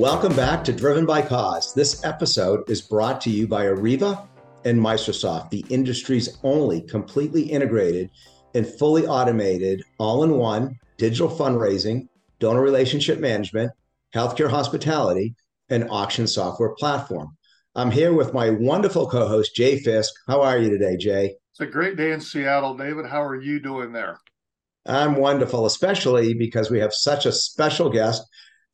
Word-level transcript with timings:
Welcome 0.00 0.34
back 0.34 0.64
to 0.64 0.72
Driven 0.72 1.04
by 1.04 1.20
Cause. 1.20 1.74
This 1.74 2.02
episode 2.06 2.70
is 2.70 2.80
brought 2.80 3.20
to 3.20 3.28
you 3.28 3.46
by 3.46 3.66
Arreva 3.66 4.26
and 4.64 4.80
Microsoft, 4.80 5.50
the 5.50 5.62
industry's 5.68 6.38
only 6.42 6.80
completely 6.80 7.42
integrated 7.42 8.08
and 8.54 8.66
fully 8.66 9.06
automated 9.06 9.82
all 9.98 10.24
in 10.24 10.38
one 10.38 10.78
digital 10.96 11.28
fundraising, 11.28 12.08
donor 12.38 12.62
relationship 12.62 13.20
management, 13.20 13.72
healthcare 14.14 14.48
hospitality, 14.48 15.34
and 15.68 15.86
auction 15.90 16.26
software 16.26 16.74
platform. 16.78 17.36
I'm 17.74 17.90
here 17.90 18.14
with 18.14 18.32
my 18.32 18.48
wonderful 18.48 19.06
co 19.06 19.28
host, 19.28 19.54
Jay 19.54 19.80
Fisk. 19.80 20.14
How 20.26 20.40
are 20.40 20.56
you 20.56 20.70
today, 20.70 20.96
Jay? 20.96 21.34
It's 21.52 21.60
a 21.60 21.66
great 21.66 21.98
day 21.98 22.12
in 22.12 22.22
Seattle, 22.22 22.74
David. 22.74 23.04
How 23.04 23.22
are 23.22 23.38
you 23.38 23.60
doing 23.60 23.92
there? 23.92 24.18
I'm 24.86 25.16
wonderful, 25.16 25.66
especially 25.66 26.32
because 26.32 26.70
we 26.70 26.78
have 26.78 26.94
such 26.94 27.26
a 27.26 27.32
special 27.32 27.90
guest 27.90 28.22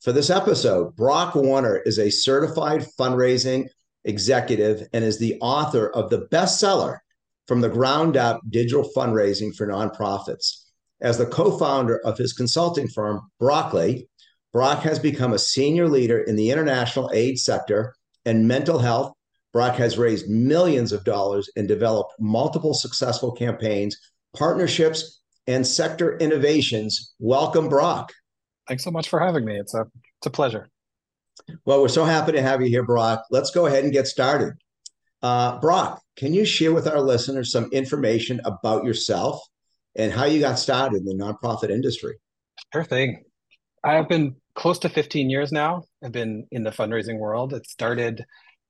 for 0.01 0.11
this 0.11 0.29
episode. 0.29 0.95
Brock 0.95 1.35
Warner 1.35 1.77
is 1.77 1.99
a 1.99 2.09
certified 2.09 2.85
fundraising 2.99 3.67
executive 4.05 4.87
and 4.93 5.03
is 5.03 5.19
the 5.19 5.37
author 5.41 5.89
of 5.89 6.09
the 6.09 6.27
bestseller 6.31 6.99
from 7.47 7.61
the 7.61 7.69
ground 7.69 8.17
up 8.17 8.41
digital 8.49 8.89
fundraising 8.95 9.55
for 9.55 9.67
nonprofits. 9.67 10.63
As 11.01 11.17
the 11.17 11.25
co 11.25 11.57
founder 11.57 11.99
of 11.99 12.17
his 12.17 12.33
consulting 12.33 12.87
firm, 12.87 13.21
Broccoli, 13.39 14.07
Brock 14.53 14.79
has 14.83 14.97
become 14.97 15.33
a 15.33 15.39
senior 15.39 15.87
leader 15.87 16.19
in 16.19 16.35
the 16.35 16.49
international 16.49 17.11
aid 17.13 17.39
sector 17.39 17.93
and 18.25 18.47
mental 18.47 18.79
health. 18.79 19.13
Brock 19.53 19.75
has 19.75 19.97
raised 19.97 20.29
millions 20.29 20.91
of 20.91 21.03
dollars 21.03 21.49
and 21.55 21.67
developed 21.67 22.13
multiple 22.19 22.73
successful 22.73 23.31
campaigns, 23.31 23.97
partnerships, 24.35 25.21
and 25.47 25.65
sector 25.65 26.17
innovations. 26.17 27.13
Welcome, 27.19 27.69
Brock. 27.69 28.11
Thanks 28.67 28.83
so 28.83 28.91
much 28.91 29.09
for 29.09 29.19
having 29.19 29.45
me. 29.45 29.57
It's 29.57 29.73
a 29.73 29.81
it's 30.17 30.27
a 30.27 30.29
pleasure. 30.29 30.67
Well, 31.65 31.81
we're 31.81 31.87
so 31.87 32.03
happy 32.03 32.31
to 32.33 32.41
have 32.41 32.61
you 32.61 32.67
here, 32.67 32.83
Brock. 32.83 33.23
Let's 33.29 33.51
go 33.51 33.67
ahead 33.67 33.83
and 33.83 33.93
get 33.93 34.07
started. 34.07 34.53
Uh, 35.21 35.59
Brock, 35.59 36.01
can 36.15 36.33
you 36.33 36.45
share 36.45 36.73
with 36.73 36.87
our 36.87 36.99
listeners 36.99 37.51
some 37.51 37.69
information 37.71 38.41
about 38.43 38.83
yourself 38.83 39.41
and 39.95 40.11
how 40.11 40.25
you 40.25 40.39
got 40.39 40.59
started 40.59 41.01
in 41.01 41.05
the 41.05 41.13
nonprofit 41.13 41.69
industry? 41.69 42.15
Sure 42.73 42.83
thing. 42.83 43.23
I've 43.83 44.09
been 44.09 44.35
close 44.55 44.79
to 44.79 44.89
15 44.89 45.29
years 45.29 45.51
now. 45.51 45.83
I've 46.03 46.11
been 46.11 46.45
in 46.51 46.63
the 46.63 46.71
fundraising 46.71 47.19
world. 47.19 47.53
It 47.53 47.67
started 47.67 48.25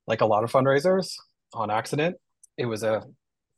like 0.05 0.21
a 0.21 0.25
lot 0.25 0.43
of 0.43 0.51
fundraisers 0.51 1.13
on 1.53 1.71
accident. 1.71 2.17
It 2.57 2.65
was 2.65 2.83
a 2.83 3.03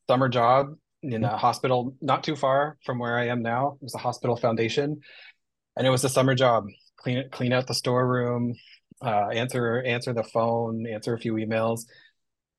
summer 0.07 0.29
job 0.29 0.75
in 1.01 1.23
a 1.23 1.37
hospital 1.37 1.95
not 2.01 2.23
too 2.23 2.35
far 2.35 2.77
from 2.85 2.99
where 2.99 3.17
I 3.17 3.27
am 3.27 3.41
now. 3.41 3.77
It 3.81 3.83
was 3.83 3.95
a 3.95 3.99
hospital 3.99 4.35
foundation, 4.35 4.99
and 5.79 5.87
it 5.87 5.91
was 5.91 6.03
a 6.03 6.09
summer 6.09 6.35
job. 6.35 6.67
Clean 6.97 7.23
clean 7.31 7.53
out 7.53 7.65
the 7.65 7.73
storeroom, 7.73 8.53
uh, 9.01 9.29
answer 9.29 9.81
answer 9.81 10.13
the 10.13 10.23
phone, 10.23 10.85
answer 10.85 11.13
a 11.13 11.19
few 11.19 11.33
emails. 11.35 11.85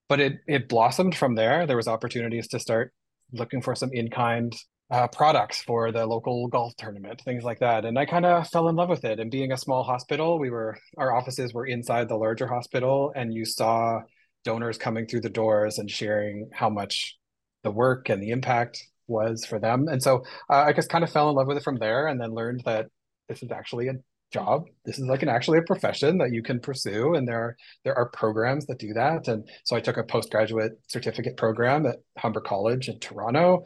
But 0.09 0.21
it 0.21 0.39
it 0.49 0.69
blossomed 0.69 1.15
from 1.15 1.35
there. 1.37 1.67
There 1.67 1.77
was 1.77 1.87
opportunities 1.87 2.49
to 2.49 2.59
start 2.59 2.93
looking 3.33 3.63
for 3.63 3.77
some 3.77 3.91
in 3.93 4.09
kind 4.09 4.53
uh, 4.91 5.07
products 5.09 5.63
for 5.63 5.93
the 5.93 6.05
local 6.07 6.49
golf 6.49 6.75
tournament, 6.77 7.21
things 7.25 7.45
like 7.45 7.61
that. 7.61 7.85
And 7.85 7.99
I 7.99 8.07
kind 8.07 8.27
of 8.27 8.49
fell 8.49 8.69
in 8.69 8.75
love 8.77 8.89
with 8.89 9.05
it. 9.05 9.21
And 9.21 9.31
being 9.31 9.53
a 9.53 9.57
small 9.59 9.85
hospital, 9.85 10.39
we 10.39 10.51
were 10.51 10.79
our 10.97 11.15
offices 11.15 11.53
were 11.53 11.67
inside 11.67 12.09
the 12.09 12.17
larger 12.17 12.47
hospital, 12.47 13.13
and 13.15 13.35
you 13.35 13.45
saw 13.45 14.01
donors 14.45 14.79
coming 14.79 15.07
through 15.07 15.21
the 15.21 15.29
doors 15.29 15.79
and 15.79 15.91
sharing 15.91 16.49
how 16.55 16.71
much 16.71 17.19
the 17.65 17.71
work 17.71 18.09
and 18.09 18.23
the 18.23 18.31
impact 18.31 18.83
was 19.07 19.45
for 19.45 19.59
them. 19.59 19.89
And 19.89 20.03
so 20.03 20.25
uh, 20.49 20.65
I 20.69 20.73
just 20.73 20.89
kind 20.89 21.05
of 21.05 21.13
fell 21.13 21.29
in 21.29 21.37
love 21.37 21.47
with 21.47 21.59
it 21.59 21.65
from 21.65 21.79
there, 21.79 22.07
and 22.07 22.19
then 22.19 22.31
learned 22.35 22.63
that 22.65 22.87
this 23.31 23.43
is 23.45 23.53
actually 23.53 23.89
a 23.89 23.95
job. 24.33 24.67
This 24.85 24.99
is 24.99 25.07
like 25.07 25.23
an 25.23 25.29
actually 25.29 25.59
a 25.59 25.63
profession 25.63 26.19
that 26.19 26.33
you 26.33 26.43
can 26.43 26.61
pursue, 26.61 27.15
and 27.15 27.27
there 27.27 27.39
are 27.39 27.57
there 27.85 27.95
are 27.97 28.09
programs 28.11 28.67
that 28.67 28.79
do 28.79 28.93
that. 28.95 29.29
And 29.29 29.49
so 29.65 29.77
I 29.77 29.81
took 29.81 29.97
a 29.97 30.05
postgraduate 30.05 30.73
certificate 30.89 31.37
program 31.37 31.87
at 31.87 31.99
Humber 32.19 32.41
College 32.41 32.89
in 32.89 32.99
Toronto, 32.99 33.63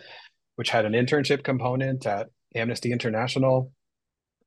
which 0.56 0.70
had 0.70 0.84
an 0.84 0.92
internship 0.92 1.44
component 1.44 2.06
at 2.06 2.28
Amnesty 2.54 2.92
International. 2.92 3.72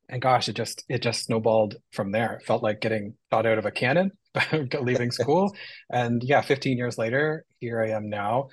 And 0.09 0.21
gosh, 0.21 0.47
it 0.47 0.55
just 0.55 0.85
it 0.87 1.01
just 1.01 1.25
snowballed 1.25 1.75
from 1.91 2.11
there. 2.11 2.33
It 2.33 2.45
felt 2.45 2.63
like 2.63 2.79
getting 2.79 3.15
shot 3.33 3.45
out 3.45 3.57
of 3.57 3.65
a 3.65 3.71
cannon, 3.71 4.11
leaving 4.81 5.11
school. 5.11 5.53
and 5.91 6.23
yeah, 6.23 6.41
15 6.41 6.77
years 6.77 6.97
later, 6.97 7.43
here 7.59 7.81
I 7.81 7.89
am 7.89 8.09
now. 8.09 8.49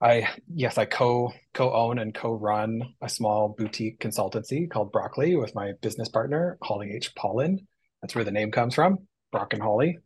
I 0.00 0.28
yes, 0.52 0.78
I 0.78 0.84
co 0.84 1.32
co 1.52 1.72
own 1.72 1.98
and 1.98 2.14
co 2.14 2.32
run 2.32 2.94
a 3.00 3.08
small 3.08 3.54
boutique 3.56 4.00
consultancy 4.00 4.68
called 4.70 4.92
Broccoli 4.92 5.36
with 5.36 5.54
my 5.54 5.72
business 5.80 6.08
partner 6.08 6.58
Holly 6.62 6.92
H. 6.92 7.14
Paulin. 7.14 7.66
That's 8.02 8.14
where 8.14 8.24
the 8.24 8.30
name 8.30 8.50
comes 8.50 8.74
from, 8.74 8.98
Brock 9.32 9.52
and 9.52 9.62
Holly. 9.62 9.98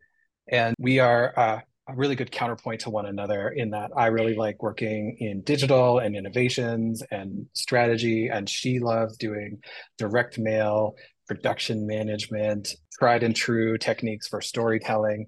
And 0.47 0.75
we 0.79 1.01
are 1.01 1.33
uh, 1.37 1.61
a 1.89 1.95
really 1.95 2.15
good 2.15 2.31
counterpoint 2.31 2.83
to 2.83 2.91
one 2.91 3.07
another 3.07 3.49
in 3.49 3.71
that 3.71 3.91
I 3.97 4.07
really 4.07 4.35
like 4.35 4.63
working 4.63 5.17
in 5.21 5.41
digital 5.43 5.99
and 5.99 6.15
innovations 6.15 7.03
and 7.11 7.47
strategy, 7.55 8.29
and 8.29 8.49
she 8.49 8.79
loves 8.79 9.17
doing 9.17 9.61
direct 9.97 10.39
mail, 10.39 10.95
production 11.27 11.87
management, 11.87 12.75
tried 12.99 13.23
and 13.23 13.35
true 13.35 13.79
techniques 13.79 14.29
for 14.29 14.41
storytelling 14.41 15.27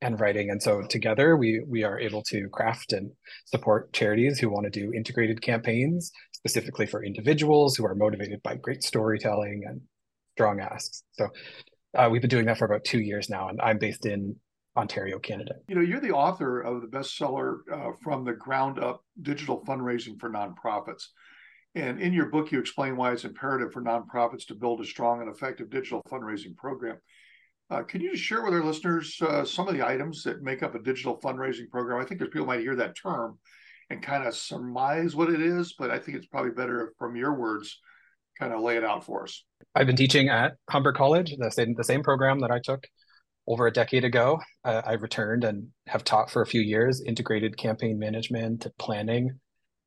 and 0.00 0.20
writing. 0.20 0.50
And 0.50 0.62
so 0.62 0.82
together 0.82 1.36
we 1.36 1.62
we 1.66 1.84
are 1.84 1.98
able 1.98 2.22
to 2.24 2.48
craft 2.50 2.92
and 2.92 3.10
support 3.46 3.92
charities 3.92 4.38
who 4.38 4.50
want 4.50 4.64
to 4.64 4.70
do 4.70 4.92
integrated 4.92 5.40
campaigns 5.42 6.12
specifically 6.32 6.86
for 6.86 7.02
individuals 7.04 7.76
who 7.76 7.86
are 7.86 7.94
motivated 7.94 8.42
by 8.42 8.56
great 8.56 8.82
storytelling 8.82 9.64
and 9.66 9.80
strong 10.36 10.60
asks. 10.60 11.02
So 11.12 11.28
uh, 11.96 12.08
we've 12.10 12.20
been 12.20 12.30
doing 12.30 12.46
that 12.46 12.58
for 12.58 12.66
about 12.66 12.84
two 12.84 13.00
years 13.00 13.30
now, 13.30 13.48
and 13.48 13.60
I'm 13.60 13.78
based 13.78 14.06
in 14.06 14.36
Ontario, 14.76 15.18
Canada. 15.18 15.54
You 15.68 15.74
know, 15.74 15.80
you're 15.80 16.00
the 16.00 16.12
author 16.12 16.60
of 16.60 16.82
the 16.82 16.88
bestseller 16.88 17.60
uh, 17.72 17.92
from 18.02 18.24
the 18.24 18.34
ground 18.34 18.78
up 18.78 19.02
digital 19.22 19.64
fundraising 19.64 20.20
for 20.20 20.28
nonprofits. 20.28 21.04
And 21.74 22.00
in 22.00 22.12
your 22.12 22.26
book, 22.26 22.52
you 22.52 22.58
explain 22.58 22.96
why 22.96 23.12
it's 23.12 23.24
imperative 23.24 23.72
for 23.72 23.82
nonprofits 23.82 24.46
to 24.46 24.54
build 24.54 24.80
a 24.80 24.84
strong 24.84 25.20
and 25.20 25.30
effective 25.30 25.70
digital 25.70 26.02
fundraising 26.10 26.56
program. 26.56 26.98
Uh, 27.68 27.82
can 27.82 28.00
you 28.00 28.12
just 28.12 28.22
share 28.22 28.44
with 28.44 28.54
our 28.54 28.62
listeners 28.62 29.18
uh, 29.22 29.44
some 29.44 29.66
of 29.66 29.74
the 29.74 29.86
items 29.86 30.22
that 30.22 30.42
make 30.42 30.62
up 30.62 30.74
a 30.74 30.78
digital 30.78 31.18
fundraising 31.18 31.68
program? 31.68 32.00
I 32.00 32.04
think 32.04 32.20
there's 32.20 32.30
people 32.30 32.46
might 32.46 32.60
hear 32.60 32.76
that 32.76 32.96
term 32.96 33.38
and 33.90 34.02
kind 34.02 34.26
of 34.26 34.34
surmise 34.34 35.16
what 35.16 35.30
it 35.30 35.40
is, 35.40 35.74
but 35.78 35.90
I 35.90 35.98
think 35.98 36.16
it's 36.16 36.26
probably 36.26 36.52
better 36.52 36.92
from 36.98 37.16
your 37.16 37.34
words, 37.34 37.80
kind 38.38 38.52
of 38.52 38.60
lay 38.60 38.76
it 38.76 38.84
out 38.84 39.04
for 39.04 39.24
us. 39.24 39.44
I've 39.74 39.86
been 39.86 39.96
teaching 39.96 40.28
at 40.28 40.52
Humber 40.70 40.92
College, 40.92 41.34
the 41.38 41.50
same 41.50 41.74
the 41.76 41.84
same 41.84 42.02
program 42.02 42.40
that 42.40 42.50
I 42.50 42.60
took 42.62 42.84
over 43.48 43.66
a 43.66 43.72
decade 43.72 44.04
ago. 44.04 44.40
Uh, 44.64 44.82
I 44.84 44.94
returned 44.94 45.44
and 45.44 45.68
have 45.86 46.04
taught 46.04 46.30
for 46.30 46.42
a 46.42 46.46
few 46.46 46.60
years 46.60 47.02
integrated 47.04 47.56
campaign 47.56 47.98
management, 47.98 48.66
planning, 48.78 49.40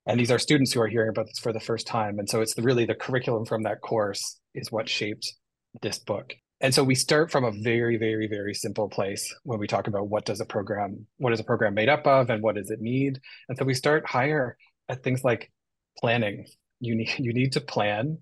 and 0.05 0.19
these 0.19 0.31
are 0.31 0.39
students 0.39 0.73
who 0.73 0.81
are 0.81 0.87
hearing 0.87 1.09
about 1.09 1.27
this 1.27 1.39
for 1.39 1.53
the 1.53 1.59
first 1.59 1.87
time. 1.87 2.19
And 2.19 2.27
so 2.27 2.41
it's 2.41 2.55
the, 2.55 2.61
really 2.61 2.85
the 2.85 2.95
curriculum 2.95 3.45
from 3.45 3.63
that 3.63 3.81
course 3.81 4.39
is 4.55 4.71
what 4.71 4.89
shaped 4.89 5.33
this 5.81 5.99
book. 5.99 6.33
And 6.61 6.73
so 6.73 6.83
we 6.83 6.95
start 6.95 7.31
from 7.31 7.45
a 7.45 7.51
very, 7.51 7.97
very, 7.97 8.27
very 8.27 8.53
simple 8.53 8.89
place 8.89 9.33
when 9.43 9.59
we 9.59 9.67
talk 9.67 9.87
about 9.87 10.09
what 10.09 10.25
does 10.25 10.41
a 10.41 10.45
program, 10.45 11.07
what 11.17 11.31
is 11.31 11.39
a 11.39 11.43
program 11.43 11.73
made 11.73 11.87
up 11.87 12.05
of, 12.05 12.29
and 12.29 12.43
what 12.43 12.55
does 12.55 12.69
it 12.69 12.81
need. 12.81 13.19
And 13.47 13.57
so 13.57 13.63
we 13.63 13.73
start 13.73 14.05
higher 14.05 14.57
at 14.89 15.03
things 15.03 15.23
like 15.23 15.51
planning. 15.97 16.45
You 16.81 16.95
need 16.95 17.11
you 17.17 17.33
need 17.33 17.53
to 17.53 17.61
plan. 17.61 18.17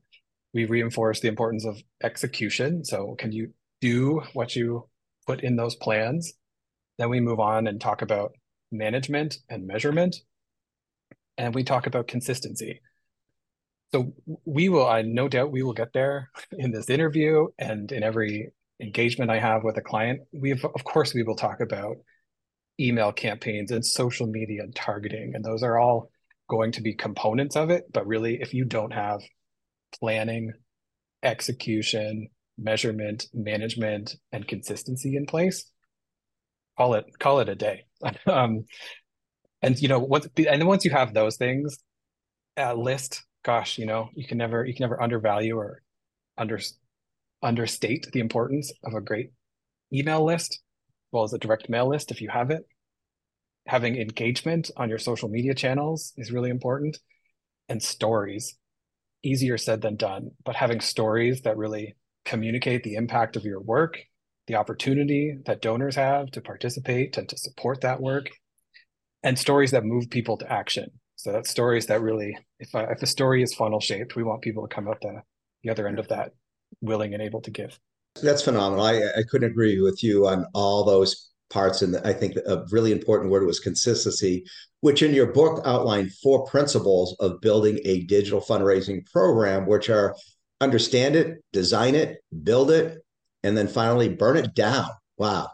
We 0.53 0.65
reinforce 0.65 1.19
the 1.19 1.27
importance 1.27 1.65
of 1.65 1.77
execution. 2.03 2.85
So 2.85 3.15
can 3.15 3.31
you 3.31 3.53
do 3.81 4.21
what 4.33 4.55
you 4.55 4.87
put 5.25 5.41
in 5.41 5.55
those 5.55 5.75
plans? 5.75 6.33
Then 6.97 7.09
we 7.09 7.19
move 7.19 7.39
on 7.39 7.67
and 7.67 7.81
talk 7.81 8.01
about 8.01 8.33
management 8.71 9.37
and 9.49 9.65
measurement. 9.65 10.15
And 11.37 11.53
we 11.53 11.63
talk 11.63 11.85
about 11.87 12.07
consistency. 12.07 12.81
So 13.93 14.13
we 14.45 14.69
will, 14.69 14.87
I 14.87 15.01
no 15.01 15.27
doubt 15.27 15.51
we 15.51 15.63
will 15.63 15.73
get 15.73 15.93
there 15.93 16.29
in 16.51 16.71
this 16.71 16.89
interview 16.89 17.47
and 17.57 17.91
in 17.91 18.03
every 18.03 18.51
engagement 18.81 19.31
I 19.31 19.39
have 19.39 19.63
with 19.63 19.77
a 19.77 19.81
client. 19.81 20.21
We 20.33 20.49
have, 20.49 20.65
of 20.65 20.83
course, 20.83 21.13
we 21.13 21.23
will 21.23 21.35
talk 21.35 21.61
about 21.61 21.97
email 22.79 23.11
campaigns 23.11 23.71
and 23.71 23.85
social 23.85 24.27
media 24.27 24.63
and 24.63 24.75
targeting, 24.75 25.33
and 25.33 25.43
those 25.43 25.63
are 25.63 25.79
all 25.79 26.09
going 26.49 26.71
to 26.73 26.81
be 26.81 26.93
components 26.93 27.55
of 27.55 27.69
it. 27.69 27.85
But 27.91 28.05
really, 28.05 28.39
if 28.41 28.53
you 28.53 28.65
don't 28.65 28.93
have 28.93 29.21
planning, 29.99 30.51
execution, 31.23 32.27
measurement, 32.57 33.27
management, 33.33 34.15
and 34.31 34.47
consistency 34.47 35.15
in 35.15 35.25
place, 35.25 35.71
call 36.77 36.95
it 36.95 37.05
call 37.19 37.39
it 37.39 37.49
a 37.49 37.55
day. 37.55 37.85
um, 38.27 38.65
and 39.61 39.79
you 39.79 39.87
know, 39.87 39.99
once 39.99 40.27
and 40.35 40.61
then 40.61 40.67
once 40.67 40.85
you 40.85 40.91
have 40.91 41.13
those 41.13 41.37
things, 41.37 41.77
uh, 42.57 42.73
list 42.73 43.23
gosh, 43.47 43.77
you 43.77 43.85
know, 43.85 44.09
you 44.13 44.27
can 44.27 44.37
never 44.37 44.65
you 44.65 44.73
can 44.73 44.83
never 44.83 45.01
undervalue 45.01 45.55
or 45.55 45.81
under 46.37 46.59
understate 47.41 48.05
the 48.11 48.19
importance 48.19 48.73
of 48.83 48.93
a 48.93 49.01
great 49.01 49.31
email 49.93 50.23
list, 50.25 50.51
as 50.51 51.11
well 51.13 51.23
as 51.23 51.33
a 51.33 51.39
direct 51.39 51.69
mail 51.69 51.87
list 51.87 52.11
if 52.11 52.21
you 52.21 52.29
have 52.29 52.51
it. 52.51 52.63
Having 53.65 53.95
engagement 53.95 54.69
on 54.75 54.89
your 54.89 54.99
social 54.99 55.29
media 55.29 55.53
channels 55.55 56.13
is 56.17 56.31
really 56.31 56.49
important, 56.49 56.97
and 57.69 57.81
stories. 57.81 58.57
Easier 59.23 59.57
said 59.57 59.81
than 59.81 59.95
done, 59.95 60.31
but 60.45 60.55
having 60.55 60.81
stories 60.81 61.41
that 61.41 61.57
really 61.57 61.95
communicate 62.25 62.83
the 62.83 62.95
impact 62.95 63.35
of 63.35 63.45
your 63.45 63.61
work 63.61 63.97
the 64.47 64.55
opportunity 64.55 65.37
that 65.45 65.61
donors 65.61 65.95
have 65.95 66.31
to 66.31 66.41
participate 66.41 67.17
and 67.17 67.27
to 67.29 67.37
support 67.37 67.81
that 67.81 68.01
work, 68.01 68.29
and 69.21 69.37
stories 69.37 69.71
that 69.71 69.83
move 69.83 70.09
people 70.09 70.37
to 70.37 70.51
action. 70.51 70.89
So 71.17 71.31
that's 71.31 71.49
stories 71.49 71.87
that 71.87 72.01
really, 72.01 72.37
if 72.59 72.73
a, 72.73 72.91
if 72.91 73.01
a 73.01 73.07
story 73.07 73.43
is 73.43 73.53
funnel 73.53 73.79
shaped, 73.79 74.15
we 74.15 74.23
want 74.23 74.41
people 74.41 74.65
to 74.65 74.73
come 74.73 74.87
out 74.87 75.01
the, 75.01 75.21
the 75.63 75.69
other 75.69 75.87
end 75.87 75.99
of 75.99 76.07
that 76.07 76.31
willing 76.81 77.13
and 77.13 77.23
able 77.23 77.41
to 77.41 77.51
give. 77.51 77.77
That's 78.21 78.43
phenomenal. 78.43 78.85
I, 78.85 79.01
I 79.17 79.23
couldn't 79.29 79.51
agree 79.51 79.81
with 79.81 80.03
you 80.03 80.27
on 80.27 80.45
all 80.53 80.83
those 80.85 81.31
parts. 81.49 81.81
And 81.81 81.97
I 81.97 82.13
think 82.13 82.35
a 82.35 82.63
really 82.71 82.91
important 82.91 83.31
word 83.31 83.45
was 83.45 83.59
consistency, 83.59 84.45
which 84.81 85.01
in 85.01 85.13
your 85.13 85.33
book 85.33 85.61
outlined 85.65 86.13
four 86.21 86.45
principles 86.45 87.15
of 87.19 87.41
building 87.41 87.79
a 87.83 88.03
digital 88.03 88.41
fundraising 88.41 89.05
program, 89.11 89.65
which 89.65 89.89
are 89.89 90.15
understand 90.61 91.15
it, 91.15 91.43
design 91.51 91.95
it, 91.95 92.17
build 92.43 92.69
it, 92.71 92.99
and 93.43 93.57
then 93.57 93.67
finally 93.67 94.09
burn 94.09 94.37
it 94.37 94.53
down. 94.53 94.87
Wow. 95.17 95.49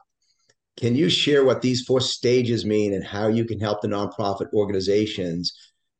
Can 0.78 0.96
you 0.96 1.10
share 1.10 1.46
what 1.46 1.62
these 1.62 1.84
four 1.84 2.02
stages 2.02 2.66
mean 2.66 2.94
and 2.94 3.04
how 3.04 3.28
you 3.28 3.46
can 3.46 3.60
help 3.60 3.82
the 3.82 3.88
nonprofit 3.88 4.52
organizations 4.54 5.54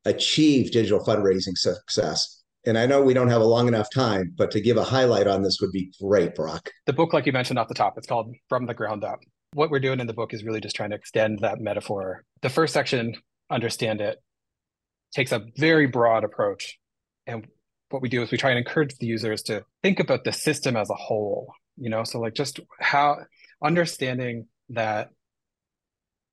achieve 0.04 0.72
digital 0.72 1.04
fundraising 1.04 1.56
success? 1.56 2.42
And 2.66 2.78
I 2.78 2.86
know 2.86 3.02
we 3.02 3.14
don't 3.14 3.28
have 3.28 3.42
a 3.42 3.46
long 3.46 3.68
enough 3.68 3.88
time, 3.90 4.32
but 4.36 4.50
to 4.52 4.60
give 4.60 4.76
a 4.76 4.84
highlight 4.84 5.26
on 5.26 5.42
this 5.42 5.60
would 5.60 5.70
be 5.70 5.92
great, 6.00 6.34
Brock. 6.34 6.70
The 6.86 6.92
book, 6.92 7.12
like 7.12 7.26
you 7.26 7.32
mentioned 7.32 7.58
off 7.58 7.68
the 7.68 7.74
top, 7.74 7.94
it's 7.98 8.06
called 8.06 8.34
From 8.48 8.66
the 8.66 8.74
Ground 8.74 9.04
Up. 9.04 9.20
What 9.52 9.70
we're 9.70 9.80
doing 9.80 10.00
in 10.00 10.06
the 10.06 10.14
book 10.14 10.34
is 10.34 10.42
really 10.42 10.60
just 10.60 10.74
trying 10.74 10.90
to 10.90 10.96
extend 10.96 11.40
that 11.40 11.60
metaphor. 11.60 12.24
The 12.42 12.48
first 12.48 12.72
section, 12.72 13.14
Understand 13.50 14.00
It, 14.00 14.18
takes 15.14 15.30
a 15.30 15.44
very 15.56 15.86
broad 15.86 16.24
approach. 16.24 16.78
And 17.26 17.46
what 17.90 18.02
we 18.02 18.08
do 18.08 18.22
is 18.22 18.30
we 18.30 18.38
try 18.38 18.50
and 18.50 18.58
encourage 18.58 18.96
the 18.96 19.06
users 19.06 19.42
to 19.42 19.64
think 19.82 20.00
about 20.00 20.24
the 20.24 20.32
system 20.32 20.76
as 20.76 20.90
a 20.90 20.94
whole, 20.94 21.52
you 21.76 21.90
know, 21.90 22.02
so 22.02 22.18
like 22.18 22.34
just 22.34 22.60
how 22.80 23.18
understanding 23.62 24.48
that 24.70 25.10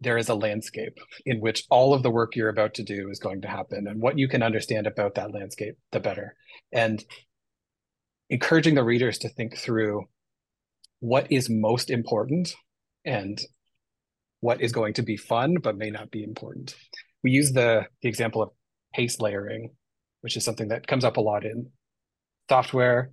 there 0.02 0.18
is 0.18 0.30
a 0.30 0.36
landscape 0.36 0.98
in 1.26 1.40
which 1.40 1.66
all 1.70 1.94
of 1.94 2.02
the 2.02 2.10
work 2.10 2.36
you're 2.36 2.50
about 2.50 2.74
to 2.74 2.84
do 2.84 3.10
is 3.10 3.20
going 3.20 3.42
to 3.42 3.48
happen 3.48 3.88
and 3.88 4.02
what 4.02 4.18
you 4.18 4.28
can 4.28 4.42
understand 4.42 4.88
about 4.88 5.16
that 5.16 5.32
landscape 5.32 5.76
the 5.92 6.00
better. 6.00 6.36
And 6.72 7.04
encouraging 8.30 8.76
the 8.76 8.84
readers 8.84 9.20
to 9.20 9.30
think 9.30 9.58
through 9.58 10.06
what 11.02 11.32
is 11.32 11.50
most 11.50 11.92
important 11.92 12.56
and 13.06 13.40
what 14.40 14.62
is 14.62 14.72
going 14.72 14.94
to 14.96 15.04
be 15.04 15.18
fun 15.18 15.58
but 15.62 15.78
may 15.78 15.92
not 15.92 16.10
be 16.10 16.24
important. 16.24 16.76
We 17.24 17.32
use 17.32 17.52
the, 17.52 17.86
the 18.02 18.10
example 18.10 18.42
of 18.42 18.50
pace 18.94 19.20
layering 19.20 19.72
which 20.22 20.38
is 20.38 20.46
something 20.46 20.70
that 20.70 20.88
comes 20.88 21.04
up 21.04 21.18
a 21.18 21.22
lot 21.22 21.46
in 21.46 21.68
software 22.50 23.12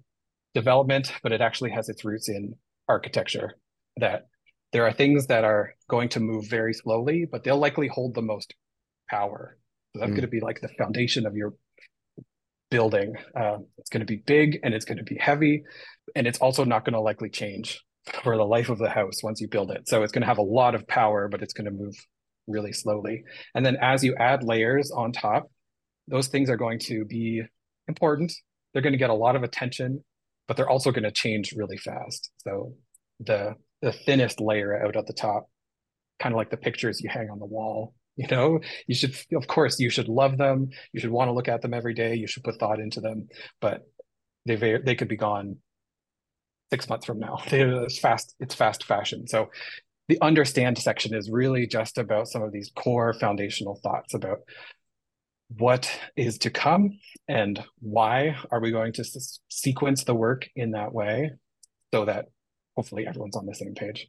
development 0.54 1.12
but 1.22 1.32
it 1.32 1.40
actually 1.40 1.70
has 1.70 1.88
its 1.88 2.04
roots 2.04 2.28
in 2.28 2.54
architecture 2.88 3.56
that 3.98 4.26
there 4.72 4.86
are 4.86 4.92
things 4.92 5.26
that 5.26 5.44
are 5.44 5.74
going 5.88 6.08
to 6.10 6.20
move 6.20 6.46
very 6.48 6.74
slowly, 6.74 7.26
but 7.30 7.44
they'll 7.44 7.58
likely 7.58 7.88
hold 7.88 8.14
the 8.14 8.22
most 8.22 8.54
power. 9.08 9.58
So 9.92 10.00
that's 10.00 10.10
mm. 10.10 10.16
going 10.16 10.22
to 10.22 10.28
be 10.28 10.40
like 10.40 10.60
the 10.60 10.68
foundation 10.68 11.26
of 11.26 11.34
your 11.34 11.54
building. 12.70 13.14
Uh, 13.34 13.58
it's 13.78 13.90
going 13.90 14.00
to 14.00 14.06
be 14.06 14.22
big 14.26 14.60
and 14.62 14.74
it's 14.74 14.84
going 14.84 14.98
to 14.98 15.04
be 15.04 15.16
heavy, 15.16 15.62
and 16.14 16.26
it's 16.26 16.38
also 16.38 16.64
not 16.64 16.84
going 16.84 16.94
to 16.94 17.00
likely 17.00 17.30
change 17.30 17.82
for 18.22 18.36
the 18.36 18.44
life 18.44 18.68
of 18.68 18.78
the 18.78 18.88
house 18.88 19.22
once 19.22 19.40
you 19.40 19.48
build 19.48 19.70
it. 19.70 19.88
So 19.88 20.02
it's 20.02 20.12
going 20.12 20.22
to 20.22 20.28
have 20.28 20.38
a 20.38 20.42
lot 20.42 20.74
of 20.74 20.86
power, 20.86 21.28
but 21.28 21.42
it's 21.42 21.52
going 21.52 21.66
to 21.66 21.70
move 21.70 21.94
really 22.46 22.72
slowly. 22.72 23.24
And 23.54 23.64
then 23.64 23.76
as 23.76 24.02
you 24.02 24.14
add 24.16 24.42
layers 24.42 24.90
on 24.90 25.12
top, 25.12 25.50
those 26.06 26.28
things 26.28 26.48
are 26.48 26.56
going 26.56 26.78
to 26.80 27.04
be 27.04 27.42
important. 27.86 28.32
They're 28.72 28.82
going 28.82 28.94
to 28.94 28.98
get 28.98 29.10
a 29.10 29.14
lot 29.14 29.36
of 29.36 29.42
attention, 29.42 30.04
but 30.46 30.56
they're 30.56 30.68
also 30.68 30.90
going 30.90 31.04
to 31.04 31.10
change 31.10 31.52
really 31.56 31.76
fast. 31.76 32.30
So 32.38 32.74
the 33.20 33.54
the 33.82 33.92
thinnest 33.92 34.40
layer 34.40 34.84
out 34.84 34.96
at 34.96 35.06
the 35.06 35.12
top, 35.12 35.48
kind 36.18 36.32
of 36.34 36.36
like 36.36 36.50
the 36.50 36.56
pictures 36.56 37.00
you 37.00 37.08
hang 37.08 37.30
on 37.30 37.38
the 37.38 37.46
wall. 37.46 37.94
You 38.16 38.26
know, 38.26 38.60
you 38.88 38.96
should, 38.96 39.16
of 39.32 39.46
course, 39.46 39.78
you 39.78 39.90
should 39.90 40.08
love 40.08 40.38
them. 40.38 40.70
You 40.92 40.98
should 41.00 41.10
want 41.10 41.28
to 41.28 41.32
look 41.32 41.46
at 41.46 41.62
them 41.62 41.72
every 41.72 41.94
day. 41.94 42.16
You 42.16 42.26
should 42.26 42.42
put 42.42 42.58
thought 42.58 42.80
into 42.80 43.00
them, 43.00 43.28
but 43.60 43.82
they 44.44 44.56
they 44.56 44.96
could 44.96 45.08
be 45.08 45.16
gone 45.16 45.58
six 46.70 46.88
months 46.88 47.06
from 47.06 47.20
now. 47.20 47.38
It's 47.50 47.98
fast. 47.98 48.34
It's 48.40 48.54
fast 48.54 48.84
fashion. 48.84 49.28
So 49.28 49.50
the 50.08 50.20
understand 50.20 50.78
section 50.78 51.14
is 51.14 51.30
really 51.30 51.66
just 51.66 51.98
about 51.98 52.28
some 52.28 52.42
of 52.42 52.50
these 52.50 52.72
core 52.74 53.12
foundational 53.14 53.78
thoughts 53.82 54.14
about 54.14 54.38
what 55.56 55.90
is 56.16 56.38
to 56.38 56.50
come 56.50 56.98
and 57.26 57.62
why 57.80 58.36
are 58.50 58.60
we 58.60 58.70
going 58.70 58.92
to 58.94 59.04
sequence 59.48 60.04
the 60.04 60.14
work 60.14 60.48
in 60.56 60.72
that 60.72 60.92
way 60.92 61.30
so 61.92 62.04
that 62.04 62.26
hopefully 62.78 63.08
everyone's 63.08 63.34
on 63.34 63.44
the 63.44 63.54
same 63.56 63.74
page. 63.74 64.06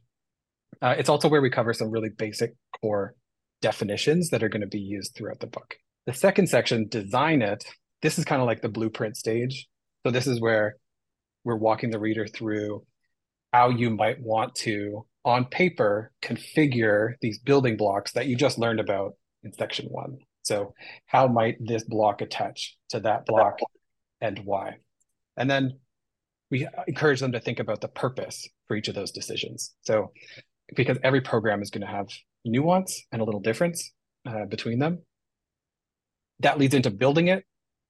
Uh, 0.80 0.94
it's 0.96 1.08
also 1.08 1.28
where 1.28 1.42
we 1.42 1.50
cover 1.50 1.74
some 1.74 1.90
really 1.90 2.08
basic 2.08 2.54
core 2.80 3.16
definitions 3.60 4.30
that 4.30 4.44
are 4.44 4.48
going 4.48 4.60
to 4.60 4.68
be 4.68 4.78
used 4.78 5.12
throughout 5.12 5.40
the 5.40 5.48
book. 5.48 5.74
The 6.06 6.14
second 6.14 6.48
section, 6.48 6.86
design 6.86 7.42
it, 7.42 7.64
this 8.00 8.16
is 8.16 8.24
kind 8.24 8.40
of 8.40 8.46
like 8.46 8.62
the 8.62 8.68
blueprint 8.68 9.16
stage. 9.16 9.66
So 10.06 10.12
this 10.12 10.28
is 10.28 10.40
where 10.40 10.76
we're 11.42 11.56
walking 11.56 11.90
the 11.90 11.98
reader 11.98 12.28
through 12.28 12.86
how 13.52 13.70
you 13.70 13.90
might 13.90 14.20
want 14.20 14.54
to, 14.66 15.04
on 15.24 15.46
paper, 15.46 16.12
configure 16.22 17.14
these 17.20 17.40
building 17.40 17.76
blocks 17.76 18.12
that 18.12 18.28
you 18.28 18.36
just 18.36 18.56
learned 18.56 18.78
about 18.78 19.14
in 19.42 19.52
section 19.52 19.86
one. 19.86 20.18
So 20.42 20.74
how 21.06 21.26
might 21.26 21.56
this 21.58 21.82
block 21.82 22.20
attach 22.20 22.76
to 22.90 23.00
that 23.00 23.26
block 23.26 23.58
and 24.20 24.38
why? 24.44 24.76
And 25.36 25.50
then 25.50 25.80
we 26.50 26.66
encourage 26.86 27.20
them 27.20 27.32
to 27.32 27.40
think 27.40 27.60
about 27.60 27.80
the 27.80 27.88
purpose 27.88 28.48
for 28.66 28.76
each 28.76 28.88
of 28.88 28.94
those 28.94 29.12
decisions. 29.12 29.74
So, 29.82 30.12
because 30.74 30.98
every 31.02 31.20
program 31.20 31.62
is 31.62 31.70
going 31.70 31.82
to 31.82 31.86
have 31.86 32.08
nuance 32.44 33.04
and 33.12 33.20
a 33.20 33.24
little 33.24 33.40
difference 33.40 33.92
uh, 34.26 34.44
between 34.46 34.78
them, 34.78 35.00
that 36.40 36.58
leads 36.58 36.74
into 36.74 36.90
building 36.90 37.28
it. 37.28 37.44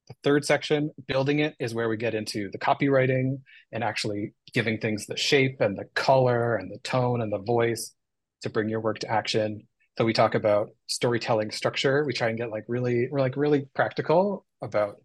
The 0.08 0.14
third 0.24 0.44
section, 0.44 0.90
building 1.06 1.38
it, 1.38 1.54
is 1.60 1.74
where 1.74 1.88
we 1.88 1.96
get 1.96 2.14
into 2.14 2.50
the 2.50 2.58
copywriting 2.58 3.40
and 3.70 3.84
actually 3.84 4.34
giving 4.52 4.78
things 4.78 5.06
the 5.06 5.16
shape 5.16 5.60
and 5.60 5.78
the 5.78 5.84
color 5.94 6.56
and 6.56 6.70
the 6.70 6.78
tone 6.78 7.20
and 7.20 7.32
the 7.32 7.38
voice 7.38 7.94
to 8.42 8.50
bring 8.50 8.68
your 8.68 8.80
work 8.80 8.98
to 9.00 9.10
action. 9.10 9.66
So 9.96 10.04
we 10.04 10.12
talk 10.12 10.34
about 10.34 10.70
storytelling 10.86 11.50
structure. 11.50 12.04
We 12.04 12.12
try 12.12 12.28
and 12.28 12.38
get 12.38 12.50
like 12.50 12.64
really, 12.66 13.08
we're 13.10 13.20
like 13.20 13.36
really 13.36 13.66
practical 13.74 14.46
about 14.62 14.96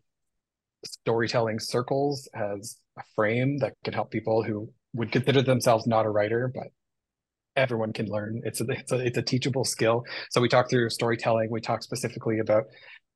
storytelling 0.86 1.60
circles 1.60 2.27
as 2.34 2.77
a 2.98 3.04
frame 3.15 3.58
that 3.60 3.74
can 3.84 3.94
help 3.94 4.12
people 4.12 4.44
who 4.44 4.70
would 4.94 5.12
consider 5.12 5.42
themselves 5.42 5.86
not 5.86 6.06
a 6.06 6.10
writer, 6.10 6.51
but 6.54 6.68
everyone 7.56 7.94
can 7.94 8.08
learn. 8.08 8.42
It's 8.44 8.62
a, 8.62 8.65
it's 8.70 8.92
a, 8.92 8.98
it's 8.98 9.18
a 9.18 9.22
teachable 9.22 9.65
skill. 9.65 10.04
So 10.30 10.42
we 10.42 10.50
talk 10.50 10.70
through 10.70 10.89
storytelling. 10.89 11.50
We 11.50 11.62
talk 11.62 11.84
specifically 11.84 12.39
about 12.39 12.65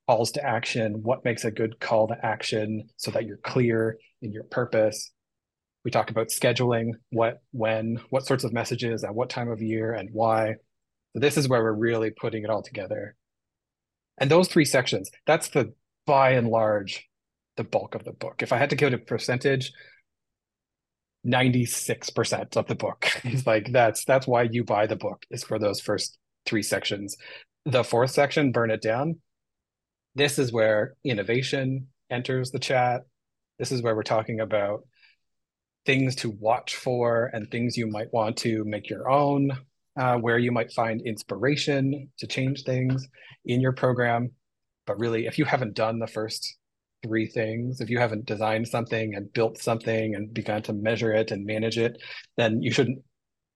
calls 0.07 0.31
to 0.31 0.43
action, 0.43 1.03
what 1.03 1.23
makes 1.23 1.45
a 1.45 1.51
good 1.51 1.79
call 1.79 2.07
to 2.07 2.25
action 2.25 2.89
so 2.97 3.11
that 3.11 3.25
you're 3.25 3.37
clear 3.37 3.97
in 4.21 4.31
your 4.31 4.43
purpose. 4.43 5.11
We 5.85 5.91
talk 5.91 6.09
about 6.09 6.27
scheduling, 6.27 6.91
what, 7.09 7.41
when, 7.51 7.99
what 8.09 8.25
sorts 8.25 8.43
of 8.43 8.51
messages 8.51 9.03
at 9.03 9.13
what 9.13 9.29
time 9.29 9.49
of 9.49 9.61
year 9.61 9.93
and 9.93 10.09
why. 10.11 10.55
So 11.13 11.19
this 11.19 11.37
is 11.37 11.47
where 11.47 11.63
we're 11.63 11.73
really 11.73 12.11
putting 12.11 12.43
it 12.43 12.49
all 12.49 12.63
together. 12.63 13.15
And 14.17 14.29
those 14.29 14.49
three 14.49 14.65
sections, 14.65 15.09
that's 15.25 15.49
the 15.49 15.73
by 16.05 16.31
and 16.31 16.47
large 16.47 17.08
the 17.59 17.63
bulk 17.65 17.93
of 17.93 18.05
the 18.05 18.13
book. 18.13 18.41
If 18.41 18.53
I 18.53 18.57
had 18.57 18.69
to 18.69 18.77
give 18.77 18.93
it 18.93 19.01
a 19.01 19.03
percentage, 19.03 19.73
96% 21.27 22.55
of 22.55 22.67
the 22.67 22.75
book 22.75 23.11
is 23.25 23.45
like 23.45 23.73
that's 23.73 24.05
that's 24.05 24.25
why 24.25 24.43
you 24.43 24.63
buy 24.63 24.87
the 24.87 24.95
book 24.95 25.25
is 25.29 25.43
for 25.43 25.59
those 25.59 25.81
first 25.81 26.17
three 26.45 26.63
sections. 26.63 27.17
The 27.65 27.83
fourth 27.83 28.11
section, 28.11 28.53
burn 28.53 28.71
it 28.71 28.81
down. 28.81 29.19
This 30.15 30.39
is 30.39 30.53
where 30.53 30.95
innovation 31.03 31.87
enters 32.09 32.51
the 32.51 32.59
chat. 32.59 33.01
This 33.59 33.73
is 33.73 33.81
where 33.81 33.93
we're 33.93 34.03
talking 34.03 34.39
about 34.39 34.83
things 35.85 36.15
to 36.15 36.29
watch 36.29 36.75
for 36.75 37.29
and 37.33 37.51
things 37.51 37.75
you 37.75 37.87
might 37.87 38.13
want 38.13 38.37
to 38.37 38.63
make 38.63 38.89
your 38.89 39.09
own, 39.09 39.51
uh, 39.99 40.15
where 40.15 40.37
you 40.37 40.53
might 40.53 40.71
find 40.71 41.01
inspiration 41.01 42.09
to 42.19 42.25
change 42.25 42.63
things 42.63 43.05
in 43.43 43.59
your 43.59 43.73
program. 43.73 44.31
But 44.87 44.97
really, 44.97 45.27
if 45.27 45.37
you 45.37 45.43
haven't 45.43 45.73
done 45.73 45.99
the 45.99 46.07
first 46.07 46.55
three 47.03 47.27
things. 47.27 47.81
If 47.81 47.89
you 47.89 47.99
haven't 47.99 48.25
designed 48.25 48.67
something 48.67 49.15
and 49.15 49.31
built 49.33 49.57
something 49.57 50.15
and 50.15 50.33
begun 50.33 50.61
to 50.63 50.73
measure 50.73 51.13
it 51.13 51.31
and 51.31 51.45
manage 51.45 51.77
it 51.77 52.01
then 52.37 52.61
you 52.61 52.71
shouldn't 52.71 52.99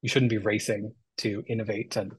you 0.02 0.10
shouldn't 0.10 0.30
be 0.30 0.38
racing 0.38 0.94
to 1.18 1.44
innovate 1.48 1.96
and 1.96 2.12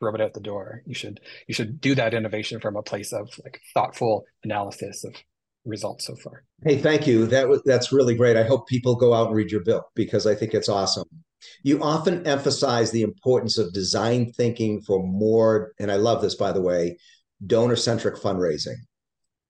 throw 0.00 0.14
it 0.14 0.20
out 0.20 0.34
the 0.34 0.40
door. 0.40 0.82
You 0.86 0.94
should 0.94 1.20
you 1.46 1.54
should 1.54 1.80
do 1.80 1.94
that 1.96 2.14
innovation 2.14 2.60
from 2.60 2.76
a 2.76 2.82
place 2.82 3.12
of 3.12 3.28
like 3.42 3.60
thoughtful 3.74 4.24
analysis 4.44 5.04
of 5.04 5.14
results 5.64 6.06
so 6.06 6.14
far. 6.16 6.44
Hey 6.64 6.78
thank 6.78 7.06
you. 7.06 7.26
That 7.26 7.48
was 7.48 7.62
that's 7.64 7.92
really 7.92 8.14
great. 8.14 8.36
I 8.36 8.44
hope 8.44 8.68
people 8.68 8.94
go 8.94 9.12
out 9.12 9.28
and 9.28 9.36
read 9.36 9.50
your 9.50 9.64
book 9.64 9.86
because 9.94 10.26
i 10.26 10.34
think 10.34 10.54
it's 10.54 10.68
awesome. 10.68 11.04
You 11.62 11.80
often 11.82 12.26
emphasize 12.26 12.90
the 12.90 13.02
importance 13.02 13.58
of 13.58 13.72
design 13.72 14.32
thinking 14.32 14.80
for 14.80 15.02
more 15.04 15.72
and 15.78 15.90
i 15.90 15.96
love 15.96 16.22
this 16.22 16.34
by 16.34 16.52
the 16.52 16.60
way 16.60 16.98
donor 17.46 17.76
centric 17.76 18.16
fundraising 18.16 18.74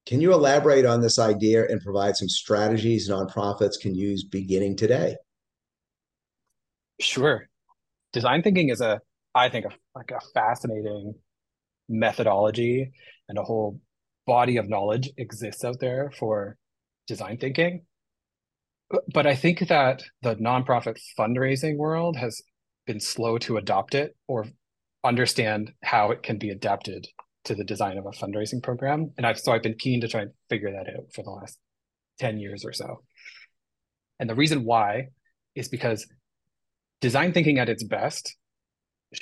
can 0.09 0.23
you 0.23 0.33
elaborate 0.33 0.87
on 0.87 1.03
this 1.03 1.19
idea 1.19 1.67
and 1.67 1.83
provide 1.83 2.17
some 2.17 2.31
strategies 2.31 3.11
nonprofits 3.11 3.79
can 3.79 3.95
use 3.95 4.25
beginning 4.25 4.75
today? 4.75 5.17
Sure. 6.99 7.47
Design 8.15 8.43
thinking 8.43 8.71
is 8.71 8.81
a, 8.81 9.03
I 9.35 9.51
think, 9.51 9.67
a, 9.67 9.71
like 9.95 10.11
a 10.11 10.21
fascinating 10.33 11.13
methodology 11.91 12.91
and 13.29 13.37
a 13.37 13.43
whole 13.43 13.83
body 14.27 14.57
of 14.57 14.67
knowledge 14.67 15.11
exists 15.19 15.63
out 15.63 15.79
there 15.79 16.11
for 16.19 16.57
design 17.07 17.37
thinking. 17.37 17.85
But 19.13 19.27
I 19.27 19.35
think 19.35 19.69
that 19.69 20.05
the 20.23 20.37
nonprofit 20.37 20.99
fundraising 21.19 21.77
world 21.77 22.17
has 22.17 22.41
been 22.87 22.99
slow 22.99 23.37
to 23.41 23.59
adopt 23.59 23.95
it 23.95 24.17
or 24.27 24.47
understand 25.05 25.75
how 25.83 26.13
it 26.13 26.23
can 26.23 26.39
be 26.39 26.49
adapted 26.49 27.09
to 27.49 27.55
the 27.55 27.65
design 27.65 27.99
of 27.99 28.07
a 28.07 28.11
fundraising 28.11 28.63
program. 28.63 29.13
And 29.17 29.27
I've 29.27 29.39
so 29.39 29.53
I've 29.53 29.63
been 29.63 29.79
keen 29.79 30.01
to 30.03 30.09
try 30.09 30.23
and 30.23 30.31
figure 30.49 30.71
that 30.71 30.89
out 30.89 31.13
for 31.13 31.23
the 31.23 31.31
last 31.31 31.59
10 32.21 32.39
years 32.39 32.65
or 32.65 32.73
so. 32.73 33.03
And 34.19 34.29
the 34.29 34.35
reason 34.35 34.65
why 34.65 35.09
is 35.55 35.69
because 35.69 36.07
design 37.01 37.33
thinking 37.33 37.59
at 37.59 37.69
its 37.69 37.85
best 37.85 38.37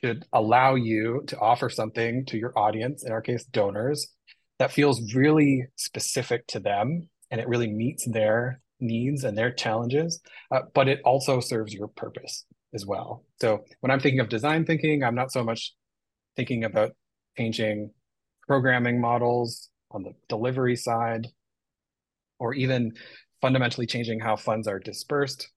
should 0.02 0.24
allow 0.32 0.74
you 0.74 1.22
to 1.28 1.38
offer 1.38 1.70
something 1.70 2.24
to 2.26 2.36
your 2.36 2.58
audience, 2.58 3.04
in 3.04 3.12
our 3.12 3.20
case, 3.20 3.44
donors, 3.44 4.08
that 4.58 4.72
feels 4.72 5.14
really 5.14 5.66
specific 5.76 6.46
to 6.48 6.60
them 6.60 7.08
and 7.30 7.40
it 7.40 7.48
really 7.48 7.70
meets 7.70 8.06
their 8.10 8.60
needs 8.80 9.24
and 9.24 9.36
their 9.36 9.52
challenges, 9.52 10.20
uh, 10.50 10.60
but 10.74 10.88
it 10.88 11.00
also 11.04 11.40
serves 11.40 11.72
your 11.72 11.88
purpose 11.88 12.44
as 12.74 12.84
well. 12.84 13.24
So 13.40 13.64
when 13.80 13.90
I'm 13.90 14.00
thinking 14.00 14.20
of 14.20 14.28
design 14.28 14.64
thinking, 14.64 15.02
I'm 15.02 15.14
not 15.14 15.32
so 15.32 15.44
much 15.44 15.74
thinking 16.36 16.64
about 16.64 16.92
changing 17.36 17.90
programming 18.46 19.00
models 19.00 19.68
on 19.90 20.02
the 20.02 20.12
delivery 20.28 20.76
side 20.76 21.28
or 22.38 22.54
even 22.54 22.92
fundamentally 23.40 23.86
changing 23.86 24.20
how 24.20 24.36
funds 24.36 24.68
are 24.68 24.78
dispersed. 24.78 25.48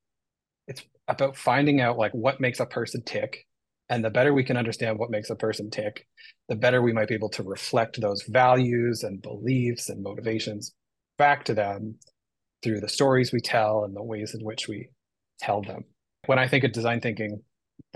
It's 0.68 0.84
about 1.08 1.36
finding 1.36 1.82
out 1.82 1.98
like 1.98 2.12
what 2.14 2.40
makes 2.40 2.60
a 2.60 2.66
person 2.66 3.02
tick. 3.04 3.46
And 3.92 4.06
the 4.06 4.12
better 4.12 4.34
we 4.34 4.44
can 4.44 4.58
understand 4.58 5.00
what 5.00 5.10
makes 5.10 5.32
a 5.32 5.36
person 5.36 5.72
tick, 5.72 6.06
the 6.48 6.56
better 6.56 6.82
we 6.82 6.94
might 6.94 7.08
be 7.08 7.16
able 7.16 7.30
to 7.30 7.44
reflect 7.44 8.00
those 8.00 8.22
values 8.24 9.02
and 9.02 9.22
beliefs 9.22 9.90
and 9.90 10.04
motivations 10.04 10.74
back 11.18 11.44
to 11.46 11.56
them 11.56 11.96
through 12.62 12.82
the 12.82 12.90
stories 12.90 13.32
we 13.32 13.42
tell 13.42 13.84
and 13.84 13.96
the 13.96 14.04
ways 14.04 14.36
in 14.36 14.46
which 14.46 14.68
we 14.68 14.90
tell 15.40 15.64
them. 15.64 15.86
When 16.28 16.38
I 16.38 16.48
think 16.48 16.64
of 16.64 16.72
design 16.72 17.02
thinking, 17.02 17.42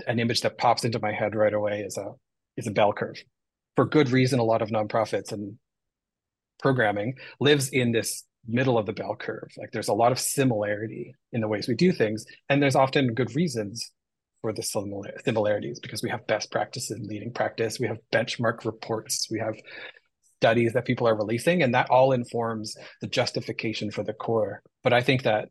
an 0.06 0.18
image 0.18 0.40
that 0.40 0.58
pops 0.58 0.84
into 0.84 0.98
my 0.98 1.12
head 1.12 1.34
right 1.34 1.54
away 1.54 1.80
is 1.80 1.96
a 1.96 2.12
is 2.56 2.66
a 2.66 2.72
bell 2.72 2.92
curve. 2.92 3.22
For 3.76 3.84
good 3.84 4.10
reason, 4.10 4.38
a 4.38 4.44
lot 4.44 4.62
of 4.62 4.70
nonprofits 4.70 5.32
and 5.32 5.58
programming 6.60 7.14
lives 7.40 7.68
in 7.70 7.92
this 7.92 8.24
middle 8.46 8.78
of 8.78 8.86
the 8.86 8.92
bell 8.92 9.16
curve. 9.16 9.50
Like 9.56 9.70
there's 9.72 9.88
a 9.88 9.94
lot 9.94 10.12
of 10.12 10.18
similarity 10.18 11.14
in 11.32 11.40
the 11.40 11.48
ways 11.48 11.66
we 11.66 11.74
do 11.74 11.92
things, 11.92 12.24
and 12.48 12.62
there's 12.62 12.76
often 12.76 13.14
good 13.14 13.34
reasons 13.34 13.90
for 14.42 14.52
the 14.52 14.62
similar 14.62 15.10
similarities 15.24 15.80
because 15.80 16.02
we 16.02 16.10
have 16.10 16.26
best 16.26 16.50
practices 16.50 16.90
in 16.90 17.06
leading 17.06 17.32
practice, 17.32 17.80
we 17.80 17.86
have 17.86 17.96
benchmark 18.12 18.64
reports, 18.64 19.28
we 19.30 19.38
have 19.38 19.56
studies 20.36 20.74
that 20.74 20.84
people 20.84 21.08
are 21.08 21.16
releasing, 21.16 21.62
and 21.62 21.74
that 21.74 21.88
all 21.88 22.12
informs 22.12 22.76
the 23.00 23.06
justification 23.06 23.90
for 23.90 24.04
the 24.04 24.12
core. 24.12 24.62
But 24.82 24.92
I 24.92 25.00
think 25.00 25.22
that 25.22 25.48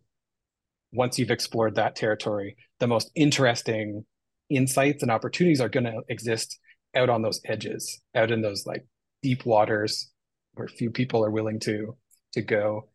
once 0.91 1.17
you've 1.17 1.31
explored 1.31 1.73
that 1.75 1.95
territory, 1.95 2.55
the 2.79 2.87
most 2.87 3.09
interesting 3.15 4.05
insights 4.49 5.01
and 5.01 5.11
opportunities 5.11 5.59
are 5.59 5.69
going 5.69 5.85
to 5.85 6.01
exist 6.07 6.59
out 6.95 7.09
on 7.09 7.21
those 7.21 7.41
edges, 7.45 8.01
out 8.15 8.31
in 8.31 8.41
those 8.41 8.65
like 8.65 8.85
deep 9.21 9.45
waters 9.45 10.11
where 10.53 10.67
few 10.67 10.91
people 10.91 11.23
are 11.23 11.31
willing 11.31 11.59
to 11.61 11.95
to 12.33 12.41
go. 12.41 12.89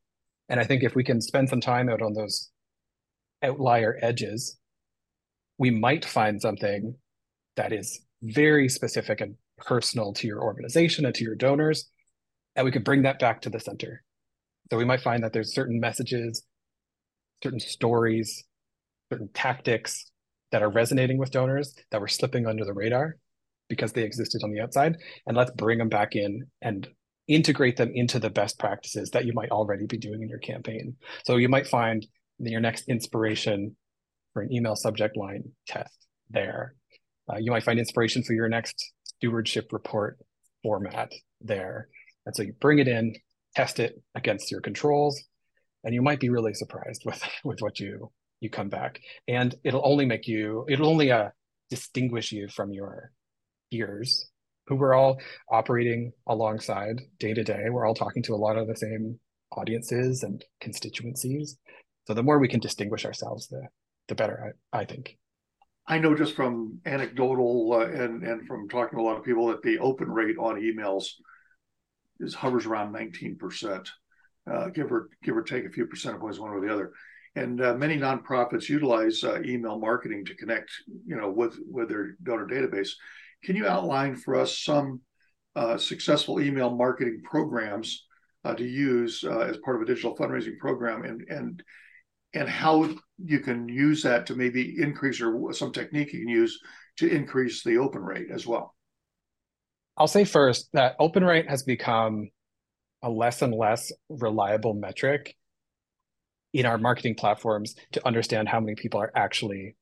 And 0.48 0.60
I 0.60 0.64
think 0.64 0.82
if 0.82 0.94
we 0.94 1.04
can 1.04 1.20
spend 1.20 1.48
some 1.48 1.60
time 1.60 1.88
out 1.88 2.02
on 2.02 2.14
those 2.14 2.50
outlier 3.42 3.98
edges, 4.02 4.58
we 5.58 5.70
might 5.70 6.04
find 6.04 6.40
something 6.40 6.94
that 7.56 7.72
is 7.72 8.00
very 8.22 8.68
specific 8.68 9.20
and 9.20 9.34
personal 9.56 10.12
to 10.14 10.26
your 10.26 10.42
organization 10.42 11.04
and 11.04 11.14
to 11.14 11.24
your 11.24 11.34
donors. 11.34 11.88
And 12.56 12.64
we 12.64 12.72
could 12.72 12.84
bring 12.84 13.02
that 13.02 13.18
back 13.18 13.42
to 13.42 13.50
the 13.50 13.60
center. 13.60 14.02
So 14.70 14.76
we 14.76 14.84
might 14.84 15.00
find 15.00 15.22
that 15.22 15.32
there's 15.32 15.54
certain 15.54 15.80
messages, 15.80 16.42
certain 17.42 17.60
stories, 17.60 18.44
certain 19.10 19.28
tactics 19.32 20.10
that 20.50 20.62
are 20.62 20.70
resonating 20.70 21.18
with 21.18 21.30
donors 21.30 21.74
that 21.90 22.00
were 22.00 22.08
slipping 22.08 22.46
under 22.46 22.64
the 22.64 22.72
radar 22.72 23.16
because 23.68 23.92
they 23.92 24.02
existed 24.02 24.42
on 24.42 24.50
the 24.50 24.60
outside. 24.60 24.96
And 25.26 25.36
let's 25.36 25.50
bring 25.52 25.78
them 25.78 25.88
back 25.88 26.16
in 26.16 26.46
and 26.62 26.88
integrate 27.26 27.76
them 27.76 27.90
into 27.94 28.18
the 28.18 28.30
best 28.30 28.58
practices 28.58 29.10
that 29.10 29.26
you 29.26 29.32
might 29.34 29.50
already 29.50 29.86
be 29.86 29.98
doing 29.98 30.22
in 30.22 30.28
your 30.28 30.38
campaign. 30.38 30.96
So 31.24 31.36
you 31.36 31.48
might 31.48 31.66
find 31.66 32.06
your 32.38 32.60
next 32.60 32.88
inspiration 32.88 33.76
for 34.32 34.42
an 34.42 34.52
email 34.52 34.76
subject 34.76 35.16
line 35.16 35.44
test 35.66 36.06
there. 36.30 36.74
Uh, 37.30 37.36
you 37.36 37.50
might 37.50 37.64
find 37.64 37.78
inspiration 37.78 38.22
for 38.22 38.32
your 38.32 38.48
next 38.48 38.92
stewardship 39.04 39.72
report 39.72 40.18
format 40.62 41.12
there. 41.40 41.88
And 42.24 42.34
so 42.34 42.42
you 42.42 42.54
bring 42.60 42.78
it 42.78 42.88
in, 42.88 43.14
test 43.54 43.80
it 43.80 44.00
against 44.14 44.50
your 44.50 44.60
controls, 44.60 45.20
and 45.84 45.94
you 45.94 46.02
might 46.02 46.20
be 46.20 46.30
really 46.30 46.54
surprised 46.54 47.02
with 47.04 47.22
with 47.44 47.60
what 47.60 47.78
you 47.78 48.10
you 48.40 48.50
come 48.50 48.68
back. 48.68 49.00
And 49.26 49.54
it'll 49.64 49.86
only 49.86 50.06
make 50.06 50.26
you, 50.26 50.64
it'll 50.68 50.88
only 50.88 51.10
uh, 51.10 51.30
distinguish 51.70 52.32
you 52.32 52.48
from 52.48 52.72
your 52.72 53.10
peers 53.70 54.28
who 54.68 54.76
we're 54.76 54.94
all 54.94 55.18
operating 55.50 56.12
alongside 56.26 57.00
day 57.18 57.32
to 57.34 57.42
day. 57.42 57.64
We're 57.70 57.86
all 57.86 57.94
talking 57.94 58.22
to 58.24 58.34
a 58.34 58.36
lot 58.36 58.58
of 58.58 58.68
the 58.68 58.76
same 58.76 59.18
audiences 59.52 60.22
and 60.22 60.44
constituencies. 60.60 61.56
So 62.06 62.14
the 62.14 62.22
more 62.22 62.38
we 62.38 62.48
can 62.48 62.60
distinguish 62.60 63.04
ourselves, 63.04 63.48
the 63.48 63.66
the 64.08 64.14
better, 64.14 64.54
I, 64.72 64.80
I 64.80 64.84
think. 64.84 65.18
I 65.86 65.98
know 65.98 66.14
just 66.14 66.34
from 66.34 66.80
anecdotal 66.86 67.72
uh, 67.72 67.86
and 67.86 68.22
and 68.22 68.46
from 68.46 68.68
talking 68.68 68.98
to 68.98 69.02
a 69.02 69.06
lot 69.06 69.18
of 69.18 69.24
people 69.24 69.48
that 69.48 69.62
the 69.62 69.78
open 69.78 70.10
rate 70.10 70.36
on 70.38 70.60
emails 70.60 71.06
is 72.20 72.34
hovers 72.34 72.66
around 72.66 72.92
19%, 72.92 73.88
uh, 74.50 74.68
give 74.70 74.92
or 74.92 75.08
give 75.22 75.36
or 75.36 75.42
take 75.42 75.64
a 75.64 75.70
few 75.70 75.86
percent 75.86 76.20
points 76.20 76.38
one 76.38 76.50
or 76.50 76.60
the 76.60 76.72
other. 76.72 76.92
And 77.36 77.62
uh, 77.62 77.74
many 77.74 77.96
nonprofits 77.96 78.68
utilize 78.68 79.22
uh, 79.22 79.40
email 79.44 79.78
marketing 79.78 80.24
to 80.26 80.34
connect, 80.34 80.70
you 81.06 81.16
know, 81.16 81.30
with 81.30 81.56
with 81.70 81.88
their 81.88 82.16
donor 82.22 82.46
database. 82.46 82.90
Can 83.44 83.56
you 83.56 83.66
outline 83.66 84.16
for 84.16 84.36
us 84.36 84.58
some 84.58 85.00
uh, 85.56 85.76
successful 85.76 86.40
email 86.40 86.74
marketing 86.74 87.22
programs 87.24 88.06
uh, 88.44 88.54
to 88.54 88.64
use 88.64 89.24
uh, 89.24 89.40
as 89.40 89.56
part 89.58 89.76
of 89.76 89.82
a 89.82 89.86
digital 89.86 90.16
fundraising 90.16 90.58
program, 90.58 91.04
and 91.04 91.22
and 91.28 91.62
and 92.34 92.48
how 92.48 92.88
you 93.18 93.40
can 93.40 93.68
use 93.68 94.02
that 94.02 94.26
to 94.26 94.36
maybe 94.36 94.76
increase 94.80 95.20
or 95.20 95.52
some 95.52 95.72
technique 95.72 96.12
you 96.12 96.20
can 96.20 96.28
use 96.28 96.60
to 96.98 97.08
increase 97.08 97.64
the 97.64 97.78
open 97.78 98.02
rate 98.02 98.28
as 98.32 98.46
well? 98.46 98.74
I'll 99.96 100.06
say 100.06 100.24
first 100.24 100.68
that 100.74 100.94
open 100.98 101.24
rate 101.24 101.48
has 101.48 101.62
become 101.62 102.30
a 103.02 103.10
less 103.10 103.42
and 103.42 103.54
less 103.54 103.92
reliable 104.08 104.74
metric 104.74 105.34
in 106.52 106.66
our 106.66 106.78
marketing 106.78 107.14
platforms 107.14 107.74
to 107.92 108.06
understand 108.06 108.48
how 108.48 108.60
many 108.60 108.74
people 108.74 109.00
are 109.00 109.12
actually 109.14 109.76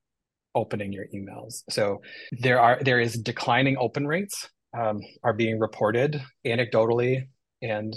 opening 0.56 0.92
your 0.92 1.06
emails. 1.14 1.62
So 1.70 2.02
there 2.32 2.60
are 2.60 2.78
there 2.82 2.98
is 2.98 3.14
declining 3.14 3.76
open 3.78 4.06
rates 4.08 4.48
um, 4.76 5.00
are 5.22 5.32
being 5.32 5.60
reported 5.60 6.20
anecdotally 6.44 7.28
and 7.62 7.94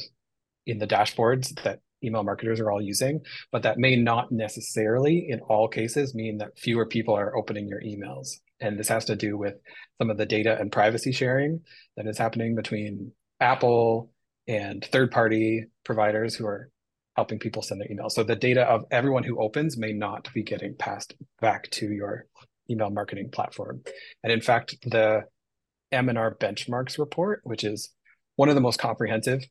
in 0.67 0.77
the 0.77 0.87
dashboards 0.87 1.59
that 1.63 1.79
email 2.03 2.23
marketers 2.23 2.59
are 2.59 2.71
all 2.71 2.81
using, 2.81 3.21
but 3.51 3.63
that 3.63 3.77
may 3.77 3.95
not 3.95 4.31
necessarily 4.31 5.27
in 5.29 5.39
all 5.41 5.67
cases 5.67 6.15
mean 6.15 6.37
that 6.37 6.57
fewer 6.57 6.85
people 6.85 7.13
are 7.13 7.35
opening 7.35 7.67
your 7.67 7.81
emails. 7.81 8.29
And 8.61 8.77
this 8.77 8.87
has 8.89 9.05
to 9.05 9.15
do 9.15 9.37
with 9.37 9.55
some 9.97 10.09
of 10.09 10.17
the 10.17 10.25
data 10.25 10.57
and 10.59 10.71
privacy 10.71 11.11
sharing 11.11 11.61
that 11.97 12.07
is 12.07 12.17
happening 12.17 12.55
between 12.55 13.11
Apple 13.39 14.11
and 14.47 14.85
third 14.91 15.11
party 15.11 15.65
providers 15.83 16.35
who 16.35 16.45
are 16.45 16.69
helping 17.15 17.39
people 17.39 17.61
send 17.61 17.81
their 17.81 17.87
emails. 17.89 18.11
So 18.11 18.23
the 18.23 18.35
data 18.35 18.61
of 18.61 18.85
everyone 18.91 19.23
who 19.23 19.41
opens 19.41 19.77
may 19.77 19.91
not 19.91 20.29
be 20.33 20.43
getting 20.43 20.75
passed 20.75 21.15
back 21.41 21.69
to 21.71 21.91
your 21.91 22.27
email 22.69 22.89
marketing 22.89 23.29
platform. 23.31 23.81
And 24.23 24.31
in 24.31 24.41
fact, 24.41 24.75
the 24.83 25.23
M&R 25.91 26.35
benchmarks 26.35 26.99
report, 26.99 27.41
which 27.43 27.63
is 27.63 27.91
one 28.35 28.49
of 28.49 28.55
the 28.55 28.61
most 28.61 28.79
comprehensive 28.79 29.41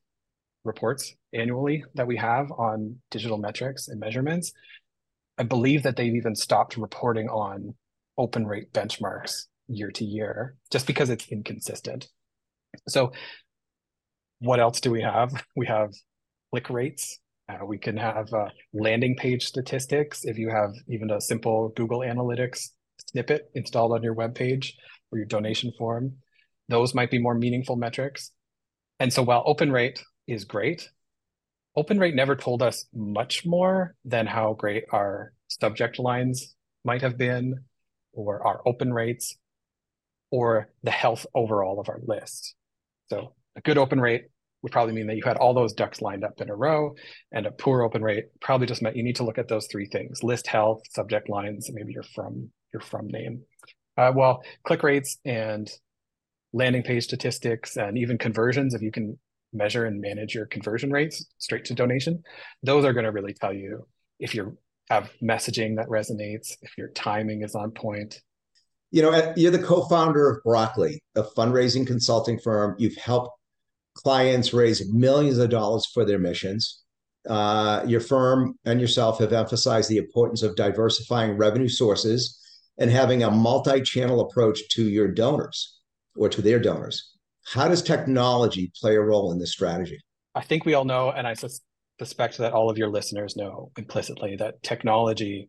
reports 0.64 1.14
annually 1.32 1.84
that 1.94 2.06
we 2.06 2.16
have 2.16 2.50
on 2.52 2.96
digital 3.10 3.38
metrics 3.38 3.88
and 3.88 4.00
measurements, 4.00 4.52
I 5.37 5.44
believe 5.44 5.82
that 5.84 5.96
they've 5.96 6.14
even 6.14 6.34
stopped 6.34 6.76
reporting 6.76 7.28
on 7.28 7.75
open 8.16 8.46
rate 8.46 8.72
benchmarks 8.72 9.46
year 9.68 9.90
to 9.92 10.04
year 10.04 10.56
just 10.70 10.87
because 10.87 11.10
it's 11.10 11.28
inconsistent. 11.28 12.08
So 12.88 13.12
what 14.40 14.60
else 14.60 14.80
do 14.80 14.90
we 14.90 15.02
have? 15.02 15.32
We 15.56 15.66
have 15.66 15.90
click 16.50 16.70
rates. 16.70 17.18
Uh, 17.48 17.64
we 17.64 17.78
can 17.78 17.96
have 17.96 18.32
uh, 18.32 18.48
landing 18.72 19.16
page 19.16 19.46
statistics. 19.46 20.25
If 20.25 20.38
you 20.38 20.50
have 20.50 20.70
even 20.88 21.10
a 21.10 21.20
simple 21.20 21.70
Google 21.70 22.00
Analytics 22.00 22.70
snippet 23.07 23.50
installed 23.55 23.93
on 23.93 24.02
your 24.02 24.14
web 24.14 24.35
page 24.35 24.76
or 25.11 25.19
your 25.19 25.26
donation 25.26 25.73
form, 25.78 26.14
those 26.69 26.95
might 26.95 27.11
be 27.11 27.19
more 27.19 27.35
meaningful 27.35 27.76
metrics. 27.76 28.31
And 29.00 29.12
so 29.12 29.23
while 29.23 29.43
open 29.47 29.73
rate 29.73 30.02
is 30.26 30.45
great, 30.45 30.88
open 31.76 31.99
rate 31.99 32.14
never 32.14 32.37
told 32.37 32.62
us 32.62 32.87
much 32.93 33.47
more 33.47 33.95
than 34.05 34.26
how 34.26 34.55
great 34.55 34.85
our 34.93 35.33
subject 35.49 35.99
lines 35.99 36.55
might 36.85 37.02
have 37.02 37.17
been 37.17 37.64
or 38.12 38.47
our 38.47 38.61
open 38.67 38.93
rates 38.93 39.37
or 40.31 40.69
the 40.83 40.90
health 40.90 41.26
overall 41.35 41.81
of 41.81 41.88
our 41.88 42.00
list. 42.07 42.55
So 43.11 43.35
a 43.57 43.61
good 43.61 43.78
open 43.78 44.00
rate 44.00 44.25
would 44.62 44.73
probably 44.73 44.95
mean 44.95 45.07
that 45.07 45.17
you 45.17 45.23
had 45.25 45.37
all 45.37 45.55
those 45.55 45.73
ducks 45.73 46.02
lined 46.02 46.25
up 46.25 46.40
in 46.40 46.50
a 46.50 46.55
row 46.55 46.95
and 47.33 47.47
a 47.47 47.50
poor 47.50 47.83
open 47.83 48.02
rate 48.02 48.25
probably 48.40 48.67
just 48.67 48.83
meant 48.83 48.97
you 48.97 49.05
need 49.05 49.17
to 49.17 49.25
look 49.25 49.38
at 49.38 49.49
those 49.49 49.69
three 49.71 49.87
things 49.87 50.23
list 50.23 50.47
health 50.47 50.81
subject 50.90 51.28
lines 51.28 51.69
and 51.69 51.76
maybe 51.76 51.93
your 51.93 52.02
from 52.02 52.50
your 52.72 52.80
from 52.80 53.08
name. 53.08 53.42
Uh, 53.96 54.12
well 54.14 54.42
click 54.64 54.82
rates 54.82 55.18
and 55.25 55.70
landing 56.52 56.82
page 56.82 57.04
statistics 57.04 57.76
and 57.76 57.98
even 57.98 58.16
conversions 58.16 58.75
if 58.75 58.82
you 58.82 58.90
can 58.90 59.18
measure 59.52 59.87
and 59.87 60.00
manage 60.00 60.34
your 60.34 60.46
conversion 60.46 60.90
rates 60.90 61.26
straight 61.38 61.64
to 61.64 61.75
donation 61.75 62.22
those 62.62 62.84
are 62.84 62.92
going 62.92 63.04
to 63.04 63.12
really 63.12 63.32
tell 63.32 63.52
you 63.52 63.87
if 64.18 64.34
you 64.34 64.56
have 64.90 65.10
messaging 65.22 65.76
that 65.76 65.88
resonates 65.88 66.56
if 66.62 66.76
your 66.78 66.88
timing 66.88 67.42
is 67.42 67.54
on 67.54 67.70
point. 67.70 68.20
You 68.90 69.02
know 69.02 69.34
you're 69.37 69.50
the 69.50 69.58
co-founder 69.58 70.30
of 70.30 70.42
broccoli 70.42 71.02
a 71.14 71.22
fundraising 71.22 71.87
consulting 71.87 72.38
firm. 72.38 72.75
You've 72.78 72.96
helped 72.96 73.30
clients 73.94 74.54
raise 74.54 74.90
millions 74.92 75.38
of 75.38 75.50
dollars 75.50 75.87
for 75.92 76.04
their 76.04 76.18
missions. 76.18 76.82
Uh, 77.28 77.84
your 77.87 78.00
firm 78.00 78.54
and 78.64 78.80
yourself 78.80 79.18
have 79.18 79.32
emphasized 79.32 79.90
the 79.90 79.98
importance 79.98 80.42
of 80.42 80.56
diversifying 80.56 81.37
revenue 81.37 81.68
sources 81.68 82.40
and 82.78 82.90
having 82.90 83.23
a 83.23 83.30
multi-channel 83.30 84.20
approach 84.20 84.61
to 84.70 84.88
your 84.88 85.08
donors 85.08 85.80
or 86.16 86.28
to 86.28 86.42
their 86.42 86.58
donors 86.58 87.12
how 87.47 87.68
does 87.68 87.82
technology 87.82 88.70
play 88.80 88.97
a 88.97 89.00
role 89.00 89.32
in 89.32 89.38
this 89.38 89.52
strategy 89.52 89.99
i 90.35 90.40
think 90.40 90.64
we 90.64 90.75
all 90.75 90.85
know 90.85 91.11
and 91.11 91.26
i 91.26 91.35
suspect 91.99 92.38
that 92.38 92.52
all 92.52 92.70
of 92.70 92.78
your 92.78 92.88
listeners 92.88 93.37
know 93.37 93.70
implicitly 93.76 94.37
that 94.37 94.62
technology 94.62 95.49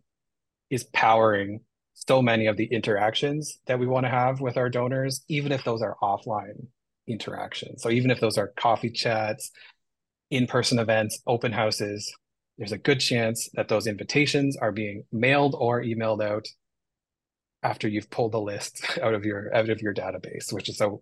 is 0.69 0.83
powering 0.85 1.59
so 2.07 2.21
many 2.21 2.47
of 2.47 2.57
the 2.57 2.65
interactions 2.65 3.59
that 3.65 3.79
we 3.79 3.87
want 3.87 4.05
to 4.05 4.09
have 4.09 4.39
with 4.39 4.57
our 4.57 4.69
donors, 4.69 5.23
even 5.27 5.51
if 5.51 5.63
those 5.63 5.81
are 5.81 5.97
offline 6.01 6.67
interactions. 7.07 7.81
So 7.81 7.89
even 7.89 8.11
if 8.11 8.19
those 8.19 8.37
are 8.37 8.53
coffee 8.55 8.91
chats, 8.91 9.51
in-person 10.31 10.79
events, 10.79 11.21
open 11.27 11.51
houses, 11.51 12.11
there's 12.57 12.71
a 12.71 12.77
good 12.77 12.99
chance 12.99 13.49
that 13.53 13.67
those 13.67 13.87
invitations 13.87 14.55
are 14.57 14.71
being 14.71 15.03
mailed 15.11 15.55
or 15.57 15.81
emailed 15.81 16.23
out 16.23 16.47
after 17.63 17.87
you've 17.87 18.09
pulled 18.09 18.31
the 18.31 18.41
list 18.41 18.85
out 19.01 19.13
of 19.13 19.25
your 19.25 19.53
out 19.55 19.69
of 19.69 19.81
your 19.81 19.93
database, 19.93 20.51
which 20.51 20.69
is 20.69 20.77
so 20.77 21.01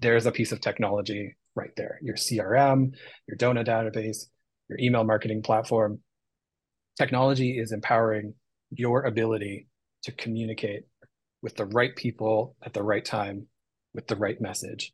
there's 0.00 0.26
a 0.26 0.32
piece 0.32 0.52
of 0.52 0.60
technology 0.60 1.36
right 1.54 1.74
there. 1.76 1.98
Your 2.02 2.16
CRM, 2.16 2.94
your 3.26 3.36
donor 3.36 3.64
database, 3.64 4.26
your 4.68 4.78
email 4.78 5.04
marketing 5.04 5.42
platform. 5.42 6.00
Technology 6.98 7.58
is 7.58 7.72
empowering 7.72 8.34
your 8.70 9.04
ability 9.04 9.66
to 10.04 10.12
communicate 10.12 10.84
with 11.42 11.56
the 11.56 11.66
right 11.66 11.94
people 11.96 12.56
at 12.62 12.72
the 12.72 12.82
right 12.82 13.04
time 13.04 13.46
with 13.94 14.06
the 14.06 14.16
right 14.16 14.40
message. 14.40 14.92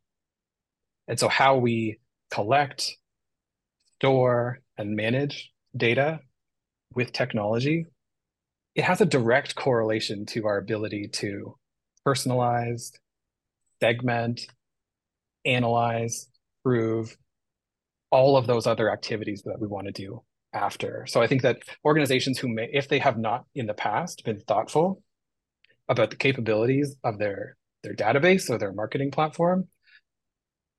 And 1.08 1.18
so, 1.18 1.28
how 1.28 1.56
we 1.56 2.00
collect, 2.30 2.96
store, 3.98 4.60
and 4.76 4.96
manage 4.96 5.52
data 5.76 6.20
with 6.94 7.12
technology, 7.12 7.86
it 8.76 8.84
has 8.84 9.00
a 9.00 9.06
direct 9.06 9.54
correlation 9.54 10.26
to 10.26 10.46
our 10.46 10.58
ability 10.58 11.08
to 11.08 11.56
personalize, 12.06 12.92
segment, 13.80 14.46
analyze, 15.46 16.28
prove 16.62 17.16
all 18.10 18.36
of 18.36 18.46
those 18.46 18.66
other 18.66 18.92
activities 18.92 19.42
that 19.46 19.58
we 19.58 19.66
want 19.66 19.86
to 19.86 19.92
do 19.92 20.22
after. 20.52 21.06
So 21.08 21.22
I 21.22 21.26
think 21.26 21.40
that 21.42 21.62
organizations 21.86 22.38
who 22.38 22.48
may, 22.48 22.68
if 22.70 22.86
they 22.86 22.98
have 22.98 23.16
not 23.18 23.46
in 23.54 23.66
the 23.66 23.74
past 23.74 24.24
been 24.24 24.40
thoughtful 24.40 25.02
about 25.88 26.10
the 26.10 26.16
capabilities 26.16 26.96
of 27.02 27.18
their 27.18 27.56
their 27.82 27.94
database 27.94 28.50
or 28.50 28.58
their 28.58 28.72
marketing 28.72 29.10
platform, 29.10 29.68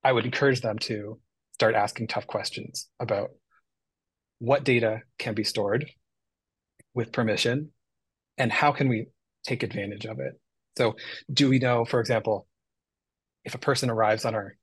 I 0.04 0.12
would 0.12 0.26
encourage 0.26 0.62
them 0.62 0.78
to 0.80 1.20
start 1.54 1.74
asking 1.74 2.08
tough 2.08 2.28
questions 2.28 2.90
about 3.00 3.30
what 4.38 4.64
data 4.64 5.02
can 5.18 5.34
be 5.34 5.44
stored 5.44 5.90
with 6.94 7.12
permission 7.12 7.72
and 8.38 8.52
how 8.52 8.72
can 8.72 8.88
we 8.88 9.08
take 9.46 9.64
advantage 9.64 10.06
of 10.06 10.20
it. 10.20 10.34
So 10.78 10.96
do 11.32 11.50
we 11.50 11.60
know, 11.60 11.86
for 11.86 12.00
example, 12.00 12.48
if 13.44 13.56
a 13.56 13.60
person 13.60 13.90
arrives 13.90 14.26
on 14.26 14.36
our 14.36 14.56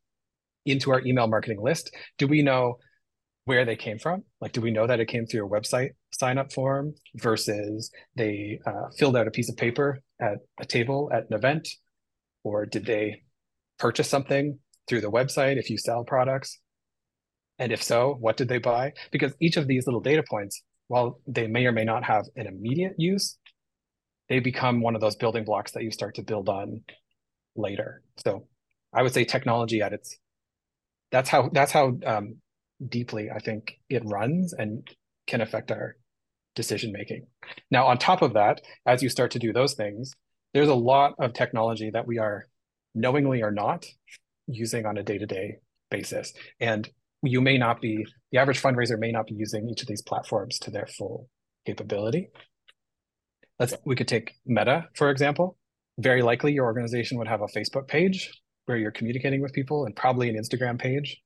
into 0.67 0.91
our 0.93 1.01
email 1.05 1.27
marketing 1.27 1.61
list, 1.61 1.95
do 2.17 2.27
we 2.27 2.43
know 2.43 2.79
where 3.45 3.65
they 3.65 3.77
came 3.77 3.99
from. 3.99 4.25
Like, 4.41 4.53
do 4.53 4.61
we 4.61 4.71
know 4.71 4.87
that 4.87 5.01
it 5.01 5.07
came 5.07 5.27
through 5.27 5.47
a 5.47 5.51
website 5.51 5.91
sign 6.13 6.39
up 6.39 6.53
form 6.53 6.95
versus 7.17 7.91
they 8.17 8.61
uh, 8.67 8.89
filled 8.97 9.17
out 9.17 9.27
a 9.27 9.31
piece 9.31 9.51
of 9.51 9.57
paper 9.57 10.01
at 10.21 10.39
a 10.61 10.65
table 10.65 11.11
at 11.13 11.27
an 11.29 11.35
event? 11.35 11.69
Or 12.43 12.67
did 12.67 12.87
they 12.87 13.23
purchase 13.79 14.09
something 14.09 14.59
through 14.89 15.01
the 15.01 15.11
website 15.11 15.59
if 15.59 15.71
you 15.71 15.79
sell 15.79 16.05
products? 16.05 16.59
And 17.59 17.73
if 17.73 17.83
so, 17.83 18.17
what 18.19 18.37
did 18.37 18.49
they 18.49 18.59
buy? 18.59 18.93
Because 19.13 19.35
each 19.41 19.57
of 19.57 19.67
these 19.67 19.87
little 19.87 20.01
data 20.01 20.25
points, 20.29 20.63
while 20.89 21.21
they 21.27 21.47
may 21.47 21.67
or 21.67 21.73
may 21.73 21.85
not 21.85 22.05
have 22.05 22.25
an 22.37 22.47
immediate 22.47 22.95
use, 22.99 23.39
they 24.29 24.41
become 24.41 24.81
one 24.81 24.95
of 24.95 25.01
those 25.01 25.17
building 25.17 25.45
blocks 25.45 25.73
that 25.73 25.83
you 25.83 25.91
start 25.91 26.15
to 26.17 26.23
build 26.23 26.49
on 26.49 26.83
later. 27.57 28.03
So 28.25 28.47
I 28.93 29.03
would 29.03 29.13
say 29.13 29.25
technology 29.25 29.83
at 29.83 29.93
its 29.93 30.17
that's 31.11 31.29
how 31.29 31.51
that's 31.53 31.73
how 31.73 31.97
um, 32.07 32.37
deeply 32.87 33.31
I 33.31 33.39
think 33.39 33.79
it 33.89 34.03
runs 34.05 34.53
and 34.53 34.89
can 35.27 35.41
affect 35.41 35.71
our 35.71 35.97
decision 36.55 36.93
making. 36.93 37.27
Now, 37.71 37.87
on 37.87 37.99
top 37.99 38.23
of 38.23 38.35
that, 38.35 38.63
as 38.87 39.03
you 39.03 39.09
start 39.09 39.33
to 39.33 39.39
do 39.39 39.53
those 39.53 39.75
things, 39.75 40.13
there's 40.53 40.69
a 40.69 40.75
lot 40.75 41.15
of 41.19 41.33
technology 41.33 41.91
that 41.91 42.07
we 42.07 42.19
are 42.19 42.47
knowingly 42.95 43.43
or 43.43 43.51
not 43.51 43.87
using 44.47 44.87
on 44.87 44.97
a 44.99 45.03
day 45.03 45.19
to 45.19 45.27
day 45.27 45.57
basis. 45.91 46.33
And 46.61 46.89
you 47.23 47.41
may 47.41 47.59
not 47.59 47.81
be, 47.81 48.07
the 48.31 48.39
average 48.39 48.63
fundraiser 48.63 48.99
may 48.99 49.11
not 49.11 49.27
be 49.27 49.35
using 49.35 49.69
each 49.69 49.83
of 49.83 49.89
these 49.89 50.03
platforms 50.03 50.59
to 50.61 50.71
their 50.71 50.87
full 50.87 51.29
capability. 51.67 52.29
Let's, 53.59 53.75
we 53.85 53.97
could 53.97 54.09
take 54.09 54.35
Meta, 54.47 54.89
for 54.95 55.11
example. 55.11 55.57
Very 55.99 56.23
likely 56.23 56.53
your 56.53 56.65
organization 56.65 57.19
would 57.19 57.29
have 57.29 57.41
a 57.41 57.47
Facebook 57.47 57.87
page 57.87 58.31
where 58.67 58.77
you're 58.77 58.91
communicating 58.91 59.41
with 59.41 59.53
people 59.53 59.85
and 59.85 59.95
probably 59.95 60.29
an 60.29 60.37
Instagram 60.37 60.79
page 60.79 61.23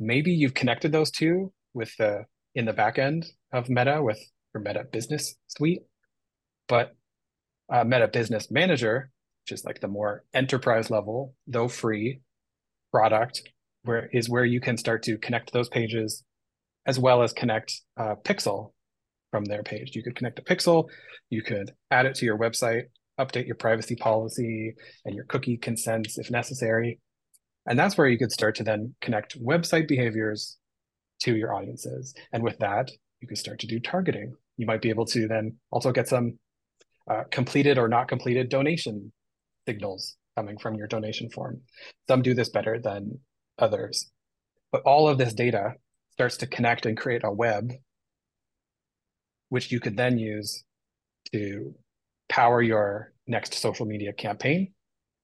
maybe 0.00 0.32
you've 0.32 0.54
connected 0.54 0.90
those 0.90 1.10
two 1.10 1.52
with 1.74 1.94
the 1.98 2.24
in 2.54 2.64
the 2.64 2.72
back 2.72 2.98
end 2.98 3.26
of 3.52 3.68
Meta 3.68 4.02
with 4.02 4.18
your 4.52 4.62
Meta 4.62 4.82
Business 4.82 5.36
Suite, 5.46 5.82
but 6.66 6.96
uh, 7.72 7.84
Meta 7.84 8.08
Business 8.08 8.50
Manager, 8.50 9.10
which 9.44 9.52
is 9.52 9.64
like 9.64 9.80
the 9.80 9.86
more 9.86 10.24
enterprise 10.34 10.90
level, 10.90 11.34
though 11.46 11.68
free 11.68 12.22
product, 12.90 13.48
where 13.84 14.08
is 14.12 14.28
where 14.28 14.44
you 14.44 14.60
can 14.60 14.76
start 14.76 15.04
to 15.04 15.16
connect 15.18 15.52
those 15.52 15.68
pages, 15.68 16.24
as 16.86 16.98
well 16.98 17.22
as 17.22 17.32
connect 17.32 17.80
uh, 17.96 18.16
Pixel 18.24 18.72
from 19.30 19.44
their 19.44 19.62
page. 19.62 19.94
You 19.94 20.02
could 20.02 20.16
connect 20.16 20.38
a 20.38 20.42
Pixel, 20.42 20.88
you 21.28 21.42
could 21.42 21.72
add 21.90 22.06
it 22.06 22.14
to 22.16 22.26
your 22.26 22.38
website, 22.38 22.84
update 23.18 23.46
your 23.46 23.56
privacy 23.56 23.96
policy 23.96 24.74
and 25.04 25.14
your 25.14 25.24
cookie 25.24 25.56
consents 25.56 26.18
if 26.18 26.30
necessary, 26.30 26.98
and 27.66 27.78
that's 27.78 27.96
where 27.96 28.08
you 28.08 28.18
could 28.18 28.32
start 28.32 28.54
to 28.56 28.64
then 28.64 28.94
connect 29.00 29.40
website 29.40 29.86
behaviors 29.86 30.56
to 31.20 31.36
your 31.36 31.54
audiences. 31.54 32.14
And 32.32 32.42
with 32.42 32.58
that, 32.58 32.90
you 33.20 33.28
can 33.28 33.36
start 33.36 33.60
to 33.60 33.66
do 33.66 33.78
targeting. 33.78 34.34
You 34.56 34.66
might 34.66 34.82
be 34.82 34.88
able 34.88 35.06
to 35.06 35.28
then 35.28 35.56
also 35.70 35.92
get 35.92 36.08
some 36.08 36.38
uh, 37.08 37.24
completed 37.30 37.78
or 37.78 37.88
not 37.88 38.08
completed 38.08 38.48
donation 38.48 39.12
signals 39.66 40.16
coming 40.36 40.58
from 40.58 40.74
your 40.74 40.86
donation 40.86 41.28
form. 41.30 41.60
Some 42.08 42.22
do 42.22 42.34
this 42.34 42.48
better 42.48 42.78
than 42.78 43.18
others. 43.58 44.10
But 44.72 44.82
all 44.82 45.08
of 45.08 45.18
this 45.18 45.34
data 45.34 45.74
starts 46.12 46.38
to 46.38 46.46
connect 46.46 46.86
and 46.86 46.96
create 46.96 47.24
a 47.24 47.32
web, 47.32 47.72
which 49.50 49.70
you 49.70 49.78
could 49.78 49.96
then 49.96 50.18
use 50.18 50.64
to 51.32 51.74
power 52.28 52.62
your 52.62 53.12
next 53.26 53.54
social 53.54 53.86
media 53.86 54.12
campaign 54.12 54.72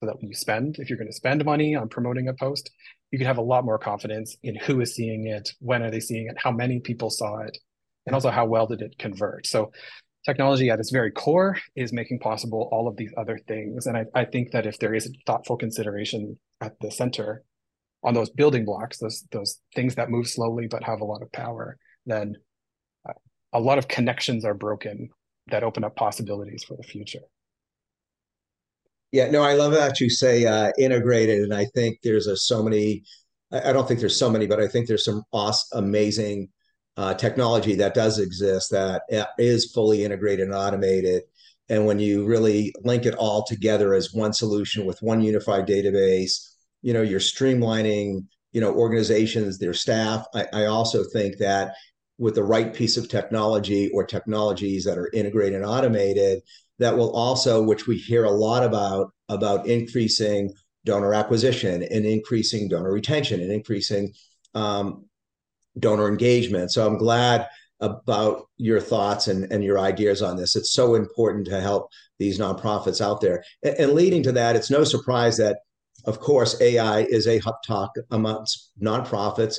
so 0.00 0.06
that 0.06 0.16
when 0.16 0.28
you 0.28 0.34
spend, 0.34 0.76
if 0.78 0.90
you're 0.90 0.98
going 0.98 1.08
to 1.08 1.16
spend 1.16 1.44
money 1.44 1.74
on 1.74 1.88
promoting 1.88 2.28
a 2.28 2.34
post, 2.34 2.70
you 3.10 3.18
can 3.18 3.26
have 3.26 3.38
a 3.38 3.42
lot 3.42 3.64
more 3.64 3.78
confidence 3.78 4.36
in 4.42 4.54
who 4.56 4.80
is 4.80 4.94
seeing 4.94 5.26
it, 5.26 5.50
when 5.60 5.82
are 5.82 5.90
they 5.90 6.00
seeing 6.00 6.26
it, 6.26 6.36
how 6.36 6.50
many 6.50 6.80
people 6.80 7.08
saw 7.08 7.38
it, 7.38 7.56
and 8.04 8.14
also 8.14 8.30
how 8.30 8.44
well 8.44 8.66
did 8.66 8.82
it 8.82 8.98
convert. 8.98 9.46
So 9.46 9.72
technology 10.24 10.70
at 10.70 10.80
its 10.80 10.90
very 10.90 11.12
core 11.12 11.56
is 11.76 11.92
making 11.92 12.18
possible 12.18 12.68
all 12.72 12.88
of 12.88 12.96
these 12.96 13.12
other 13.16 13.38
things. 13.46 13.86
And 13.86 13.96
I, 13.96 14.04
I 14.14 14.24
think 14.24 14.50
that 14.50 14.66
if 14.66 14.78
there 14.78 14.94
is 14.94 15.10
thoughtful 15.24 15.56
consideration 15.56 16.38
at 16.60 16.78
the 16.80 16.90
center 16.90 17.44
on 18.02 18.12
those 18.12 18.30
building 18.30 18.64
blocks, 18.64 18.98
those 18.98 19.24
those 19.30 19.60
things 19.74 19.94
that 19.94 20.10
move 20.10 20.28
slowly 20.28 20.66
but 20.68 20.84
have 20.84 21.00
a 21.00 21.04
lot 21.04 21.22
of 21.22 21.32
power, 21.32 21.78
then 22.04 22.36
a 23.52 23.60
lot 23.60 23.78
of 23.78 23.88
connections 23.88 24.44
are 24.44 24.54
broken 24.54 25.10
that 25.48 25.62
open 25.62 25.84
up 25.84 25.96
possibilities 25.96 26.64
for 26.64 26.76
the 26.76 26.82
future. 26.82 27.20
Yeah, 29.12 29.30
no, 29.30 29.42
I 29.42 29.54
love 29.54 29.72
that 29.72 30.00
you 30.00 30.10
say 30.10 30.44
uh, 30.44 30.72
integrated, 30.78 31.42
and 31.42 31.54
I 31.54 31.66
think 31.66 31.98
there's 32.02 32.26
a 32.26 32.36
so 32.36 32.62
many. 32.62 33.04
I 33.52 33.72
don't 33.72 33.86
think 33.86 34.00
there's 34.00 34.18
so 34.18 34.28
many, 34.28 34.46
but 34.46 34.60
I 34.60 34.66
think 34.66 34.88
there's 34.88 35.04
some 35.04 35.22
awesome, 35.32 35.84
amazing 35.84 36.48
uh, 36.96 37.14
technology 37.14 37.76
that 37.76 37.94
does 37.94 38.18
exist 38.18 38.70
that 38.72 39.02
uh, 39.12 39.62
fully 39.72 40.04
integrated 40.04 40.46
and 40.46 40.54
automated. 40.54 41.22
and 41.68 41.86
when 41.86 41.98
you 41.98 42.24
really 42.26 42.72
link 42.82 43.06
it 43.06 43.14
all 43.14 43.44
together 43.44 43.94
as 43.94 44.14
one 44.14 44.32
solution 44.32 44.86
with 44.86 44.98
one 45.02 45.20
unified 45.20 45.66
database, 45.66 46.32
you 46.82 46.92
know, 46.92 47.02
you're 47.02 47.20
streamlining, 47.20 48.24
you 48.52 48.60
know, 48.60 48.72
organizations, 48.74 49.58
their 49.58 49.74
staff. 49.74 50.26
I, 50.34 50.46
I 50.52 50.64
also 50.66 51.04
think 51.12 51.38
that 51.38 51.74
with 52.18 52.34
the 52.34 52.44
right 52.44 52.72
piece 52.74 52.96
of 52.96 53.08
technology 53.08 53.90
or 53.92 54.04
technologies 54.04 54.84
that 54.84 54.98
are 54.98 55.10
integrated 55.12 55.56
and 55.56 55.64
automated, 55.64 56.42
that 56.78 56.96
will 56.96 57.14
also, 57.14 57.62
which 57.62 57.86
we 57.86 57.96
hear 57.96 58.24
a 58.24 58.30
lot 58.30 58.62
about, 58.62 59.12
about 59.28 59.66
increasing 59.66 60.52
donor 60.84 61.14
acquisition 61.14 61.82
and 61.82 62.06
increasing 62.06 62.68
donor 62.68 62.92
retention 62.92 63.40
and 63.40 63.52
increasing 63.52 64.12
um, 64.54 65.04
donor 65.78 66.08
engagement. 66.08 66.72
So 66.72 66.86
I'm 66.86 66.96
glad 66.96 67.46
about 67.80 68.46
your 68.56 68.80
thoughts 68.80 69.28
and, 69.28 69.50
and 69.52 69.62
your 69.62 69.78
ideas 69.78 70.22
on 70.22 70.36
this. 70.36 70.56
It's 70.56 70.72
so 70.72 70.94
important 70.94 71.46
to 71.48 71.60
help 71.60 71.90
these 72.18 72.38
nonprofits 72.38 73.00
out 73.00 73.20
there. 73.20 73.44
And, 73.62 73.74
and 73.78 73.92
leading 73.92 74.22
to 74.22 74.32
that, 74.32 74.56
it's 74.56 74.70
no 74.70 74.84
surprise 74.84 75.36
that, 75.36 75.58
of 76.06 76.20
course, 76.20 76.58
AI 76.60 77.00
is 77.00 77.26
a 77.26 77.38
hot 77.38 77.62
talk 77.66 77.90
amongst 78.10 78.70
nonprofits. 78.80 79.56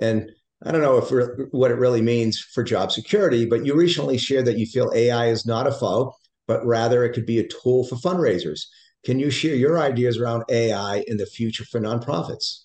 And 0.00 0.30
I 0.64 0.72
don't 0.72 0.82
know 0.82 0.98
if 0.98 1.10
what 1.52 1.70
it 1.70 1.76
really 1.76 2.02
means 2.02 2.38
for 2.38 2.62
job 2.62 2.92
security, 2.92 3.46
but 3.46 3.64
you 3.64 3.74
recently 3.74 4.18
shared 4.18 4.44
that 4.44 4.58
you 4.58 4.66
feel 4.66 4.92
AI 4.94 5.28
is 5.28 5.46
not 5.46 5.66
a 5.66 5.72
foe, 5.72 6.14
but 6.46 6.64
rather 6.66 7.04
it 7.04 7.12
could 7.12 7.26
be 7.26 7.38
a 7.38 7.48
tool 7.48 7.84
for 7.84 7.96
fundraisers. 7.96 8.66
Can 9.04 9.18
you 9.18 9.30
share 9.30 9.54
your 9.54 9.80
ideas 9.80 10.18
around 10.18 10.44
AI 10.50 11.04
in 11.06 11.16
the 11.16 11.24
future 11.24 11.64
for 11.64 11.80
nonprofits? 11.80 12.64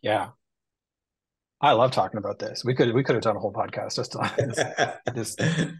Yeah, 0.00 0.30
I 1.60 1.72
love 1.72 1.92
talking 1.92 2.18
about 2.18 2.38
this. 2.38 2.62
We 2.62 2.74
could 2.74 2.94
we 2.94 3.02
could 3.02 3.14
have 3.14 3.22
done 3.22 3.36
a 3.36 3.40
whole 3.40 3.52
podcast 3.52 3.96
just 3.96 4.14
on 4.16 4.30
this 4.36 4.58
this, 5.14 5.36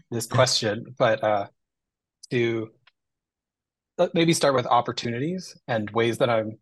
this 0.09 0.25
question, 0.25 0.95
but 0.97 1.23
uh, 1.23 1.47
to 2.31 2.71
maybe 4.13 4.33
start 4.33 4.55
with 4.55 4.65
opportunities 4.65 5.55
and 5.67 5.89
ways 5.91 6.17
that 6.17 6.29
I'm 6.29 6.57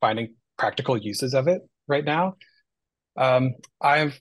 finding 0.00 0.34
practical 0.56 0.96
uses 0.96 1.34
of 1.34 1.46
it 1.46 1.62
right 1.86 2.04
now. 2.04 2.34
Um, 3.18 3.54
I've 3.80 4.18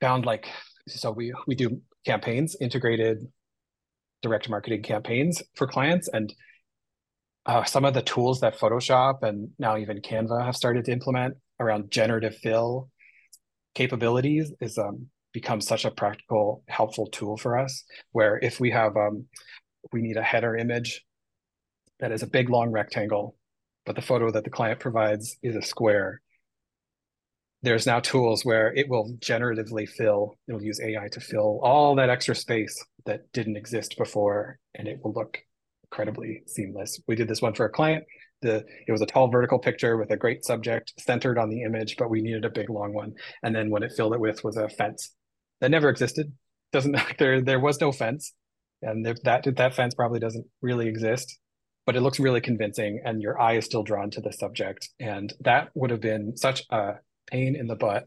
found 0.00 0.24
like 0.26 0.46
so 0.88 1.10
we 1.10 1.32
we 1.46 1.54
do 1.54 1.80
campaigns, 2.06 2.56
integrated 2.60 3.26
direct 4.22 4.48
marketing 4.48 4.82
campaigns 4.82 5.42
for 5.54 5.66
clients, 5.66 6.08
and 6.08 6.32
uh, 7.46 7.64
some 7.64 7.84
of 7.84 7.94
the 7.94 8.02
tools 8.02 8.40
that 8.40 8.58
Photoshop 8.58 9.22
and 9.22 9.50
now 9.58 9.76
even 9.76 10.00
Canva 10.00 10.44
have 10.44 10.56
started 10.56 10.86
to 10.86 10.92
implement 10.92 11.36
around 11.60 11.90
generative 11.90 12.36
fill 12.36 12.88
capabilities 13.74 14.52
is 14.60 14.78
um, 14.78 15.08
become 15.32 15.60
such 15.60 15.84
a 15.84 15.90
practical, 15.90 16.62
helpful 16.68 17.06
tool 17.08 17.36
for 17.36 17.58
us. 17.58 17.84
Where 18.12 18.38
if 18.38 18.60
we 18.60 18.70
have, 18.70 18.96
um, 18.96 19.26
we 19.92 20.00
need 20.00 20.16
a 20.16 20.22
header 20.22 20.56
image 20.56 21.04
that 22.00 22.12
is 22.12 22.22
a 22.22 22.26
big 22.26 22.48
long 22.48 22.70
rectangle, 22.70 23.36
but 23.84 23.94
the 23.96 24.02
photo 24.02 24.30
that 24.30 24.44
the 24.44 24.50
client 24.50 24.80
provides 24.80 25.36
is 25.42 25.56
a 25.56 25.62
square. 25.62 26.22
There's 27.64 27.86
now 27.86 28.00
tools 28.00 28.44
where 28.44 28.72
it 28.74 28.88
will 28.88 29.16
generatively 29.18 29.88
fill, 29.88 30.36
it'll 30.48 30.62
use 30.62 30.80
AI 30.80 31.08
to 31.08 31.20
fill 31.20 31.60
all 31.62 31.94
that 31.96 32.10
extra 32.10 32.34
space 32.34 32.84
that 33.06 33.32
didn't 33.32 33.56
exist 33.56 33.96
before, 33.96 34.58
and 34.74 34.86
it 34.86 35.00
will 35.02 35.12
look 35.12 35.38
incredibly 35.84 36.42
seamless. 36.46 37.00
We 37.08 37.16
did 37.16 37.28
this 37.28 37.42
one 37.42 37.54
for 37.54 37.66
a 37.66 37.70
client 37.70 38.04
the 38.44 38.64
it 38.86 38.92
was 38.92 39.00
a 39.00 39.06
tall 39.06 39.28
vertical 39.28 39.58
picture 39.58 39.96
with 39.96 40.10
a 40.10 40.16
great 40.16 40.44
subject 40.44 40.92
centered 40.98 41.38
on 41.38 41.48
the 41.48 41.62
image, 41.62 41.96
but 41.96 42.10
we 42.10 42.20
needed 42.20 42.44
a 42.44 42.50
big 42.50 42.70
long 42.70 42.92
one. 42.92 43.14
And 43.42 43.54
then 43.54 43.70
when 43.70 43.82
it 43.82 43.92
filled 43.96 44.14
it 44.14 44.20
with 44.20 44.44
was 44.44 44.56
a 44.56 44.68
fence 44.68 45.14
that 45.60 45.70
never 45.70 45.88
existed. 45.88 46.32
Doesn't 46.72 46.96
there 47.18 47.40
there 47.40 47.60
was 47.60 47.80
no 47.80 47.90
fence, 47.90 48.32
and 48.82 49.04
that 49.06 49.44
that 49.56 49.74
fence 49.74 49.94
probably 49.94 50.20
doesn't 50.20 50.46
really 50.62 50.86
exist, 50.86 51.38
but 51.86 51.96
it 51.96 52.02
looks 52.02 52.20
really 52.20 52.40
convincing, 52.40 53.02
and 53.04 53.20
your 53.20 53.40
eye 53.40 53.56
is 53.56 53.64
still 53.64 53.82
drawn 53.82 54.10
to 54.10 54.20
the 54.20 54.32
subject. 54.32 54.88
And 55.00 55.32
that 55.40 55.70
would 55.74 55.90
have 55.90 56.00
been 56.00 56.36
such 56.36 56.64
a 56.70 56.94
pain 57.26 57.56
in 57.56 57.66
the 57.66 57.76
butt 57.76 58.06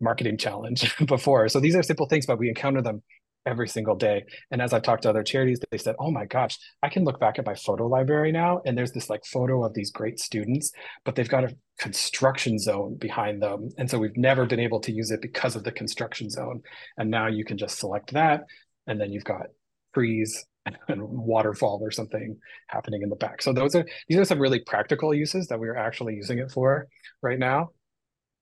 marketing 0.00 0.38
challenge 0.38 0.96
before. 1.06 1.48
So 1.48 1.60
these 1.60 1.76
are 1.76 1.82
simple 1.82 2.06
things, 2.06 2.26
but 2.26 2.38
we 2.38 2.48
encounter 2.48 2.82
them 2.82 3.02
every 3.46 3.68
single 3.68 3.94
day. 3.94 4.24
And 4.50 4.62
as 4.62 4.72
I've 4.72 4.82
talked 4.82 5.02
to 5.02 5.10
other 5.10 5.22
charities, 5.22 5.60
they 5.70 5.78
said, 5.78 5.96
oh 5.98 6.10
my 6.10 6.24
gosh, 6.24 6.58
I 6.82 6.88
can 6.88 7.04
look 7.04 7.20
back 7.20 7.38
at 7.38 7.46
my 7.46 7.54
photo 7.54 7.86
library 7.86 8.32
now 8.32 8.62
and 8.64 8.76
there's 8.76 8.92
this 8.92 9.10
like 9.10 9.24
photo 9.24 9.64
of 9.64 9.74
these 9.74 9.90
great 9.90 10.18
students, 10.18 10.72
but 11.04 11.14
they've 11.14 11.28
got 11.28 11.44
a 11.44 11.54
construction 11.78 12.58
zone 12.58 12.96
behind 12.96 13.42
them. 13.42 13.68
And 13.76 13.90
so 13.90 13.98
we've 13.98 14.16
never 14.16 14.46
been 14.46 14.60
able 14.60 14.80
to 14.80 14.92
use 14.92 15.10
it 15.10 15.20
because 15.20 15.56
of 15.56 15.64
the 15.64 15.72
construction 15.72 16.30
zone. 16.30 16.62
And 16.96 17.10
now 17.10 17.26
you 17.26 17.44
can 17.44 17.58
just 17.58 17.78
select 17.78 18.12
that. 18.14 18.44
And 18.86 19.00
then 19.00 19.12
you've 19.12 19.24
got 19.24 19.46
trees 19.92 20.46
and 20.88 21.02
waterfall 21.02 21.80
or 21.82 21.90
something 21.90 22.38
happening 22.68 23.02
in 23.02 23.10
the 23.10 23.16
back. 23.16 23.42
So 23.42 23.52
those 23.52 23.74
are 23.74 23.84
these 24.08 24.18
are 24.18 24.24
some 24.24 24.38
really 24.38 24.60
practical 24.60 25.12
uses 25.12 25.48
that 25.48 25.60
we're 25.60 25.76
actually 25.76 26.14
using 26.14 26.38
it 26.38 26.50
for 26.50 26.88
right 27.22 27.38
now. 27.38 27.70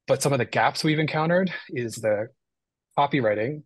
But 0.06 0.22
some 0.22 0.32
of 0.32 0.38
the 0.38 0.44
gaps 0.44 0.84
we've 0.84 0.98
encountered 0.98 1.52
is 1.70 1.96
the 1.96 2.28
copywriting 2.98 3.62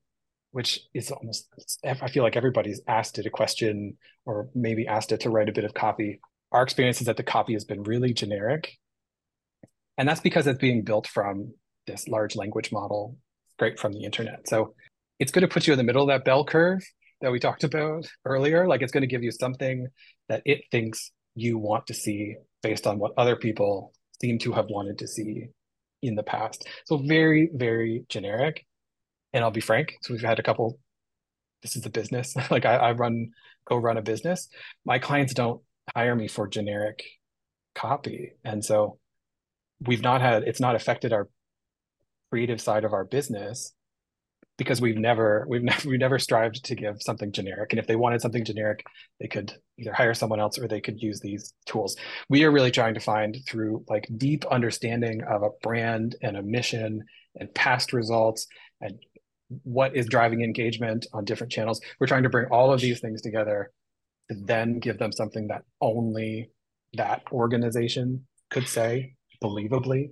which 0.53 0.81
is 0.95 1.11
almost 1.11 1.49
i 1.85 2.09
feel 2.09 2.23
like 2.23 2.37
everybody's 2.37 2.81
asked 2.89 3.19
it 3.19 3.27
a 3.27 3.31
question 3.31 3.99
or 4.27 4.49
maybe 4.55 4.87
asked 4.87 5.13
it 5.13 5.21
to 5.21 5.31
write 5.31 5.49
a 5.49 5.53
bit 5.53 5.65
of 5.65 5.73
copy. 5.73 6.21
Our 6.53 6.63
experience 6.63 7.01
is 7.01 7.07
that 7.07 7.17
the 7.17 7.23
copy 7.23 7.55
has 7.55 7.65
been 7.65 7.83
really 7.85 8.13
generic. 8.13 8.73
And 9.97 10.07
that's 10.07 10.21
because 10.21 10.47
it's 10.47 10.59
being 10.59 10.83
built 10.83 11.07
from 11.07 11.55
this 11.87 12.09
large 12.09 12.37
language 12.37 12.73
model 12.73 13.17
straight 13.55 13.79
from 13.79 13.93
the 13.93 14.05
internet. 14.05 14.49
So 14.49 14.75
it's 15.19 15.33
going 15.33 15.43
to 15.43 15.53
put 15.53 15.67
you 15.67 15.73
in 15.73 15.79
the 15.79 15.85
middle 15.85 16.03
of 16.03 16.09
that 16.09 16.25
bell 16.25 16.45
curve 16.45 16.83
that 17.23 17.33
we 17.33 17.39
talked 17.39 17.65
about 17.65 18.07
earlier. 18.25 18.67
Like 18.67 18.83
it's 18.83 18.93
going 18.93 19.03
to 19.03 19.07
give 19.07 19.23
you 19.23 19.31
something 19.31 19.87
that 20.29 20.43
it 20.45 20.63
thinks 20.71 21.13
you 21.35 21.57
want 21.57 21.87
to 21.87 21.95
see 21.95 22.35
based 22.63 22.87
on 22.87 22.99
what 22.99 23.13
other 23.17 23.37
people 23.37 23.93
seem 24.21 24.39
to 24.41 24.53
have 24.53 24.67
wanted 24.69 24.99
to 24.99 25.07
see 25.09 25.47
in 26.03 26.15
the 26.15 26.23
past 26.23 26.67
so 26.85 26.99
very 26.99 27.51
very 27.55 28.05
generic 28.09 28.65
and 29.37 29.45
I'll 29.45 29.51
be 29.51 29.61
frank. 29.61 29.99
So 30.01 30.15
we've 30.15 30.23
had 30.23 30.39
a 30.39 30.43
couple. 30.43 30.79
This 31.63 31.77
is 31.77 31.85
a 31.85 31.91
business. 31.91 32.35
like 32.51 32.65
I, 32.65 32.77
I 32.77 32.93
run, 32.93 33.33
co-run 33.69 33.99
a 33.99 34.03
business. 34.03 34.49
My 34.85 34.99
clients 34.99 35.35
don't 35.35 35.61
hire 35.95 36.17
me 36.17 36.27
for 36.27 36.49
generic 36.49 37.03
copy, 37.75 38.33
and 38.45 38.65
so 38.65 38.99
we've 39.87 40.03
not 40.03 40.23
had. 40.23 40.45
It's 40.45 40.61
not 40.61 40.75
affected 40.75 41.13
our 41.13 41.29
creative 42.31 42.61
side 42.61 42.85
of 42.85 42.93
our 42.95 43.05
business 43.05 43.73
because 44.59 44.81
we've 44.81 44.97
never 44.97 45.45
we've 45.49 45.63
never 45.63 45.89
we've 45.89 46.01
never 46.01 46.19
strived 46.19 46.65
to 46.65 46.75
give 46.75 47.03
something 47.03 47.33
generic 47.33 47.73
and 47.73 47.79
if 47.79 47.87
they 47.87 47.97
wanted 47.97 48.21
something 48.21 48.45
generic 48.45 48.85
they 49.21 49.29
could 49.29 49.53
either 49.79 49.93
hire 49.93 50.15
someone 50.15 50.41
else 50.41 50.59
or 50.59 50.67
they 50.67 50.81
could 50.81 51.01
use 51.01 51.21
these 51.21 51.53
tools 51.67 51.97
we 52.29 52.45
are 52.45 52.51
really 52.51 52.71
trying 52.71 52.95
to 52.95 53.01
find 53.01 53.39
through 53.47 53.85
like 53.89 54.09
deep 54.17 54.45
understanding 54.47 55.23
of 55.23 55.43
a 55.43 55.51
brand 55.63 56.17
and 56.23 56.37
a 56.37 56.43
mission 56.43 57.03
and 57.39 57.53
past 57.55 57.93
results 57.93 58.47
and 58.81 58.99
what 59.63 59.97
is 59.97 60.07
driving 60.07 60.43
engagement 60.43 61.07
on 61.13 61.25
different 61.25 61.53
channels. 61.53 61.81
We're 61.99 62.07
trying 62.07 62.25
to 62.25 62.29
bring 62.29 62.47
all 62.51 62.73
of 62.73 62.81
these 62.81 63.01
things 63.01 63.23
together 63.23 63.71
to 64.31 64.37
then 64.37 64.79
give 64.79 64.99
them 64.99 65.13
something 65.13 65.49
that 65.49 65.63
only 65.81 66.51
that 66.95 67.23
organization 67.31 68.27
could 68.51 68.69
say 68.69 69.15
believably. 69.43 70.11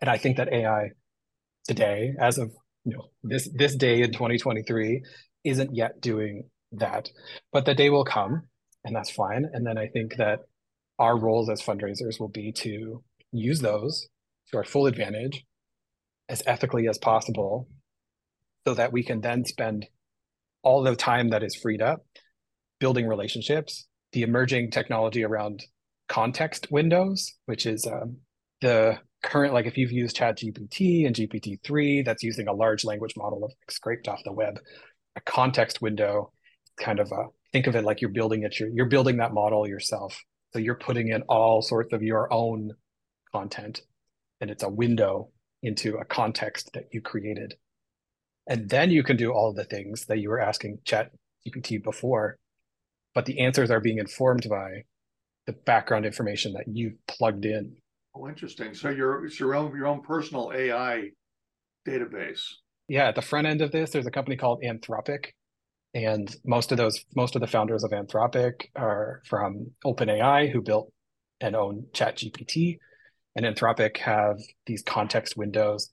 And 0.00 0.08
I 0.08 0.18
think 0.18 0.36
that 0.36 0.52
AI 0.52 0.90
today, 1.66 2.14
as 2.18 2.38
of 2.38 2.52
you 2.84 2.96
know 2.96 3.10
this 3.22 3.48
this 3.54 3.76
day 3.76 4.02
in 4.02 4.12
2023, 4.12 5.02
isn't 5.44 5.74
yet 5.74 6.00
doing 6.00 6.44
that. 6.72 7.10
But 7.52 7.64
the 7.64 7.74
day 7.74 7.90
will 7.90 8.04
come, 8.04 8.42
and 8.84 8.94
that's 8.94 9.10
fine. 9.10 9.46
And 9.52 9.66
then 9.66 9.78
I 9.78 9.88
think 9.88 10.16
that 10.16 10.40
our 10.98 11.18
roles 11.18 11.48
as 11.48 11.62
fundraisers 11.62 12.20
will 12.20 12.28
be 12.28 12.52
to 12.52 13.02
use 13.32 13.60
those 13.60 14.08
to 14.50 14.58
our 14.58 14.64
full 14.64 14.86
advantage 14.86 15.44
as 16.28 16.42
ethically 16.46 16.88
as 16.88 16.98
possible 16.98 17.68
so 18.66 18.74
that 18.74 18.92
we 18.92 19.02
can 19.02 19.20
then 19.20 19.44
spend 19.44 19.86
all 20.62 20.82
the 20.82 20.94
time 20.94 21.30
that 21.30 21.42
is 21.42 21.56
freed 21.56 21.82
up 21.82 22.04
building 22.78 23.06
relationships 23.06 23.86
the 24.12 24.22
emerging 24.22 24.70
technology 24.70 25.24
around 25.24 25.64
context 26.08 26.70
windows 26.70 27.34
which 27.46 27.66
is 27.66 27.86
um, 27.86 28.16
the 28.60 28.98
current 29.22 29.54
like 29.54 29.66
if 29.66 29.78
you've 29.78 29.92
used 29.92 30.16
chat 30.16 30.38
gpt 30.38 31.06
and 31.06 31.14
gpt-3 31.14 32.04
that's 32.04 32.22
using 32.22 32.48
a 32.48 32.52
large 32.52 32.84
language 32.84 33.14
model 33.16 33.44
of 33.44 33.52
scraped 33.70 34.08
off 34.08 34.20
the 34.24 34.32
web 34.32 34.58
a 35.16 35.20
context 35.20 35.80
window 35.80 36.32
kind 36.76 36.98
of 36.98 37.10
a 37.12 37.26
think 37.52 37.66
of 37.66 37.76
it 37.76 37.84
like 37.84 38.00
you're 38.00 38.10
building 38.10 38.42
it 38.42 38.58
you're, 38.58 38.68
you're 38.70 38.86
building 38.86 39.18
that 39.18 39.32
model 39.32 39.66
yourself 39.66 40.22
so 40.52 40.58
you're 40.58 40.74
putting 40.74 41.08
in 41.08 41.22
all 41.22 41.62
sorts 41.62 41.92
of 41.92 42.02
your 42.02 42.32
own 42.32 42.72
content 43.32 43.82
and 44.40 44.50
it's 44.50 44.62
a 44.62 44.68
window 44.68 45.30
into 45.62 45.96
a 45.96 46.04
context 46.04 46.70
that 46.74 46.88
you 46.92 47.00
created. 47.00 47.54
And 48.48 48.68
then 48.68 48.90
you 48.90 49.02
can 49.02 49.16
do 49.16 49.32
all 49.32 49.52
the 49.52 49.64
things 49.64 50.06
that 50.06 50.18
you 50.18 50.28
were 50.28 50.40
asking 50.40 50.80
Chat 50.84 51.12
GPT 51.46 51.82
before, 51.82 52.38
but 53.14 53.24
the 53.24 53.38
answers 53.40 53.70
are 53.70 53.80
being 53.80 53.98
informed 53.98 54.48
by 54.50 54.82
the 55.46 55.52
background 55.52 56.04
information 56.04 56.52
that 56.54 56.66
you've 56.66 56.94
plugged 57.06 57.44
in. 57.44 57.76
Oh, 58.14 58.28
interesting. 58.28 58.74
So 58.74 58.90
your 58.90 59.24
it's 59.26 59.40
your 59.40 59.54
own 59.54 59.76
your 59.76 59.88
own 59.88 60.02
personal 60.02 60.52
AI 60.54 61.10
database. 61.88 62.42
Yeah, 62.88 63.08
at 63.08 63.16
the 63.16 63.22
front 63.22 63.46
end 63.46 63.62
of 63.62 63.72
this, 63.72 63.90
there's 63.90 64.06
a 64.06 64.10
company 64.12 64.36
called 64.36 64.62
Anthropic 64.64 65.26
And 65.94 66.34
most 66.44 66.72
of 66.72 66.78
those, 66.78 67.04
most 67.16 67.34
of 67.34 67.40
the 67.40 67.46
founders 67.46 67.84
of 67.84 67.90
Anthropic 67.90 68.66
are 68.76 69.22
from 69.26 69.72
OpenAI, 69.84 70.50
who 70.52 70.62
built 70.62 70.92
and 71.40 71.56
own 71.56 71.86
ChatGPT. 71.92 72.78
And 73.36 73.44
Anthropic 73.46 73.98
have 73.98 74.38
these 74.66 74.82
context 74.82 75.36
windows 75.36 75.90